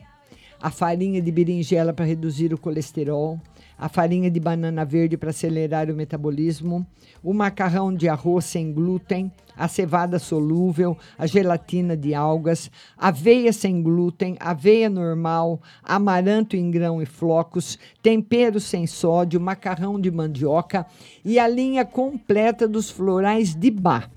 a 0.59 0.71
farinha 0.71 1.21
de 1.21 1.31
berinjela 1.31 1.93
para 1.93 2.05
reduzir 2.05 2.51
o 2.55 2.57
colesterol, 2.57 3.39
a 3.81 3.89
farinha 3.89 4.29
de 4.29 4.39
banana 4.39 4.85
verde 4.85 5.17
para 5.17 5.31
acelerar 5.31 5.89
o 5.89 5.95
metabolismo, 5.95 6.85
o 7.23 7.33
macarrão 7.33 7.91
de 7.91 8.07
arroz 8.07 8.45
sem 8.45 8.71
glúten, 8.71 9.31
a 9.57 9.67
cevada 9.67 10.19
solúvel, 10.19 10.95
a 11.17 11.25
gelatina 11.25 11.97
de 11.97 12.13
algas, 12.13 12.69
aveia 12.95 13.51
sem 13.51 13.81
glúten, 13.81 14.37
aveia 14.39 14.87
normal, 14.87 15.59
amaranto 15.81 16.55
em 16.55 16.69
grão 16.69 17.01
e 17.01 17.07
flocos, 17.07 17.79
tempero 18.03 18.59
sem 18.59 18.85
sódio, 18.85 19.41
macarrão 19.41 19.99
de 19.99 20.11
mandioca 20.11 20.85
e 21.25 21.39
a 21.39 21.47
linha 21.47 21.83
completa 21.83 22.67
dos 22.67 22.91
florais 22.91 23.55
de 23.55 23.71
bar. 23.71 24.11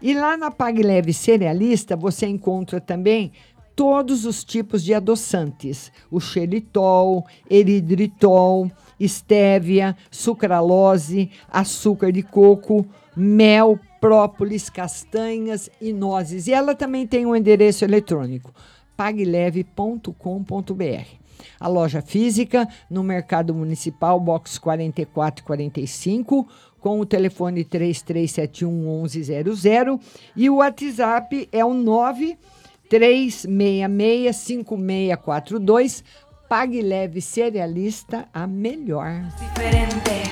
E 0.00 0.14
lá 0.14 0.36
na 0.36 0.48
Pag 0.48 0.80
Leve 0.80 1.12
Cerealista 1.12 1.96
você 1.96 2.24
encontra 2.28 2.80
também 2.80 3.32
todos 3.78 4.24
os 4.24 4.42
tipos 4.42 4.82
de 4.82 4.92
adoçantes: 4.92 5.92
o 6.10 6.18
xeritol, 6.18 7.24
eridritol, 7.48 8.68
estévia, 8.98 9.96
sucralose, 10.10 11.30
açúcar 11.50 12.12
de 12.12 12.22
coco, 12.22 12.86
mel, 13.16 13.78
própolis, 14.00 14.70
castanhas 14.70 15.68
e 15.80 15.92
nozes. 15.92 16.46
E 16.46 16.52
ela 16.52 16.74
também 16.74 17.06
tem 17.06 17.26
um 17.26 17.36
endereço 17.36 17.84
eletrônico: 17.84 18.54
pagleve.com.br. 18.96 21.18
A 21.60 21.68
loja 21.68 22.00
física 22.00 22.66
no 22.90 23.02
Mercado 23.02 23.54
Municipal, 23.54 24.18
box 24.20 24.58
4445, 24.58 26.46
com 26.80 27.00
o 27.00 27.06
telefone 27.06 27.64
3371 27.64 29.02
1100 29.02 30.00
e 30.36 30.48
o 30.48 30.54
WhatsApp 30.56 31.48
é 31.50 31.64
o 31.64 31.74
9366 31.74 34.36
5642. 34.36 36.04
Pague 36.48 36.82
leve 36.82 37.20
cerealista 37.20 38.30
a 38.32 38.46
melhor. 38.46 39.20
diferente. 39.38 40.22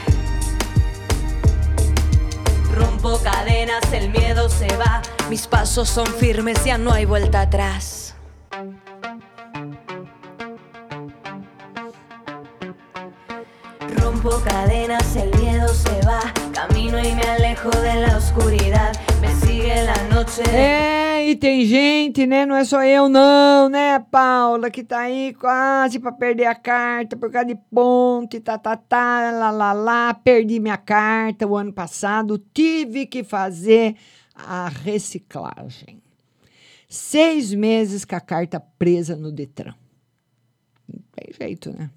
Rompo 2.75 3.19
cadenas, 3.23 3.93
el 3.93 4.09
miedo 4.11 4.49
se 4.49 4.67
va. 4.79 5.03
Mis 5.29 5.47
pasos 5.47 5.91
son 5.91 6.07
firmes, 6.07 6.65
ya 6.65 6.79
no 6.79 6.91
hay 6.91 7.05
vuelta 7.05 7.43
atrás. 7.43 8.15
Rompo 13.99 14.41
cadenas, 14.43 15.17
el 15.17 15.39
miedo 15.39 15.69
se 15.69 16.01
va. 16.07 16.21
Camino 16.55 16.99
y 16.99 17.13
me 17.13 17.23
alejo 17.25 17.69
de 17.69 17.95
la 17.95 18.17
oscuridad. 18.17 18.93
É, 20.43 21.29
e 21.29 21.37
tem 21.37 21.65
gente, 21.65 22.27
né? 22.27 22.45
Não 22.45 22.57
é 22.57 22.65
só 22.65 22.83
eu, 22.83 23.09
não, 23.09 23.69
né, 23.69 23.99
Paula, 23.99 24.71
que 24.71 24.83
tá 24.83 25.01
aí 25.01 25.35
quase 25.35 25.99
pra 25.99 26.13
perder 26.13 26.47
a 26.47 26.55
carta 26.55 27.17
por 27.17 27.31
causa 27.31 27.49
de 27.49 27.55
ponte, 27.73 28.41
tá, 28.41 28.59
tá, 28.59 28.77
tá, 28.77 29.31
lá, 29.31 29.51
lá, 29.51 29.73
lá. 29.73 30.15
Perdi 30.15 30.61
minha 30.61 30.77
carta 30.77 31.47
o 31.47 31.57
ano 31.57 31.73
passado, 31.73 32.39
tive 32.53 33.07
que 33.07 33.25
fazer 33.25 33.97
a 34.35 34.69
reciclagem. 34.69 36.03
Seis 36.89 37.53
meses 37.53 38.05
com 38.05 38.17
a 38.17 38.21
carta 38.21 38.61
presa 38.61 39.17
no 39.17 39.33
Detran. 39.33 39.75
Não 40.89 41.03
tem 41.13 41.33
jeito, 41.39 41.73
né? 41.77 41.91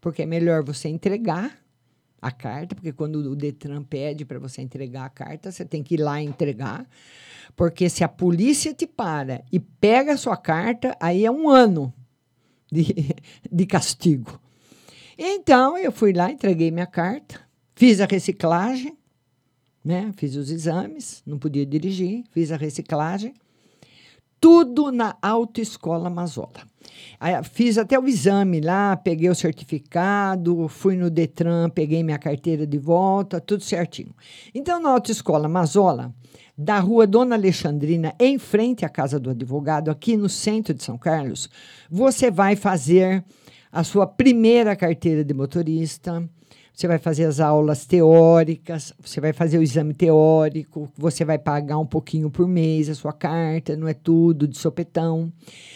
Porque 0.00 0.22
é 0.22 0.26
melhor 0.26 0.62
você 0.62 0.88
entregar 0.88 1.59
a 2.20 2.30
carta, 2.30 2.74
porque 2.74 2.92
quando 2.92 3.16
o 3.16 3.36
Detran 3.36 3.82
pede 3.82 4.24
para 4.24 4.38
você 4.38 4.60
entregar 4.60 5.06
a 5.06 5.08
carta, 5.08 5.50
você 5.50 5.64
tem 5.64 5.82
que 5.82 5.94
ir 5.94 5.98
lá 5.98 6.20
entregar. 6.20 6.86
Porque 7.56 7.88
se 7.88 8.04
a 8.04 8.08
polícia 8.08 8.74
te 8.74 8.86
para 8.86 9.42
e 9.50 9.58
pega 9.58 10.12
a 10.12 10.16
sua 10.16 10.36
carta, 10.36 10.96
aí 11.00 11.24
é 11.24 11.30
um 11.30 11.48
ano 11.48 11.92
de, 12.70 13.14
de 13.50 13.66
castigo. 13.66 14.40
Então, 15.18 15.76
eu 15.76 15.92
fui 15.92 16.12
lá, 16.12 16.30
entreguei 16.30 16.70
minha 16.70 16.86
carta, 16.86 17.40
fiz 17.74 18.00
a 18.00 18.06
reciclagem, 18.06 18.96
né? 19.84 20.12
Fiz 20.16 20.36
os 20.36 20.50
exames, 20.50 21.22
não 21.26 21.38
podia 21.38 21.66
dirigir, 21.66 22.24
fiz 22.30 22.52
a 22.52 22.56
reciclagem. 22.56 23.34
Tudo 24.40 24.90
na 24.90 25.16
Autoescola 25.20 26.08
Mazola. 26.08 26.69
Fiz 27.52 27.78
até 27.78 27.98
o 27.98 28.06
exame 28.06 28.60
lá, 28.60 28.96
peguei 28.96 29.28
o 29.28 29.34
certificado, 29.34 30.68
fui 30.68 30.96
no 30.96 31.10
Detran, 31.10 31.68
peguei 31.68 32.02
minha 32.02 32.18
carteira 32.18 32.66
de 32.66 32.78
volta, 32.78 33.40
tudo 33.40 33.62
certinho. 33.62 34.14
Então, 34.54 34.80
na 34.80 34.90
Autoescola 34.90 35.48
Mazola, 35.48 36.14
da 36.56 36.78
rua 36.78 37.06
Dona 37.06 37.34
Alexandrina, 37.34 38.14
em 38.20 38.38
frente 38.38 38.84
à 38.84 38.88
Casa 38.88 39.18
do 39.18 39.30
Advogado, 39.30 39.90
aqui 39.90 40.16
no 40.16 40.28
centro 40.28 40.74
de 40.74 40.82
São 40.82 40.98
Carlos, 40.98 41.48
você 41.90 42.30
vai 42.30 42.54
fazer 42.54 43.24
a 43.72 43.82
sua 43.84 44.06
primeira 44.06 44.76
carteira 44.76 45.24
de 45.24 45.32
motorista. 45.32 46.28
Você 46.80 46.88
vai 46.88 46.98
fazer 46.98 47.26
as 47.26 47.40
aulas 47.40 47.84
teóricas, 47.84 48.94
você 48.98 49.20
vai 49.20 49.34
fazer 49.34 49.58
o 49.58 49.62
exame 49.62 49.92
teórico, 49.92 50.88
você 50.96 51.26
vai 51.26 51.38
pagar 51.38 51.76
um 51.76 51.84
pouquinho 51.84 52.30
por 52.30 52.48
mês 52.48 52.88
a 52.88 52.94
sua 52.94 53.12
carta, 53.12 53.76
não 53.76 53.86
é 53.86 53.92
tudo 53.92 54.48
de 54.48 54.56
sopetão. 54.56 55.30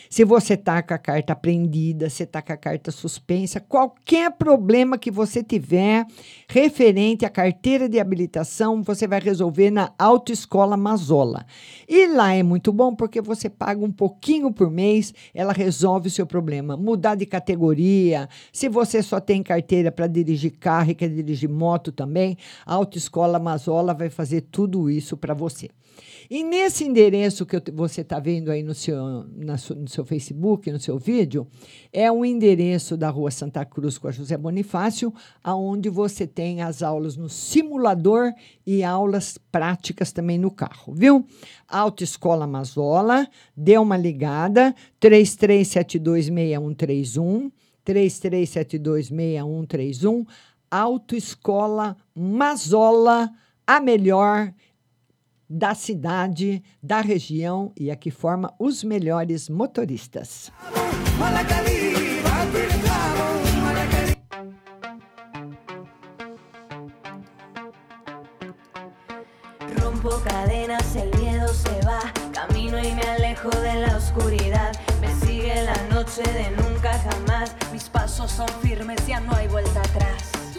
Se 0.09 0.25
você 0.25 0.55
está 0.55 0.83
com 0.83 0.95
a 0.95 0.99
carta 0.99 1.35
apreendida, 1.35 2.09
se 2.09 2.23
está 2.23 2.41
com 2.41 2.55
a 2.55 2.57
carta 2.57 2.91
suspensa, 2.91 3.61
qualquer 3.61 4.31
problema 4.31 4.97
que 4.97 5.11
você 5.11 5.43
tiver 5.43 6.07
referente 6.49 7.27
à 7.27 7.29
carteira 7.29 7.87
de 7.87 8.01
habilitação, 8.01 8.83
você 8.83 9.07
vai 9.07 9.21
resolver 9.21 9.71
na 9.71 9.93
Autoescola 9.99 10.75
Mazola. 10.75 11.45
E 11.87 12.07
lá 12.07 12.33
é 12.33 12.43
muito 12.43 12.73
bom 12.73 12.95
porque 12.95 13.21
você 13.21 13.51
paga 13.51 13.85
um 13.85 13.93
pouquinho 13.93 14.51
por 14.51 14.71
mês, 14.71 15.13
ela 15.35 15.53
resolve 15.53 16.09
o 16.09 16.11
seu 16.11 16.27
problema. 16.27 16.79
Mudar 16.79 17.15
de 17.15 17.27
categoria, 17.27 18.27
se 18.51 18.71
você 18.71 19.03
só 19.03 19.21
tem 19.21 19.43
carteira 19.43 19.93
para 19.93 20.07
dirigir 20.07 20.53
carro 20.59 20.94
e 20.95 20.97
quer 20.97 21.09
dirigir 21.09 21.49
moto 21.49 21.93
também, 21.93 22.37
a 22.65 22.75
Autoescola 22.75 23.39
Mazola 23.39 23.93
vai 23.93 24.09
fazer 24.09 24.43
tudo 24.43 24.91
isso 24.91 25.17
para 25.17 25.35
você. 25.35 25.69
E 26.31 26.43
nesse 26.43 26.85
endereço 26.85 27.45
que 27.45 27.61
você 27.73 28.01
está 28.01 28.19
vendo 28.19 28.51
aí 28.51 28.63
no 28.63 28.75
seu, 28.75 29.25
no 29.25 29.89
seu 29.89 30.03
Facebook, 30.05 30.73
no 30.73 30.81
seu 30.81 30.99
vídeo, 30.99 31.47
é 31.93 32.11
o 32.11 32.25
endereço 32.25 32.97
da 32.97 33.11
Rua 33.11 33.31
Santa 33.31 33.63
Cruz 33.65 33.97
com 33.99 34.09
a 34.09 34.11
José 34.11 34.37
Bonifácio, 34.37 35.15
aonde 35.43 35.89
você 35.91 36.27
tem 36.27 36.63
as 36.63 36.83
aulas 36.83 37.17
no 37.17 37.29
simulador 37.29 38.33
e 38.67 38.83
aulas 38.83 39.39
práticas 39.53 40.11
também 40.13 40.39
no 40.39 40.51
carro, 40.51 40.95
viu? 40.95 41.25
Autoescola 41.69 42.47
Mazola, 42.47 43.29
dê 43.57 43.79
uma 43.79 43.97
ligada, 43.97 44.75
33726131, 45.01 47.51
33726131, 47.85 50.27
Autoescola 50.75 51.97
Mazola, 52.17 53.31
a 53.65 53.79
melhor 53.79 54.53
da 55.49 55.73
cidade, 55.73 56.65
da 56.83 57.01
região 57.01 57.71
e 57.79 57.93
a 57.93 57.97
que 57.97 58.11
forma 58.11 58.53
os 58.59 58.83
melhores 58.83 59.49
motoristas. 59.49 60.51
Rompo 69.79 70.11
cadenas, 70.25 70.97
el 70.97 71.17
miedo 71.21 71.55
se 71.55 71.87
va. 71.87 72.01
Camino 72.33 72.81
y 72.81 72.93
me 72.95 73.03
alejo 73.03 73.51
de 73.51 73.75
la 73.77 73.97
oscuridad. 73.97 74.73
Me 75.01 75.15
sigue 75.25 75.55
la 75.63 75.95
noche 75.95 76.23
de 76.23 76.51
nunca 76.51 76.99
jamás. 76.99 77.55
Mis 77.73 77.89
pasos 77.89 78.33
son 78.33 78.49
firmes, 78.61 79.07
ya 79.07 79.21
no 79.21 79.37
hay 79.37 79.47
vuelta 79.47 79.81
atrás. 79.81 80.54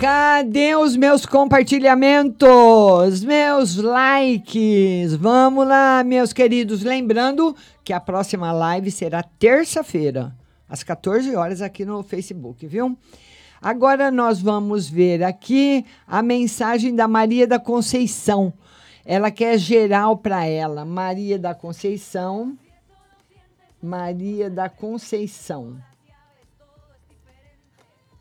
Cadê 0.00 0.74
os 0.74 0.96
meus 0.96 1.24
compartilhamentos? 1.24 3.22
Meus 3.24 3.76
likes? 3.76 5.14
Vamos 5.14 5.66
lá, 5.66 6.02
meus 6.04 6.32
queridos. 6.32 6.82
Lembrando 6.82 7.54
que 7.84 7.92
a 7.92 8.00
próxima 8.00 8.52
live 8.52 8.90
será 8.90 9.22
terça-feira, 9.22 10.34
às 10.68 10.82
14 10.82 11.36
horas, 11.36 11.62
aqui 11.62 11.84
no 11.84 12.02
Facebook, 12.02 12.66
viu? 12.66 12.98
Agora 13.62 14.10
nós 14.10 14.40
vamos 14.40 14.88
ver 14.88 15.22
aqui 15.22 15.84
a 16.06 16.22
mensagem 16.22 16.94
da 16.94 17.06
Maria 17.06 17.46
da 17.46 17.58
Conceição. 17.58 18.52
Ela 19.04 19.30
quer 19.30 19.56
geral 19.56 20.16
para 20.16 20.44
ela. 20.44 20.84
Maria 20.84 21.38
da 21.38 21.54
Conceição. 21.54 22.58
Maria 23.80 24.50
da 24.50 24.68
Conceição. 24.68 25.76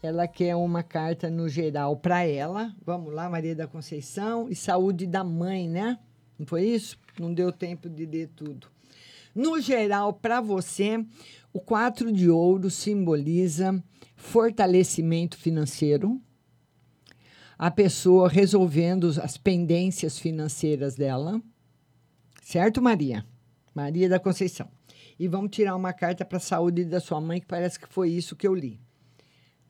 Ela 0.05 0.27
quer 0.27 0.55
uma 0.55 0.83
carta 0.83 1.29
no 1.29 1.49
geral 1.49 1.97
para 1.97 2.23
ela. 2.23 2.73
Vamos 2.85 3.13
lá, 3.13 3.29
Maria 3.29 3.55
da 3.55 3.67
Conceição. 3.67 4.47
E 4.49 4.55
saúde 4.55 5.07
da 5.07 5.23
mãe, 5.23 5.67
né? 5.67 5.97
Não 6.37 6.45
foi 6.45 6.65
isso? 6.65 6.97
Não 7.19 7.33
deu 7.33 7.51
tempo 7.51 7.89
de 7.89 8.05
ler 8.05 8.29
tudo. 8.35 8.67
No 9.33 9.59
geral, 9.59 10.13
para 10.13 10.39
você, 10.39 11.03
o 11.51 11.59
quatro 11.59 12.11
de 12.11 12.29
ouro 12.29 12.69
simboliza 12.69 13.83
fortalecimento 14.15 15.37
financeiro, 15.37 16.21
a 17.57 17.71
pessoa 17.71 18.29
resolvendo 18.29 19.07
as 19.21 19.37
pendências 19.37 20.19
financeiras 20.19 20.95
dela. 20.95 21.41
Certo, 22.43 22.81
Maria? 22.81 23.25
Maria 23.73 24.07
da 24.07 24.19
Conceição. 24.19 24.69
E 25.17 25.27
vamos 25.27 25.51
tirar 25.51 25.75
uma 25.75 25.93
carta 25.93 26.23
para 26.23 26.37
a 26.37 26.41
saúde 26.41 26.85
da 26.85 26.99
sua 26.99 27.19
mãe, 27.19 27.39
que 27.39 27.47
parece 27.47 27.79
que 27.79 27.87
foi 27.87 28.09
isso 28.09 28.35
que 28.35 28.47
eu 28.47 28.53
li. 28.53 28.79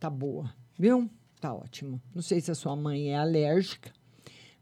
Tá 0.06 0.10
boa, 0.12 0.54
viu? 0.78 1.10
Tá 1.42 1.52
ótimo. 1.52 2.00
Não 2.14 2.22
sei 2.22 2.40
se 2.40 2.52
a 2.52 2.54
sua 2.54 2.76
mãe 2.76 3.10
é 3.10 3.18
alérgica, 3.18 3.92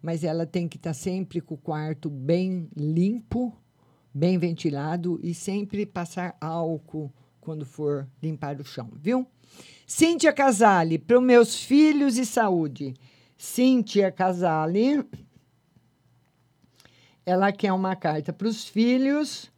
mas 0.01 0.23
ela 0.23 0.45
tem 0.45 0.69
que 0.69 0.77
estar 0.77 0.91
tá 0.91 0.93
sempre 0.93 1.41
com 1.41 1.55
o 1.55 1.57
quarto 1.57 2.09
bem 2.09 2.69
limpo, 2.73 3.53
bem 4.13 4.37
ventilado 4.37 5.19
e 5.21 5.33
sempre 5.33 5.85
passar 5.85 6.37
álcool 6.39 7.11
quando 7.41 7.65
for 7.65 8.07
limpar 8.21 8.61
o 8.61 8.63
chão, 8.63 8.89
viu? 8.95 9.27
Cíntia 9.85 10.31
Casale, 10.31 10.97
para 10.97 11.19
os 11.19 11.25
meus 11.25 11.61
filhos 11.61 12.17
e 12.17 12.25
saúde. 12.25 12.93
Cíntia 13.35 14.13
Casale, 14.13 15.05
ela 17.25 17.51
quer 17.51 17.73
uma 17.73 17.97
carta 17.97 18.31
para 18.31 18.47
os 18.47 18.65
filhos 18.65 19.51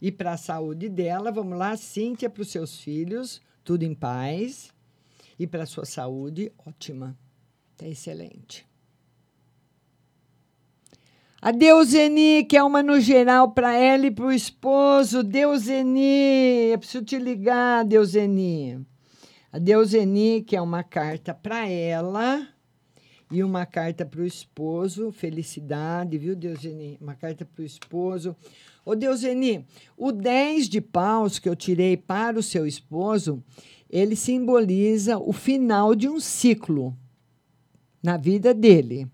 e 0.00 0.12
para 0.12 0.34
a 0.34 0.36
saúde 0.36 0.88
dela. 0.88 1.32
Vamos 1.32 1.58
lá, 1.58 1.76
Cíntia, 1.76 2.30
para 2.30 2.42
os 2.42 2.48
seus 2.52 2.78
filhos, 2.78 3.42
tudo 3.64 3.82
em 3.82 3.92
paz. 3.92 4.72
E 5.38 5.46
para 5.46 5.64
a 5.64 5.66
sua 5.66 5.84
saúde, 5.84 6.52
ótima. 6.66 7.16
Tá 7.76 7.86
excelente. 7.86 8.66
A 11.40 11.50
Deuseni, 11.50 12.44
que 12.44 12.56
é 12.56 12.62
uma 12.62 12.84
no 12.84 13.00
geral 13.00 13.50
para 13.50 13.74
ela 13.74 14.06
e 14.06 14.12
para 14.12 14.26
o 14.26 14.32
esposo. 14.32 15.24
Deuseni, 15.24 16.70
eu 16.70 16.78
preciso 16.78 17.04
te 17.04 17.18
ligar, 17.18 17.84
Deuseni. 17.84 18.86
A 19.52 19.58
Deuseni, 19.58 20.42
que 20.42 20.54
é 20.54 20.62
uma 20.62 20.84
carta 20.84 21.34
para 21.34 21.68
ela 21.68 22.46
e 23.28 23.42
uma 23.42 23.66
carta 23.66 24.06
para 24.06 24.20
o 24.20 24.24
esposo. 24.24 25.10
Felicidade, 25.10 26.16
viu, 26.16 26.36
Deuseni? 26.36 26.96
Uma 27.00 27.16
carta 27.16 27.44
para 27.44 27.62
o 27.62 27.66
esposo. 27.66 28.36
Ô, 28.84 28.94
Deuseni, 28.94 29.66
o 29.96 30.12
10 30.12 30.68
de 30.68 30.80
paus 30.80 31.40
que 31.40 31.48
eu 31.48 31.56
tirei 31.56 31.96
para 31.96 32.38
o 32.38 32.42
seu 32.42 32.66
esposo, 32.66 33.42
ele 33.92 34.16
simboliza 34.16 35.18
o 35.18 35.34
final 35.34 35.94
de 35.94 36.08
um 36.08 36.18
ciclo 36.18 36.96
na 38.02 38.16
vida 38.16 38.54
dele. 38.54 39.06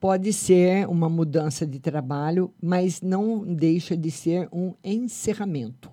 Pode 0.00 0.32
ser 0.32 0.88
uma 0.88 1.08
mudança 1.08 1.64
de 1.64 1.78
trabalho, 1.78 2.52
mas 2.60 3.00
não 3.00 3.44
deixa 3.44 3.96
de 3.96 4.10
ser 4.10 4.48
um 4.52 4.74
encerramento. 4.82 5.90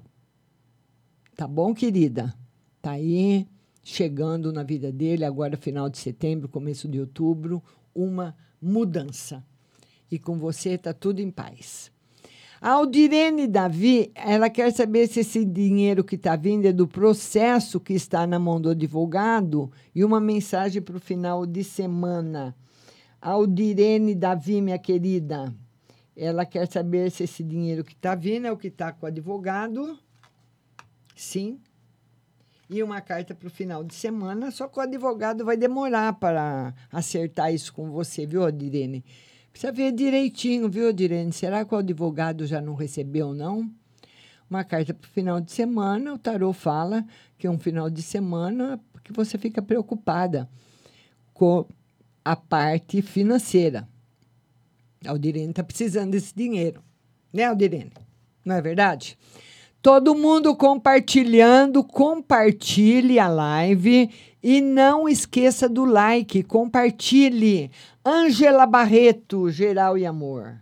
Tá 1.36 1.48
bom, 1.48 1.74
querida? 1.74 2.34
Tá 2.82 2.92
aí 2.92 3.48
chegando 3.84 4.52
na 4.52 4.64
vida 4.64 4.92
dele 4.92 5.24
agora 5.24 5.56
final 5.56 5.88
de 5.88 6.00
setembro, 6.00 6.50
começo 6.50 6.88
de 6.88 7.00
outubro, 7.00 7.64
uma 7.94 8.36
mudança. 8.60 9.46
E 10.10 10.18
com 10.18 10.38
você 10.40 10.78
tá 10.80 10.94
tudo 10.94 11.20
em 11.20 11.30
paz. 11.30 11.91
A 12.64 12.74
Aldirene 12.74 13.48
Davi, 13.48 14.12
ela 14.14 14.48
quer 14.48 14.72
saber 14.72 15.08
se 15.08 15.22
esse 15.22 15.44
dinheiro 15.44 16.04
que 16.04 16.14
está 16.14 16.36
vindo 16.36 16.68
é 16.68 16.72
do 16.72 16.88
processo 16.88 17.80
que 17.80 17.94
está 17.94 18.28
na 18.28 18.38
mão 18.38 18.62
do 18.62 18.70
advogado 18.70 19.72
e 19.96 20.06
uma 20.06 20.22
mensagem 20.22 20.80
para 20.80 20.96
o 20.96 21.00
final 21.00 21.44
de 21.48 21.64
semana. 21.64 22.56
Aldirene 23.20 24.14
Davi, 24.14 24.62
minha 24.62 24.78
querida, 24.78 25.52
ela 26.16 26.46
quer 26.46 26.68
saber 26.68 27.10
se 27.10 27.24
esse 27.24 27.44
dinheiro 27.44 27.84
que 27.84 27.94
está 27.94 28.14
vindo 28.14 28.46
é 28.46 28.52
o 28.52 28.58
que 28.58 28.68
está 28.68 28.92
com 28.92 29.08
o 29.08 29.10
advogado. 29.10 29.98
Sim. 31.16 31.60
E 32.70 32.84
uma 32.84 33.02
carta 33.02 33.34
para 33.34 33.48
o 33.48 33.52
final 33.52 33.84
de 33.84 33.96
semana, 33.96 34.52
só 34.52 34.68
que 34.68 34.78
o 34.78 34.84
advogado 34.84 35.44
vai 35.44 35.58
demorar 35.58 36.14
para 36.14 36.76
acertar 36.92 37.52
isso 37.52 37.74
com 37.74 37.90
você, 37.90 38.28
viu, 38.28 38.44
Aldirene? 38.44 39.04
Precisa 39.52 39.72
ver 39.72 39.92
direitinho, 39.92 40.70
viu, 40.70 40.88
Aldirene? 40.88 41.32
Será 41.32 41.66
que 41.66 41.74
o 41.74 41.78
advogado 41.78 42.46
já 42.46 42.62
não 42.62 42.74
recebeu, 42.74 43.34
não? 43.34 43.70
Uma 44.50 44.64
carta 44.64 44.94
para 44.94 45.08
o 45.08 45.12
final 45.12 45.40
de 45.40 45.52
semana, 45.52 46.14
o 46.14 46.18
tarô 46.18 46.52
fala 46.52 47.06
que 47.38 47.48
é 47.48 47.50
um 47.50 47.60
final 47.60 47.90
de 47.90 48.02
semana 48.02 48.80
que 49.04 49.14
você 49.14 49.38
fica 49.38 49.62
preocupada 49.62 50.50
com 51.34 51.66
a 52.24 52.36
parte 52.36 53.02
financeira. 53.02 53.88
A 55.06 55.10
Aldirene 55.10 55.50
está 55.50 55.64
precisando 55.64 56.12
desse 56.12 56.36
dinheiro. 56.36 56.84
Né, 57.34 57.46
Aldirene? 57.46 57.92
Não 58.46 58.56
é 58.56 58.62
verdade? 58.62 59.18
Todo 59.82 60.14
mundo 60.14 60.56
compartilhando, 60.56 61.84
compartilhe 61.84 63.18
a 63.18 63.28
live 63.28 64.10
e 64.44 64.62
não 64.62 65.10
esqueça 65.10 65.68
do 65.68 65.86
like, 65.86 66.44
compartilhe. 66.44 67.72
Ângela 68.04 68.66
Barreto, 68.66 69.52
geral 69.52 69.96
e 69.96 70.08
amor. 70.08 70.60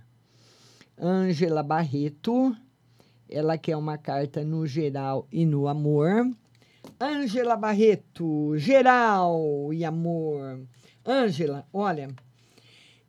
Ângela 1.00 1.64
Barreto, 1.64 2.54
ela 3.30 3.58
quer 3.58 3.78
uma 3.78 3.98
carta 3.98 4.44
no 4.44 4.68
geral 4.68 5.26
e 5.32 5.46
no 5.46 5.70
amor. 5.70 6.30
Ângela 7.00 7.56
Barreto, 7.56 8.58
geral 8.58 9.74
e 9.74 9.86
amor. 9.86 10.60
Ângela, 11.08 11.66
olha, 11.72 12.10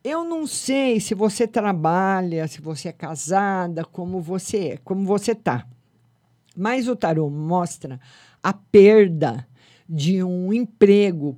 eu 0.05 0.23
não 0.23 0.47
sei 0.47 1.01
se 1.01 1.13
você 1.13 1.45
trabalha, 1.45 2.47
se 2.47 2.61
você 2.61 2.91
é 2.91 2.93
casada, 2.93 3.85
como 3.85 4.21
você 4.21 4.59
é, 4.59 4.77
como 4.77 5.05
você 5.05 5.35
tá. 5.35 5.67
Mas 6.57 6.87
o 6.87 6.95
tarô 6.95 7.29
mostra 7.29 7.99
a 8.41 8.53
perda 8.53 9.45
de 9.89 10.23
um 10.23 10.53
emprego 10.53 11.37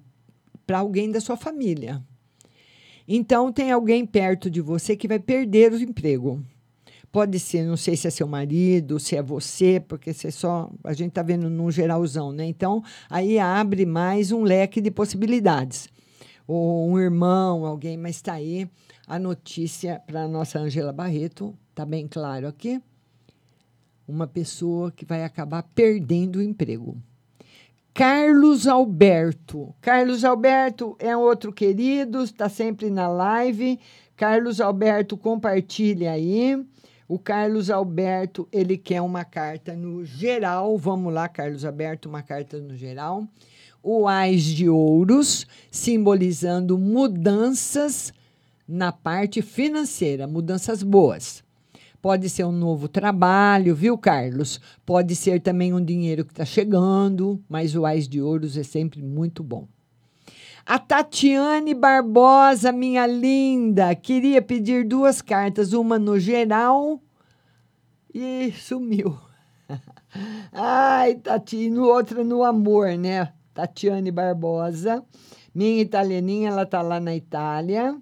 para 0.66 0.80
alguém 0.80 1.11
da 1.11 1.22
sua 1.22 1.38
família. 1.38 2.05
Então 3.07 3.53
tem 3.53 3.73
alguém 3.73 4.07
perto 4.07 4.51
de 4.51 4.61
você 4.61 4.97
que 4.97 5.09
vai 5.09 5.19
perder 5.19 5.73
o 5.73 5.81
emprego. 5.81 6.43
Pode 7.11 7.39
ser, 7.39 7.65
não 7.65 7.77
sei 7.77 7.95
se 7.95 8.07
é 8.07 8.11
seu 8.11 8.27
marido, 8.27 8.99
se 8.99 9.15
é 9.15 9.23
você, 9.23 9.79
porque 9.79 10.15
você 10.15 10.31
só 10.31 10.71
a 10.83 10.95
gente 10.95 11.09
está 11.11 11.23
vendo 11.23 11.51
num 11.51 11.71
geralzão, 11.71 12.33
né? 12.33 12.47
Então 12.47 12.83
aí 13.11 13.39
abre 13.39 13.85
mais 13.85 14.33
um 14.33 14.43
leque 14.43 14.81
de 14.81 14.91
possibilidades 14.91 15.89
ou 16.47 16.89
um 16.89 16.99
irmão, 16.99 17.67
alguém, 17.67 17.97
mas 17.97 18.17
está 18.17 18.35
aí 18.35 18.69
a 19.07 19.19
notícia 19.19 20.01
para 20.07 20.23
a 20.23 20.29
nossa 20.29 20.59
Angela 20.59 20.93
Barreto, 20.93 21.55
está 21.71 21.85
bem 21.85 22.09
claro 22.09 22.47
aqui. 22.47 22.81
Uma 24.07 24.27
pessoa 24.27 24.91
que 24.91 25.05
vai 25.05 25.25
acabar 25.25 25.63
perdendo 25.75 26.37
o 26.37 26.43
emprego. 26.43 26.97
Carlos 27.95 28.66
Alberto. 28.66 29.74
Carlos 29.80 30.24
Alberto 30.24 30.97
é 30.99 31.16
outro 31.16 31.53
querido, 31.53 32.22
está 32.22 32.49
sempre 32.49 32.88
na 32.90 33.09
live. 33.09 33.78
Carlos 34.16 34.61
Alberto, 34.61 35.16
compartilha 35.16 36.12
aí. 36.12 36.64
O 37.07 37.18
Carlos 37.18 37.70
Alberto, 37.70 38.49
ele 38.51 38.78
quer 38.78 39.03
uma 39.03 39.24
carta 39.24 39.74
no 39.74 40.05
geral. 40.05 40.78
Vamos 40.78 41.12
lá, 41.12 41.28
Carlos 41.28 41.64
Alberto, 41.64 42.09
uma 42.09 42.22
carta 42.22 42.59
no 42.59 42.74
geral 42.74 43.28
o 43.82 44.07
Ás 44.07 44.45
de 44.45 44.68
Ouros, 44.68 45.47
simbolizando 45.70 46.78
mudanças 46.78 48.12
na 48.66 48.93
parte 48.93 49.43
financeira, 49.43 50.26
mudanças 50.26 50.82
boas. 50.82 51.43
Pode 52.03 52.29
ser 52.29 52.43
um 52.45 52.51
novo 52.51 52.89
trabalho, 52.89 53.77
viu, 53.77 53.97
Carlos? 53.97 54.61
Pode 54.85 55.15
ser 55.15 55.41
também 55.41 55.73
um 55.73 55.83
dinheiro 55.83 56.25
que 56.25 56.33
está 56.33 56.45
chegando, 56.45 57.41
mas 57.49 57.77
o 57.77 57.87
Ás 57.87 58.09
de 58.09 58.21
Ouros 58.21 58.57
é 58.57 58.65
sempre 58.65 59.01
muito 59.01 59.41
bom. 59.41 59.69
A 60.67 60.81
Tatiane 60.81 61.73
Barbosa, 61.75 62.73
minha 62.73 63.07
linda, 63.07 63.95
queria 63.95 64.43
pedir 64.43 64.85
duas 64.85 65.23
cartas, 65.23 65.73
uma 65.73 65.97
no 65.97 66.19
geral 66.19 67.01
e 68.13 68.51
sumiu. 68.51 69.17
Ai, 70.53 71.15
Tati, 71.15 71.71
no 71.71 71.85
outra 71.85 72.25
no 72.25 72.43
amor, 72.43 72.99
né? 72.99 73.33
Tatiane 73.55 74.11
Barbosa. 74.11 75.05
Minha 75.55 75.81
italianinha, 75.81 76.49
ela 76.49 76.65
está 76.65 76.83
lá 76.83 76.99
na 76.99 77.15
Itália. 77.15 77.97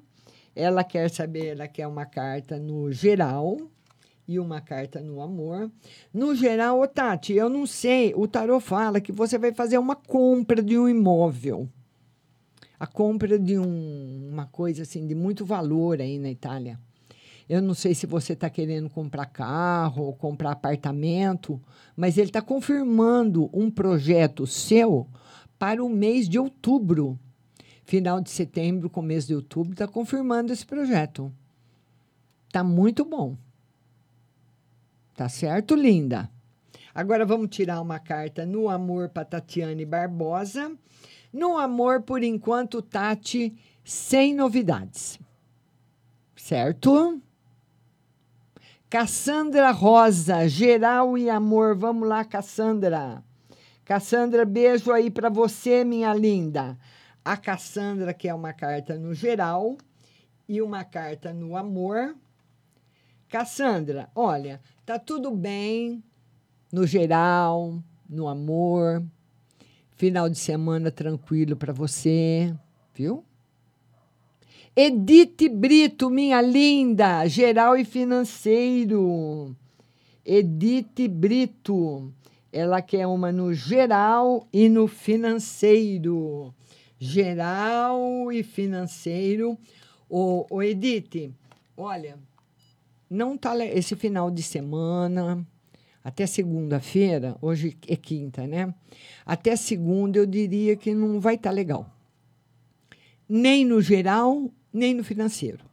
Ela 0.56 0.82
quer 0.82 1.10
saber, 1.10 1.48
ela 1.48 1.68
quer 1.68 1.86
uma 1.86 2.06
carta 2.06 2.58
no 2.58 2.90
geral 2.90 3.58
e 4.30 4.38
uma 4.38 4.60
carta 4.60 5.00
no 5.00 5.20
amor. 5.20 5.68
No 6.14 6.36
geral, 6.36 6.80
ô 6.80 6.86
Tati, 6.86 7.32
eu 7.32 7.48
não 7.48 7.66
sei, 7.66 8.14
o 8.14 8.28
tarot 8.28 8.64
fala 8.64 9.00
que 9.00 9.10
você 9.10 9.36
vai 9.36 9.52
fazer 9.52 9.76
uma 9.76 9.96
compra 9.96 10.62
de 10.62 10.78
um 10.78 10.88
imóvel. 10.88 11.68
A 12.78 12.86
compra 12.86 13.36
de 13.36 13.58
um, 13.58 14.28
uma 14.30 14.46
coisa 14.46 14.82
assim 14.82 15.04
de 15.04 15.16
muito 15.16 15.44
valor 15.44 16.00
aí 16.00 16.16
na 16.16 16.30
Itália. 16.30 16.78
Eu 17.48 17.60
não 17.60 17.74
sei 17.74 17.92
se 17.92 18.06
você 18.06 18.34
está 18.34 18.48
querendo 18.48 18.88
comprar 18.88 19.26
carro 19.26 20.04
ou 20.04 20.12
comprar 20.14 20.52
apartamento, 20.52 21.60
mas 21.96 22.16
ele 22.16 22.28
está 22.28 22.40
confirmando 22.40 23.50
um 23.52 23.68
projeto 23.68 24.46
seu 24.46 25.08
para 25.58 25.84
o 25.84 25.88
mês 25.88 26.28
de 26.28 26.38
outubro. 26.38 27.18
Final 27.82 28.20
de 28.20 28.30
setembro, 28.30 28.88
começo 28.88 29.26
de 29.26 29.34
outubro, 29.34 29.72
está 29.72 29.88
confirmando 29.88 30.52
esse 30.52 30.64
projeto. 30.64 31.32
Tá 32.52 32.62
muito 32.62 33.04
bom. 33.04 33.36
Tá 35.20 35.28
certo, 35.28 35.74
linda? 35.74 36.30
Agora 36.94 37.26
vamos 37.26 37.50
tirar 37.50 37.82
uma 37.82 37.98
carta 37.98 38.46
no 38.46 38.70
amor 38.70 39.10
para 39.10 39.22
Tatiane 39.22 39.84
Barbosa. 39.84 40.74
No 41.30 41.58
amor, 41.58 42.00
por 42.00 42.22
enquanto, 42.22 42.80
Tati, 42.80 43.54
sem 43.84 44.34
novidades. 44.34 45.20
Certo? 46.34 47.20
Cassandra 48.88 49.70
Rosa, 49.72 50.48
geral 50.48 51.18
e 51.18 51.28
amor. 51.28 51.76
Vamos 51.76 52.08
lá, 52.08 52.24
Cassandra. 52.24 53.22
Cassandra, 53.84 54.46
beijo 54.46 54.90
aí 54.90 55.10
para 55.10 55.28
você, 55.28 55.84
minha 55.84 56.14
linda. 56.14 56.78
A 57.22 57.36
Cassandra, 57.36 58.14
que 58.14 58.26
é 58.26 58.32
uma 58.32 58.54
carta 58.54 58.96
no 58.96 59.12
geral 59.12 59.76
e 60.48 60.62
uma 60.62 60.82
carta 60.82 61.30
no 61.30 61.58
amor. 61.58 62.16
Cassandra, 63.28 64.10
olha, 64.14 64.60
tá 64.90 64.98
tudo 64.98 65.30
bem 65.30 66.02
no 66.72 66.84
geral, 66.84 67.80
no 68.08 68.26
amor. 68.26 69.00
Final 69.92 70.28
de 70.28 70.36
semana 70.36 70.90
tranquilo 70.90 71.54
para 71.54 71.72
você, 71.72 72.52
viu? 72.92 73.24
Edith 74.74 75.48
Brito, 75.48 76.10
minha 76.10 76.42
linda, 76.42 77.24
geral 77.28 77.76
e 77.76 77.84
financeiro. 77.84 79.54
Edith 80.26 81.06
Brito, 81.08 82.12
ela 82.52 82.82
quer 82.82 83.06
uma 83.06 83.30
no 83.30 83.54
geral 83.54 84.48
e 84.52 84.68
no 84.68 84.88
financeiro. 84.88 86.52
Geral 86.98 88.32
e 88.32 88.42
financeiro. 88.42 89.56
O, 90.08 90.46
o 90.50 90.60
Edith, 90.60 91.32
olha, 91.76 92.18
não 93.10 93.36
tá 93.36 93.56
esse 93.66 93.96
final 93.96 94.30
de 94.30 94.42
semana, 94.42 95.44
até 96.02 96.26
segunda-feira, 96.26 97.36
hoje 97.42 97.76
é 97.88 97.96
quinta, 97.96 98.46
né? 98.46 98.72
Até 99.26 99.56
segunda 99.56 100.18
eu 100.18 100.24
diria 100.24 100.76
que 100.76 100.94
não 100.94 101.20
vai 101.20 101.34
estar 101.34 101.50
legal. 101.50 101.90
Nem 103.28 103.64
no 103.64 103.82
geral, 103.82 104.48
nem 104.72 104.94
no 104.94 105.02
financeiro. 105.02 105.64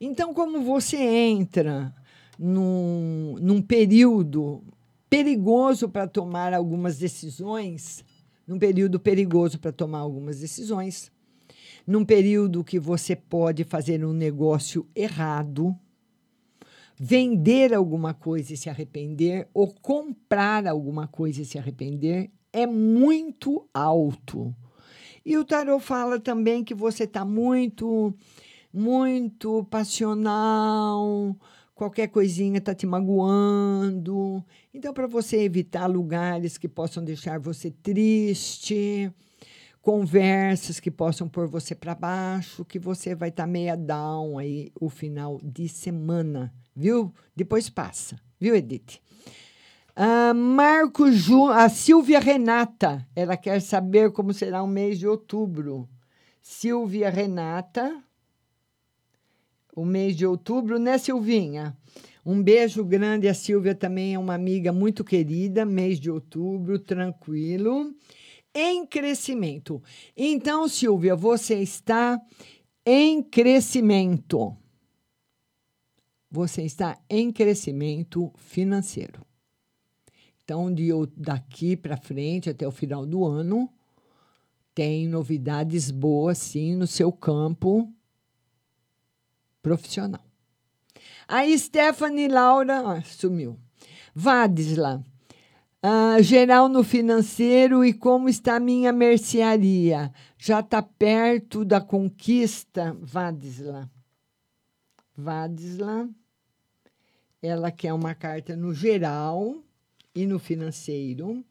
Então, 0.00 0.34
como 0.34 0.60
você 0.60 0.98
entra 0.98 1.94
num, 2.38 3.36
num 3.40 3.62
período 3.62 4.62
perigoso 5.08 5.88
para 5.88 6.06
tomar 6.06 6.52
algumas 6.52 6.98
decisões, 6.98 8.04
num 8.46 8.58
período 8.58 9.00
perigoso 9.00 9.58
para 9.58 9.72
tomar 9.72 10.00
algumas 10.00 10.40
decisões, 10.40 11.10
num 11.86 12.04
período 12.04 12.64
que 12.64 12.78
você 12.78 13.16
pode 13.16 13.64
fazer 13.64 14.04
um 14.04 14.12
negócio 14.12 14.86
errado, 14.94 15.76
vender 16.96 17.74
alguma 17.74 18.14
coisa 18.14 18.54
e 18.54 18.56
se 18.56 18.70
arrepender, 18.70 19.48
ou 19.52 19.72
comprar 19.74 20.66
alguma 20.66 21.06
coisa 21.06 21.42
e 21.42 21.44
se 21.44 21.58
arrepender, 21.58 22.30
é 22.52 22.66
muito 22.66 23.68
alto. 23.74 24.54
E 25.24 25.36
o 25.36 25.44
tarot 25.44 25.82
fala 25.82 26.20
também 26.20 26.62
que 26.62 26.74
você 26.74 27.04
está 27.04 27.24
muito, 27.24 28.14
muito 28.72 29.64
passional, 29.64 31.36
qualquer 31.74 32.08
coisinha 32.08 32.58
está 32.58 32.74
te 32.74 32.86
magoando. 32.86 34.44
Então, 34.72 34.92
para 34.92 35.06
você 35.06 35.38
evitar 35.42 35.86
lugares 35.86 36.56
que 36.56 36.68
possam 36.68 37.02
deixar 37.02 37.40
você 37.40 37.70
triste, 37.70 39.10
conversas 39.80 40.78
que 40.78 40.90
possam 40.90 41.28
pôr 41.28 41.48
você 41.48 41.74
para 41.74 41.94
baixo, 41.94 42.64
que 42.64 42.78
você 42.78 43.14
vai 43.14 43.30
estar 43.30 43.46
meia 43.46 43.76
down 43.76 44.38
aí 44.38 44.70
o 44.80 44.88
final 44.88 45.40
de 45.42 45.68
semana, 45.68 46.52
viu? 46.74 47.12
Depois 47.34 47.68
passa, 47.68 48.20
viu, 48.40 48.54
Edith? 48.54 49.00
Ah, 49.96 50.34
Marco 50.34 51.10
Ju, 51.12 51.48
a 51.48 51.68
Silvia 51.68 52.18
Renata, 52.18 53.06
ela 53.14 53.36
quer 53.36 53.60
saber 53.60 54.10
como 54.10 54.34
será 54.34 54.62
o 54.62 54.66
mês 54.66 54.98
de 54.98 55.06
outubro. 55.06 55.88
Silvia 56.42 57.10
Renata, 57.10 58.02
o 59.74 59.84
mês 59.84 60.16
de 60.16 60.26
outubro, 60.26 60.78
né, 60.78 60.98
Silvinha? 60.98 61.76
Um 62.24 62.42
beijo 62.42 62.84
grande. 62.84 63.28
A 63.28 63.34
Silvia 63.34 63.74
também 63.74 64.14
é 64.14 64.18
uma 64.18 64.34
amiga 64.34 64.72
muito 64.72 65.04
querida. 65.04 65.64
Mês 65.64 66.00
de 66.00 66.10
outubro, 66.10 66.78
tranquilo. 66.78 67.94
Em 68.54 68.86
crescimento. 68.86 69.82
Então, 70.16 70.66
Silvia, 70.68 71.14
você 71.14 71.56
está 71.56 72.18
em 72.86 73.22
crescimento. 73.22 74.56
Você 76.34 76.62
está 76.62 76.98
em 77.08 77.30
crescimento 77.30 78.32
financeiro. 78.34 79.24
Então, 80.42 80.74
de 80.74 80.90
daqui 81.16 81.76
para 81.76 81.96
frente, 81.96 82.50
até 82.50 82.66
o 82.66 82.72
final 82.72 83.06
do 83.06 83.24
ano, 83.24 83.70
tem 84.74 85.06
novidades 85.06 85.92
boas, 85.92 86.38
sim, 86.38 86.74
no 86.74 86.88
seu 86.88 87.12
campo 87.12 87.88
profissional. 89.62 90.20
A 91.28 91.46
Stephanie 91.56 92.26
Laura 92.26 92.80
ah, 92.80 93.02
sumiu. 93.02 93.56
Vadisla, 94.12 95.04
ah, 95.80 96.20
geral 96.20 96.68
no 96.68 96.82
financeiro 96.82 97.84
e 97.84 97.92
como 97.92 98.28
está 98.28 98.58
minha 98.58 98.92
mercearia? 98.92 100.12
Já 100.36 100.58
está 100.58 100.82
perto 100.82 101.64
da 101.64 101.80
conquista, 101.80 102.92
Vadisla. 103.00 103.88
Vadisla, 105.16 106.08
ela 107.46 107.70
quer 107.70 107.92
uma 107.92 108.14
carta 108.14 108.56
no 108.56 108.72
geral 108.72 109.62
e 110.14 110.26
no 110.26 110.38
financeiro. 110.38 111.44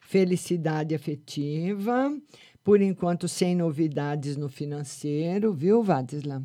Felicidade 0.00 0.94
afetiva, 0.94 2.16
por 2.62 2.80
enquanto 2.80 3.26
sem 3.26 3.56
novidades 3.56 4.36
no 4.36 4.48
financeiro, 4.48 5.52
viu, 5.52 5.82
Vadisla? 5.82 6.42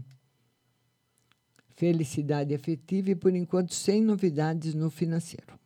Felicidade 1.76 2.56
afetiva 2.56 3.12
e, 3.12 3.16
por 3.16 3.36
enquanto, 3.36 3.72
sem 3.72 4.02
novidades 4.02 4.74
no 4.74 4.90
financeiro. 4.90 5.60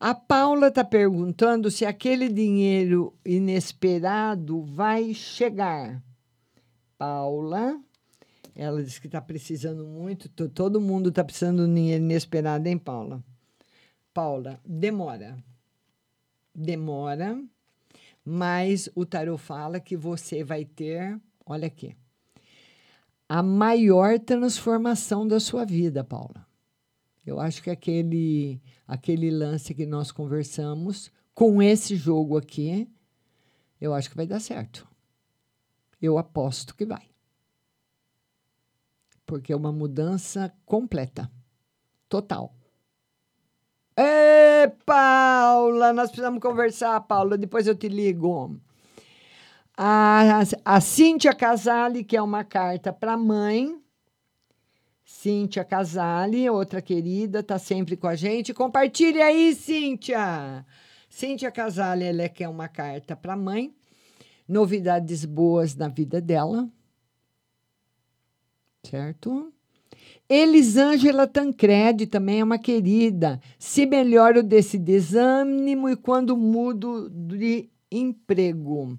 A 0.00 0.14
Paula 0.14 0.68
está 0.68 0.82
perguntando 0.82 1.70
se 1.70 1.84
aquele 1.84 2.28
dinheiro 2.30 3.12
inesperado 3.24 4.62
vai 4.62 5.12
chegar. 5.12 6.02
Paula, 6.96 7.78
ela 8.56 8.82
diz 8.82 8.98
que 8.98 9.06
está 9.06 9.20
precisando 9.20 9.86
muito, 9.86 10.28
to- 10.30 10.48
todo 10.48 10.80
mundo 10.80 11.10
está 11.10 11.22
precisando 11.22 11.66
de 11.68 11.74
dinheiro 11.74 12.02
inesperado, 12.02 12.66
hein, 12.66 12.78
Paula? 12.78 13.22
Paula, 14.14 14.58
demora. 14.64 15.36
Demora, 16.54 17.38
mas 18.24 18.88
o 18.94 19.04
tarot 19.04 19.38
fala 19.40 19.78
que 19.78 19.94
você 19.94 20.42
vai 20.42 20.64
ter, 20.64 21.20
olha 21.44 21.66
aqui, 21.66 21.94
a 23.28 23.42
maior 23.42 24.18
transformação 24.18 25.28
da 25.28 25.38
sua 25.38 25.66
vida, 25.66 26.02
Paula. 26.02 26.46
Eu 27.26 27.38
acho 27.38 27.62
que 27.62 27.68
aquele, 27.68 28.62
aquele 28.88 29.30
lance 29.30 29.74
que 29.74 29.84
nós 29.84 30.10
conversamos, 30.10 31.12
com 31.34 31.60
esse 31.60 31.94
jogo 31.94 32.38
aqui, 32.38 32.88
eu 33.78 33.92
acho 33.92 34.08
que 34.08 34.16
vai 34.16 34.26
dar 34.26 34.40
certo. 34.40 34.88
Eu 36.00 36.16
aposto 36.16 36.74
que 36.74 36.86
vai. 36.86 37.04
Porque 39.26 39.52
é 39.52 39.56
uma 39.56 39.72
mudança 39.72 40.54
completa, 40.64 41.30
total. 42.08 42.54
Ê, 43.98 44.68
Paula, 44.84 45.92
nós 45.92 46.10
precisamos 46.10 46.40
conversar, 46.40 47.00
Paula, 47.00 47.36
depois 47.36 47.66
eu 47.66 47.74
te 47.74 47.88
ligo. 47.88 48.56
A, 49.76 50.40
a 50.64 50.80
Cíntia 50.80 51.34
Casale, 51.34 52.04
que 52.04 52.16
é 52.16 52.22
uma 52.22 52.44
carta 52.44 52.92
para 52.92 53.14
a 53.14 53.18
mãe. 53.18 53.78
Cíntia 55.04 55.64
Casale, 55.64 56.48
outra 56.48 56.82
querida, 56.82 57.40
está 57.40 57.58
sempre 57.58 57.96
com 57.96 58.06
a 58.06 58.14
gente. 58.14 58.54
Compartilhe 58.54 59.20
aí, 59.20 59.54
Cíntia. 59.54 60.64
Cíntia 61.08 61.50
Casale, 61.50 62.04
ela 62.04 62.28
quer 62.28 62.48
uma 62.48 62.68
carta 62.68 63.16
para 63.16 63.32
a 63.32 63.36
mãe. 63.36 63.74
Novidades 64.48 65.24
boas 65.24 65.74
na 65.74 65.88
vida 65.88 66.20
dela. 66.20 66.68
Certo? 68.90 69.52
Elisângela 70.28 71.26
Tancredi 71.26 72.06
também 72.06 72.40
é 72.40 72.44
uma 72.44 72.58
querida. 72.58 73.40
Se 73.58 73.84
melhoro 73.84 74.42
desse 74.42 74.78
desânimo 74.78 75.88
e 75.88 75.96
quando 75.96 76.36
mudo 76.36 77.10
de 77.10 77.68
emprego. 77.90 78.98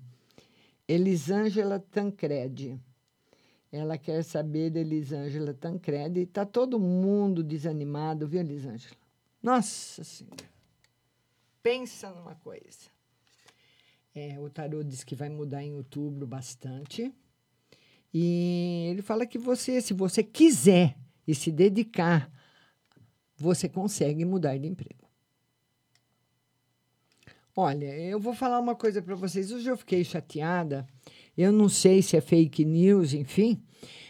Elisângela 0.88 1.80
Tancredi. 1.80 2.78
Ela 3.72 3.98
quer 3.98 4.24
saber 4.24 4.70
da 4.72 4.80
Elisângela 4.80 5.54
Tancredi. 5.54 6.22
Está 6.22 6.46
todo 6.46 6.80
mundo 6.80 7.44
desanimado, 7.44 8.28
viu, 8.28 8.42
Elisângela? 8.42 8.96
Nossa 9.42 10.04
Senhora. 10.04 10.46
Pensa 11.64 12.10
numa 12.10 12.36
coisa. 12.36 12.90
É, 14.16 14.40
o 14.40 14.50
tarô 14.50 14.84
diz 14.84 15.04
que 15.04 15.16
vai 15.16 15.30
mudar 15.30 15.64
em 15.64 15.76
outubro 15.76 16.26
bastante. 16.26 17.14
E 18.14 18.88
ele 18.90 19.02
fala 19.02 19.26
que 19.26 19.38
você, 19.38 19.82
se 19.82 19.94
você 19.94 20.24
quiser 20.24 20.98
e 21.28 21.36
se 21.36 21.52
dedicar, 21.52 22.32
você 23.36 23.68
consegue 23.70 24.26
mudar 24.26 24.58
de 24.58 24.68
emprego. 24.68 25.08
Olha, 27.56 27.86
eu 28.00 28.20
vou 28.20 28.36
falar 28.36 28.60
uma 28.60 28.76
coisa 28.76 29.02
para 29.02 29.16
vocês. 29.16 29.52
Hoje 29.52 29.68
eu 29.68 29.78
fiquei 29.78 30.04
chateada. 30.04 30.88
Eu 31.36 31.52
não 31.52 31.68
sei 31.68 32.02
se 32.02 32.16
é 32.16 32.22
fake 32.22 32.64
news, 32.64 33.14
enfim, 33.14 33.62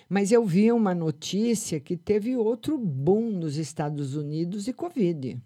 Mas 0.10 0.32
eu 0.32 0.46
vi 0.46 0.72
uma 0.72 0.96
notícia 0.96 1.80
que 1.80 1.98
teve 1.98 2.36
outro 2.36 2.78
boom 2.78 3.32
nos 3.32 3.58
Estados 3.58 4.16
Unidos 4.16 4.64
de 4.64 4.72
Covid. 4.72 5.38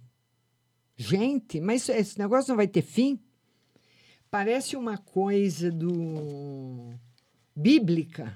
Gente, 0.96 1.60
mas 1.60 1.90
esse 1.90 2.20
negócio 2.20 2.50
não 2.50 2.56
vai 2.56 2.68
ter 2.68 2.84
fim? 2.84 3.20
Parece 4.30 4.76
uma 4.76 4.98
coisa 4.98 5.72
do 5.72 6.94
bíblica. 7.56 8.36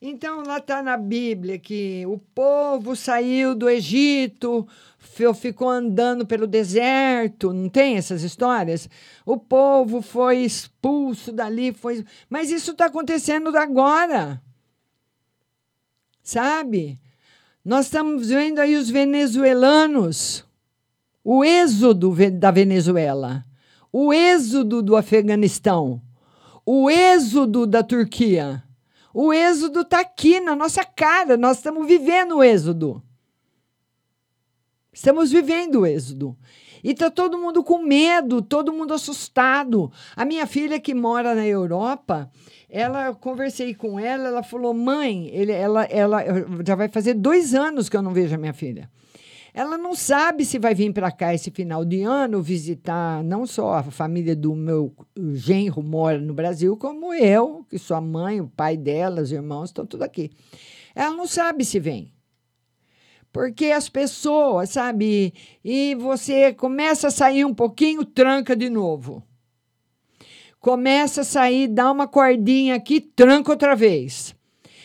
Então, 0.00 0.44
lá 0.44 0.58
está 0.58 0.80
na 0.80 0.96
Bíblia 0.96 1.58
que 1.58 2.06
o 2.06 2.18
povo 2.18 2.94
saiu 2.94 3.52
do 3.52 3.68
Egito, 3.68 4.66
ficou 5.34 5.68
andando 5.68 6.24
pelo 6.24 6.46
deserto, 6.46 7.52
não 7.52 7.68
tem 7.68 7.96
essas 7.96 8.22
histórias? 8.22 8.88
O 9.26 9.36
povo 9.36 10.00
foi 10.00 10.38
expulso 10.38 11.32
dali, 11.32 11.72
foi. 11.72 12.04
Mas 12.30 12.48
isso 12.48 12.70
está 12.70 12.86
acontecendo 12.86 13.48
agora. 13.56 14.40
Sabe? 16.22 17.00
Nós 17.64 17.86
estamos 17.86 18.28
vendo 18.28 18.60
aí 18.60 18.76
os 18.76 18.88
venezuelanos, 18.88 20.44
o 21.24 21.44
êxodo 21.44 22.14
da 22.32 22.52
Venezuela, 22.52 23.44
o 23.92 24.12
êxodo 24.12 24.80
do 24.80 24.94
Afeganistão, 24.94 26.00
o 26.70 26.90
êxodo 26.90 27.66
da 27.66 27.82
Turquia. 27.82 28.62
O 29.14 29.32
êxodo 29.32 29.80
está 29.80 30.00
aqui 30.00 30.38
na 30.38 30.54
nossa 30.54 30.84
cara, 30.84 31.34
nós 31.34 31.56
estamos 31.56 31.86
vivendo 31.86 32.36
o 32.36 32.44
êxodo. 32.44 33.02
Estamos 34.92 35.32
vivendo 35.32 35.76
o 35.76 35.86
êxodo. 35.86 36.36
E 36.84 36.90
está 36.90 37.10
todo 37.10 37.38
mundo 37.38 37.64
com 37.64 37.78
medo, 37.78 38.42
todo 38.42 38.70
mundo 38.70 38.92
assustado. 38.92 39.90
A 40.14 40.26
minha 40.26 40.46
filha 40.46 40.78
que 40.78 40.92
mora 40.92 41.34
na 41.34 41.46
Europa, 41.46 42.30
ela 42.68 43.06
eu 43.06 43.14
conversei 43.14 43.74
com 43.74 43.98
ela, 43.98 44.28
ela 44.28 44.42
falou: 44.42 44.74
mãe, 44.74 45.30
ele, 45.32 45.52
ela, 45.52 45.84
ela 45.84 46.22
já 46.66 46.74
vai 46.74 46.90
fazer 46.90 47.14
dois 47.14 47.54
anos 47.54 47.88
que 47.88 47.96
eu 47.96 48.02
não 48.02 48.12
vejo 48.12 48.34
a 48.34 48.38
minha 48.38 48.52
filha. 48.52 48.90
Ela 49.54 49.78
não 49.78 49.94
sabe 49.94 50.44
se 50.44 50.58
vai 50.58 50.74
vir 50.74 50.92
para 50.92 51.10
cá 51.10 51.34
esse 51.34 51.50
final 51.50 51.84
de 51.84 52.02
ano 52.02 52.42
visitar 52.42 53.24
não 53.24 53.46
só 53.46 53.74
a 53.74 53.82
família 53.82 54.36
do 54.36 54.54
meu 54.54 54.94
genro 55.34 55.82
mora 55.82 56.18
no 56.18 56.34
Brasil, 56.34 56.76
como 56.76 57.14
eu, 57.14 57.64
que 57.68 57.78
sua 57.78 58.00
mãe, 58.00 58.40
o 58.40 58.48
pai 58.48 58.76
dela, 58.76 59.22
os 59.22 59.32
irmãos 59.32 59.70
estão 59.70 59.86
tudo 59.86 60.02
aqui. 60.02 60.30
Ela 60.94 61.14
não 61.16 61.26
sabe 61.26 61.64
se 61.64 61.80
vem. 61.80 62.12
Porque 63.32 63.66
as 63.66 63.88
pessoas, 63.88 64.70
sabe? 64.70 65.34
E 65.64 65.94
você 65.94 66.52
começa 66.52 67.08
a 67.08 67.10
sair 67.10 67.44
um 67.44 67.54
pouquinho, 67.54 68.04
tranca 68.04 68.56
de 68.56 68.70
novo. 68.70 69.22
Começa 70.60 71.20
a 71.20 71.24
sair, 71.24 71.68
dá 71.68 71.90
uma 71.90 72.08
cordinha 72.08 72.74
aqui, 72.74 73.00
tranca 73.00 73.52
outra 73.52 73.76
vez. 73.76 74.34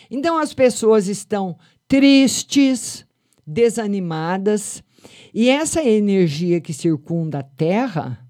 Então 0.09 0.37
as 0.37 0.53
pessoas 0.53 1.07
estão 1.07 1.57
tristes, 1.87 3.05
desanimadas. 3.45 4.83
E 5.33 5.49
essa 5.49 5.83
energia 5.83 6.61
que 6.61 6.73
circunda 6.73 7.39
a 7.39 7.43
Terra, 7.43 8.25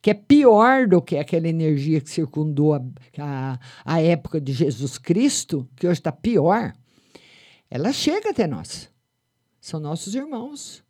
que 0.00 0.10
é 0.10 0.14
pior 0.14 0.86
do 0.86 1.02
que 1.02 1.16
aquela 1.16 1.48
energia 1.48 2.00
que 2.00 2.10
circundou 2.10 2.74
a, 2.74 2.82
a, 3.18 3.58
a 3.84 4.00
época 4.00 4.40
de 4.40 4.52
Jesus 4.52 4.98
Cristo, 4.98 5.68
que 5.76 5.86
hoje 5.86 6.00
está 6.00 6.12
pior, 6.12 6.72
ela 7.70 7.92
chega 7.92 8.30
até 8.30 8.46
nós. 8.46 8.90
São 9.60 9.80
nossos 9.80 10.14
irmãos. 10.14 10.84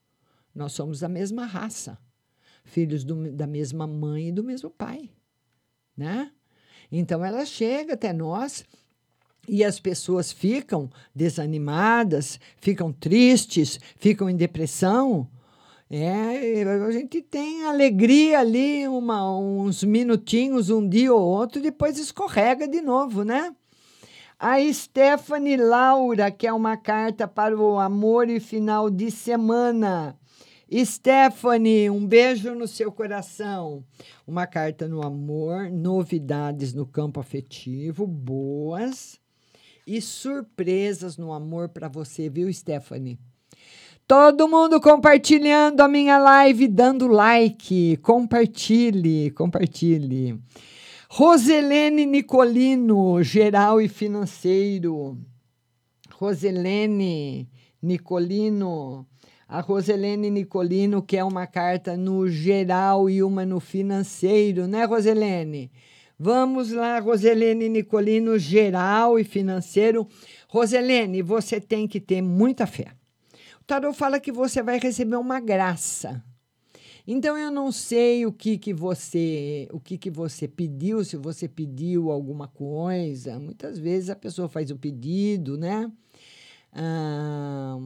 Nós 0.54 0.72
somos 0.72 1.00
da 1.00 1.08
mesma 1.08 1.46
raça, 1.46 1.98
filhos 2.64 3.04
do, 3.04 3.32
da 3.32 3.46
mesma 3.46 3.86
mãe 3.86 4.28
e 4.28 4.32
do 4.32 4.42
mesmo 4.42 4.70
pai. 4.70 5.10
Né? 5.96 6.32
Então 6.90 7.24
ela 7.24 7.44
chega 7.44 7.94
até 7.94 8.12
nós 8.12 8.64
e 9.48 9.64
as 9.64 9.80
pessoas 9.80 10.30
ficam 10.30 10.90
desanimadas, 11.14 12.38
ficam 12.60 12.92
tristes, 12.92 13.80
ficam 13.96 14.28
em 14.28 14.36
depressão. 14.36 15.26
É, 15.90 16.62
a 16.64 16.90
gente 16.90 17.22
tem 17.22 17.64
alegria 17.64 18.40
ali 18.40 18.86
uma, 18.86 19.34
uns 19.38 19.82
minutinhos, 19.82 20.68
um 20.68 20.86
dia 20.86 21.14
ou 21.14 21.22
outro, 21.22 21.62
depois 21.62 21.98
escorrega 21.98 22.68
de 22.68 22.82
novo, 22.82 23.24
né? 23.24 23.54
A 24.38 24.60
Stephanie 24.72 25.56
Laura, 25.56 26.30
que 26.30 26.46
é 26.46 26.52
uma 26.52 26.76
carta 26.76 27.26
para 27.26 27.58
o 27.58 27.78
amor 27.78 28.28
e 28.28 28.38
final 28.38 28.90
de 28.90 29.10
semana. 29.10 30.16
Stephanie, 30.70 31.88
um 31.88 32.06
beijo 32.06 32.54
no 32.54 32.68
seu 32.68 32.92
coração. 32.92 33.82
Uma 34.26 34.46
carta 34.46 34.86
no 34.86 35.02
amor, 35.02 35.70
novidades 35.70 36.74
no 36.74 36.84
campo 36.86 37.18
afetivo, 37.18 38.06
boas 38.06 39.18
e 39.88 40.02
surpresas 40.02 41.16
no 41.16 41.32
amor 41.32 41.70
para 41.70 41.88
você, 41.88 42.28
viu, 42.28 42.52
Stephanie? 42.52 43.18
Todo 44.06 44.46
mundo 44.46 44.80
compartilhando 44.80 45.80
a 45.80 45.88
minha 45.88 46.18
live, 46.18 46.68
dando 46.68 47.06
like. 47.06 47.96
Compartilhe, 47.98 49.30
compartilhe. 49.30 50.38
Roselene 51.08 52.04
Nicolino, 52.04 53.22
geral 53.22 53.80
e 53.80 53.88
financeiro. 53.88 55.16
Roselene 56.12 57.48
Nicolino. 57.82 59.06
A 59.48 59.60
Roselene 59.60 60.28
Nicolino 60.28 61.00
quer 61.00 61.24
uma 61.24 61.46
carta 61.46 61.96
no 61.96 62.28
geral 62.28 63.08
e 63.08 63.22
uma 63.22 63.46
no 63.46 63.58
financeiro, 63.60 64.66
né, 64.66 64.84
Roselene? 64.84 65.70
Vamos 66.18 66.72
lá, 66.72 66.98
Roselene 66.98 67.68
Nicolino, 67.68 68.36
geral 68.38 69.20
e 69.20 69.24
financeiro. 69.24 70.08
Roselene, 70.48 71.22
você 71.22 71.60
tem 71.60 71.86
que 71.86 72.00
ter 72.00 72.20
muita 72.20 72.66
fé. 72.66 72.92
O 73.60 73.64
tarot 73.64 73.96
fala 73.96 74.18
que 74.18 74.32
você 74.32 74.60
vai 74.60 74.80
receber 74.80 75.16
uma 75.16 75.38
graça. 75.38 76.24
Então 77.06 77.38
eu 77.38 77.50
não 77.52 77.70
sei 77.70 78.26
o 78.26 78.32
que 78.32 78.58
que 78.58 78.74
você, 78.74 79.68
o 79.72 79.78
que 79.78 79.96
que 79.96 80.10
você 80.10 80.48
pediu, 80.48 81.04
se 81.04 81.16
você 81.16 81.48
pediu 81.48 82.10
alguma 82.10 82.48
coisa. 82.48 83.38
Muitas 83.38 83.78
vezes 83.78 84.10
a 84.10 84.16
pessoa 84.16 84.48
faz 84.48 84.70
o 84.72 84.76
pedido, 84.76 85.56
né? 85.56 85.90
Ah, 86.72 87.78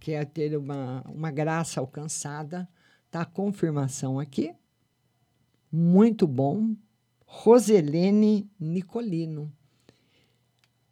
quer 0.00 0.24
ter 0.26 0.56
uma, 0.56 1.02
uma 1.08 1.30
graça 1.30 1.80
alcançada. 1.80 2.68
Tá 3.10 3.22
a 3.22 3.26
confirmação 3.26 4.18
aqui. 4.18 4.54
Muito 5.70 6.26
bom, 6.26 6.74
Roselene 7.34 8.46
Nicolino. 8.60 9.50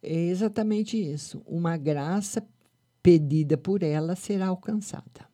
É 0.01 0.11
exatamente 0.11 0.97
isso. 0.97 1.39
Uma 1.45 1.77
graça 1.77 2.43
pedida 3.03 3.55
por 3.57 3.83
ela 3.83 4.15
será 4.15 4.47
alcançada. 4.47 5.29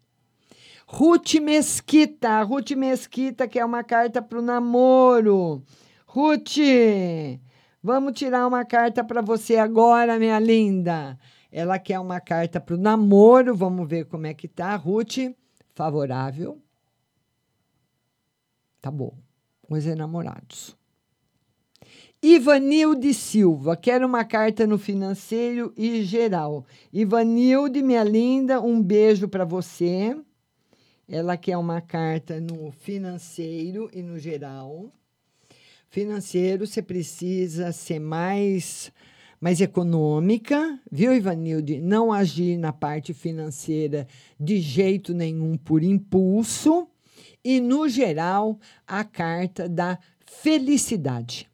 Ruth 0.86 1.36
Mesquita, 1.36 2.44
Ruth 2.44 2.72
Mesquita, 2.72 3.48
que 3.48 3.58
é 3.58 3.64
uma 3.64 3.86
carta 3.86 4.22
para 4.22 4.38
o 4.38 4.42
namoro. 4.42 5.64
Ruth, 6.06 6.58
vamos 7.82 8.12
tirar 8.12 8.46
uma 8.46 8.66
carta 8.66 9.02
para 9.02 9.22
você 9.22 9.56
agora, 9.56 10.20
minha 10.20 10.40
linda. 10.40 11.18
Ela 11.50 11.80
quer 11.80 12.00
uma 12.00 12.20
carta 12.20 12.60
para 12.60 12.76
o 12.76 12.78
namoro, 12.78 13.56
vamos 13.56 13.88
ver 13.88 14.06
como 14.06 14.28
é 14.28 14.34
que 14.34 14.48
tá. 14.48 14.76
Ruth, 14.76 15.34
favorável. 15.74 16.62
Tá 18.82 18.92
bom. 18.92 19.18
Os 19.70 19.86
enamorados. 19.86 20.78
Ivanilde 22.22 23.14
Silva, 23.14 23.78
quero 23.78 24.08
uma 24.08 24.26
carta 24.26 24.66
no 24.66 24.80
financeiro 24.80 25.72
e 25.78 26.02
geral. 26.02 26.66
Ivanilde, 26.92 27.84
minha 27.84 28.04
linda, 28.04 28.60
um 28.60 28.82
beijo 28.82 29.28
para 29.28 29.46
você. 29.46 30.18
Ela 31.08 31.38
quer 31.38 31.56
uma 31.58 31.80
carta 31.80 32.42
no 32.42 32.72
financeiro 32.72 33.88
e 33.94 34.02
no 34.02 34.18
geral. 34.18 34.92
Financeiro, 35.92 36.66
você 36.66 36.82
precisa 36.82 37.72
ser 37.72 38.00
mais, 38.00 38.92
mais 39.40 39.62
econômica, 39.62 40.80
viu, 40.92 41.14
Ivanilde? 41.14 41.80
Não 41.80 42.12
agir 42.12 42.58
na 42.58 42.74
parte 42.74 43.14
financeira 43.14 44.08
de 44.40 44.60
jeito 44.60 45.14
nenhum 45.14 45.56
por 45.56 45.84
impulso. 45.84 46.88
E, 47.44 47.60
no 47.60 47.88
geral, 47.88 48.60
a 48.88 49.04
carta 49.04 49.70
da 49.70 50.00
felicidade 50.26 51.48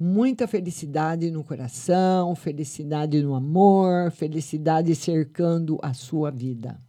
muita 0.00 0.48
felicidade 0.48 1.30
no 1.30 1.44
coração, 1.44 2.34
felicidade 2.34 3.22
no 3.22 3.34
amor, 3.34 4.10
felicidade 4.10 4.94
cercando 4.94 5.78
a 5.82 5.92
sua 5.92 6.30
vida. 6.30 6.80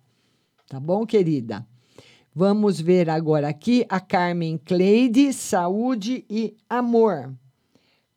Tá 0.69 0.79
bom, 0.79 1.05
querida? 1.05 1.67
Vamos 2.33 2.79
ver 2.79 3.09
agora 3.09 3.49
aqui 3.49 3.85
a 3.89 3.99
Carmen 3.99 4.57
Cleide, 4.57 5.33
saúde 5.33 6.25
e 6.29 6.55
amor. 6.69 7.35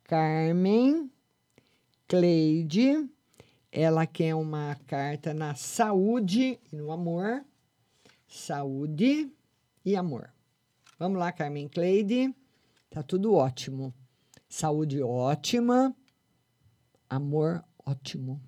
Carmen 0.05 1.11
Cleide, 2.07 3.11
ela 3.73 4.07
quer 4.07 4.37
uma 4.37 4.77
carta 4.87 5.35
na 5.35 5.57
saúde 5.57 6.61
e 6.73 6.77
no 6.77 6.93
amor. 6.93 7.45
Saúde 8.29 9.29
e 9.85 9.97
amor. 9.97 10.33
Vamos 11.01 11.19
lá, 11.19 11.33
Carmen 11.33 11.67
Cleide. 11.67 12.33
Tá 12.89 13.03
tudo 13.03 13.35
ótimo 13.35 13.93
saúde 14.55 15.03
ótima, 15.03 15.93
Amor 17.11 17.65
ótimo. 17.85 18.41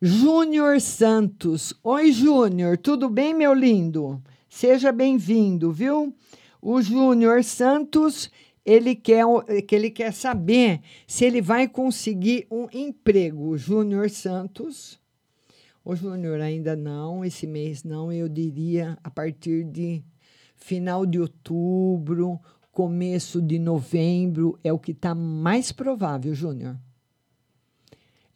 Júnior 0.00 0.80
Santos. 0.80 1.74
Oi, 1.82 2.12
Júnior, 2.12 2.78
tudo 2.78 3.10
bem, 3.10 3.34
meu 3.34 3.52
lindo? 3.52 4.22
Seja 4.48 4.92
bem-vindo, 4.92 5.72
viu? 5.72 6.14
O 6.60 6.80
Júnior 6.80 7.42
Santos, 7.42 8.30
ele 8.64 8.94
quer, 8.94 9.24
que 9.66 9.74
ele 9.74 9.90
quer 9.90 10.12
saber 10.12 10.80
se 11.04 11.24
ele 11.24 11.42
vai 11.42 11.66
conseguir 11.66 12.46
um 12.48 12.68
emprego. 12.72 13.58
Júnior 13.58 14.08
Santos. 14.08 15.00
O 15.84 15.96
Júnior 15.96 16.40
ainda 16.40 16.76
não, 16.76 17.24
esse 17.24 17.44
mês 17.44 17.82
não, 17.82 18.12
eu 18.12 18.28
diria 18.28 18.96
a 19.02 19.10
partir 19.10 19.64
de 19.64 20.04
final 20.54 21.04
de 21.04 21.18
outubro, 21.18 22.40
começo 22.72 23.40
de 23.40 23.58
novembro 23.60 24.58
é 24.64 24.72
o 24.72 24.78
que 24.78 24.90
está 24.90 25.14
mais 25.14 25.70
provável, 25.70 26.34
Júnior 26.34 26.76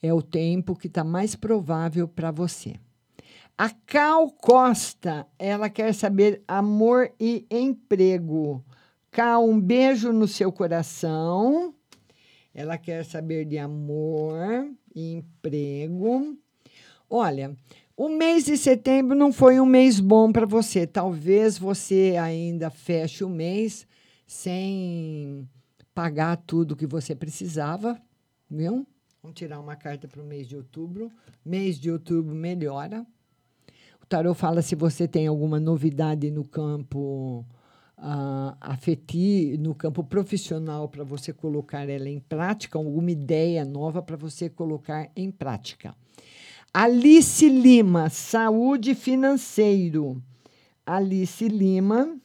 é 0.02 0.12
o 0.12 0.22
tempo 0.22 0.76
que 0.76 0.86
está 0.86 1.02
mais 1.02 1.34
provável 1.34 2.06
para 2.06 2.30
você. 2.30 2.74
A 3.58 3.70
Cal 3.70 4.30
Costa, 4.30 5.26
ela 5.38 5.70
quer 5.70 5.94
saber 5.94 6.42
amor 6.46 7.10
e 7.18 7.46
emprego. 7.50 8.62
Cal, 9.10 9.48
um 9.48 9.58
beijo 9.58 10.12
no 10.12 10.28
seu 10.28 10.52
coração. 10.52 11.74
Ela 12.54 12.76
quer 12.76 13.04
saber 13.04 13.46
de 13.46 13.58
amor 13.58 14.70
e 14.94 15.14
emprego. 15.14 16.36
Olha, 17.08 17.56
o 17.96 18.08
mês 18.10 18.44
de 18.44 18.58
setembro 18.58 19.16
não 19.16 19.32
foi 19.32 19.58
um 19.58 19.66
mês 19.66 20.00
bom 20.00 20.30
para 20.30 20.44
você. 20.44 20.86
Talvez 20.86 21.58
você 21.58 22.16
ainda 22.20 22.68
feche 22.68 23.24
o 23.24 23.28
mês 23.28 23.86
sem 24.26 25.48
pagar 25.94 26.36
tudo 26.36 26.76
que 26.76 26.86
você 26.86 27.14
precisava, 27.14 28.00
viu? 28.50 28.86
Vamos 29.22 29.38
tirar 29.38 29.58
uma 29.60 29.76
carta 29.76 30.06
para 30.06 30.22
o 30.22 30.26
mês 30.26 30.46
de 30.46 30.56
outubro. 30.56 31.10
Mês 31.44 31.78
de 31.78 31.90
outubro 31.90 32.34
melhora. 32.34 33.06
O 34.02 34.06
tarô 34.06 34.34
fala 34.34 34.62
se 34.62 34.74
você 34.74 35.08
tem 35.08 35.26
alguma 35.26 35.58
novidade 35.58 36.30
no 36.30 36.46
campo 36.46 37.44
uh, 37.98 38.56
afetivo, 38.60 39.60
no 39.60 39.74
campo 39.74 40.04
profissional 40.04 40.88
para 40.88 41.02
você 41.02 41.32
colocar 41.32 41.88
ela 41.88 42.08
em 42.08 42.20
prática, 42.20 42.78
alguma 42.78 43.10
ideia 43.10 43.64
nova 43.64 44.00
para 44.00 44.16
você 44.16 44.48
colocar 44.48 45.10
em 45.16 45.30
prática. 45.30 45.94
Alice 46.72 47.48
Lima, 47.48 48.08
saúde 48.10 48.94
financeiro. 48.94 50.22
Alice 50.84 51.48
Lima, 51.48 52.16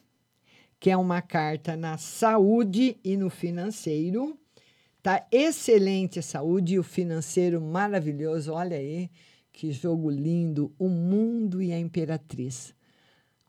que 0.82 0.90
é 0.90 0.96
uma 0.96 1.22
carta 1.22 1.76
na 1.76 1.96
saúde 1.96 2.98
e 3.04 3.16
no 3.16 3.30
financeiro. 3.30 4.36
Tá 5.00 5.24
excelente 5.30 6.18
a 6.18 6.22
saúde 6.22 6.74
e 6.74 6.78
o 6.80 6.82
financeiro 6.82 7.60
maravilhoso. 7.60 8.52
Olha 8.52 8.76
aí 8.76 9.08
que 9.52 9.70
jogo 9.70 10.10
lindo, 10.10 10.74
o 10.76 10.88
mundo 10.88 11.62
e 11.62 11.72
a 11.72 11.78
imperatriz. 11.78 12.74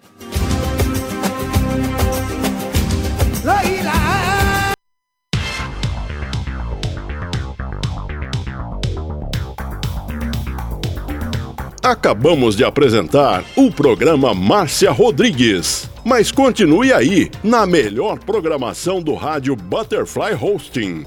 Acabamos 11.84 12.56
de 12.56 12.64
apresentar 12.64 13.44
o 13.58 13.70
programa 13.70 14.34
Márcia 14.34 14.90
Rodrigues. 14.90 15.90
Mas 16.06 16.32
continue 16.32 16.94
aí, 16.94 17.30
na 17.44 17.66
melhor 17.66 18.20
programação 18.20 19.02
do 19.02 19.16
rádio 19.16 19.54
Butterfly 19.54 20.34
Hosting. 20.34 21.06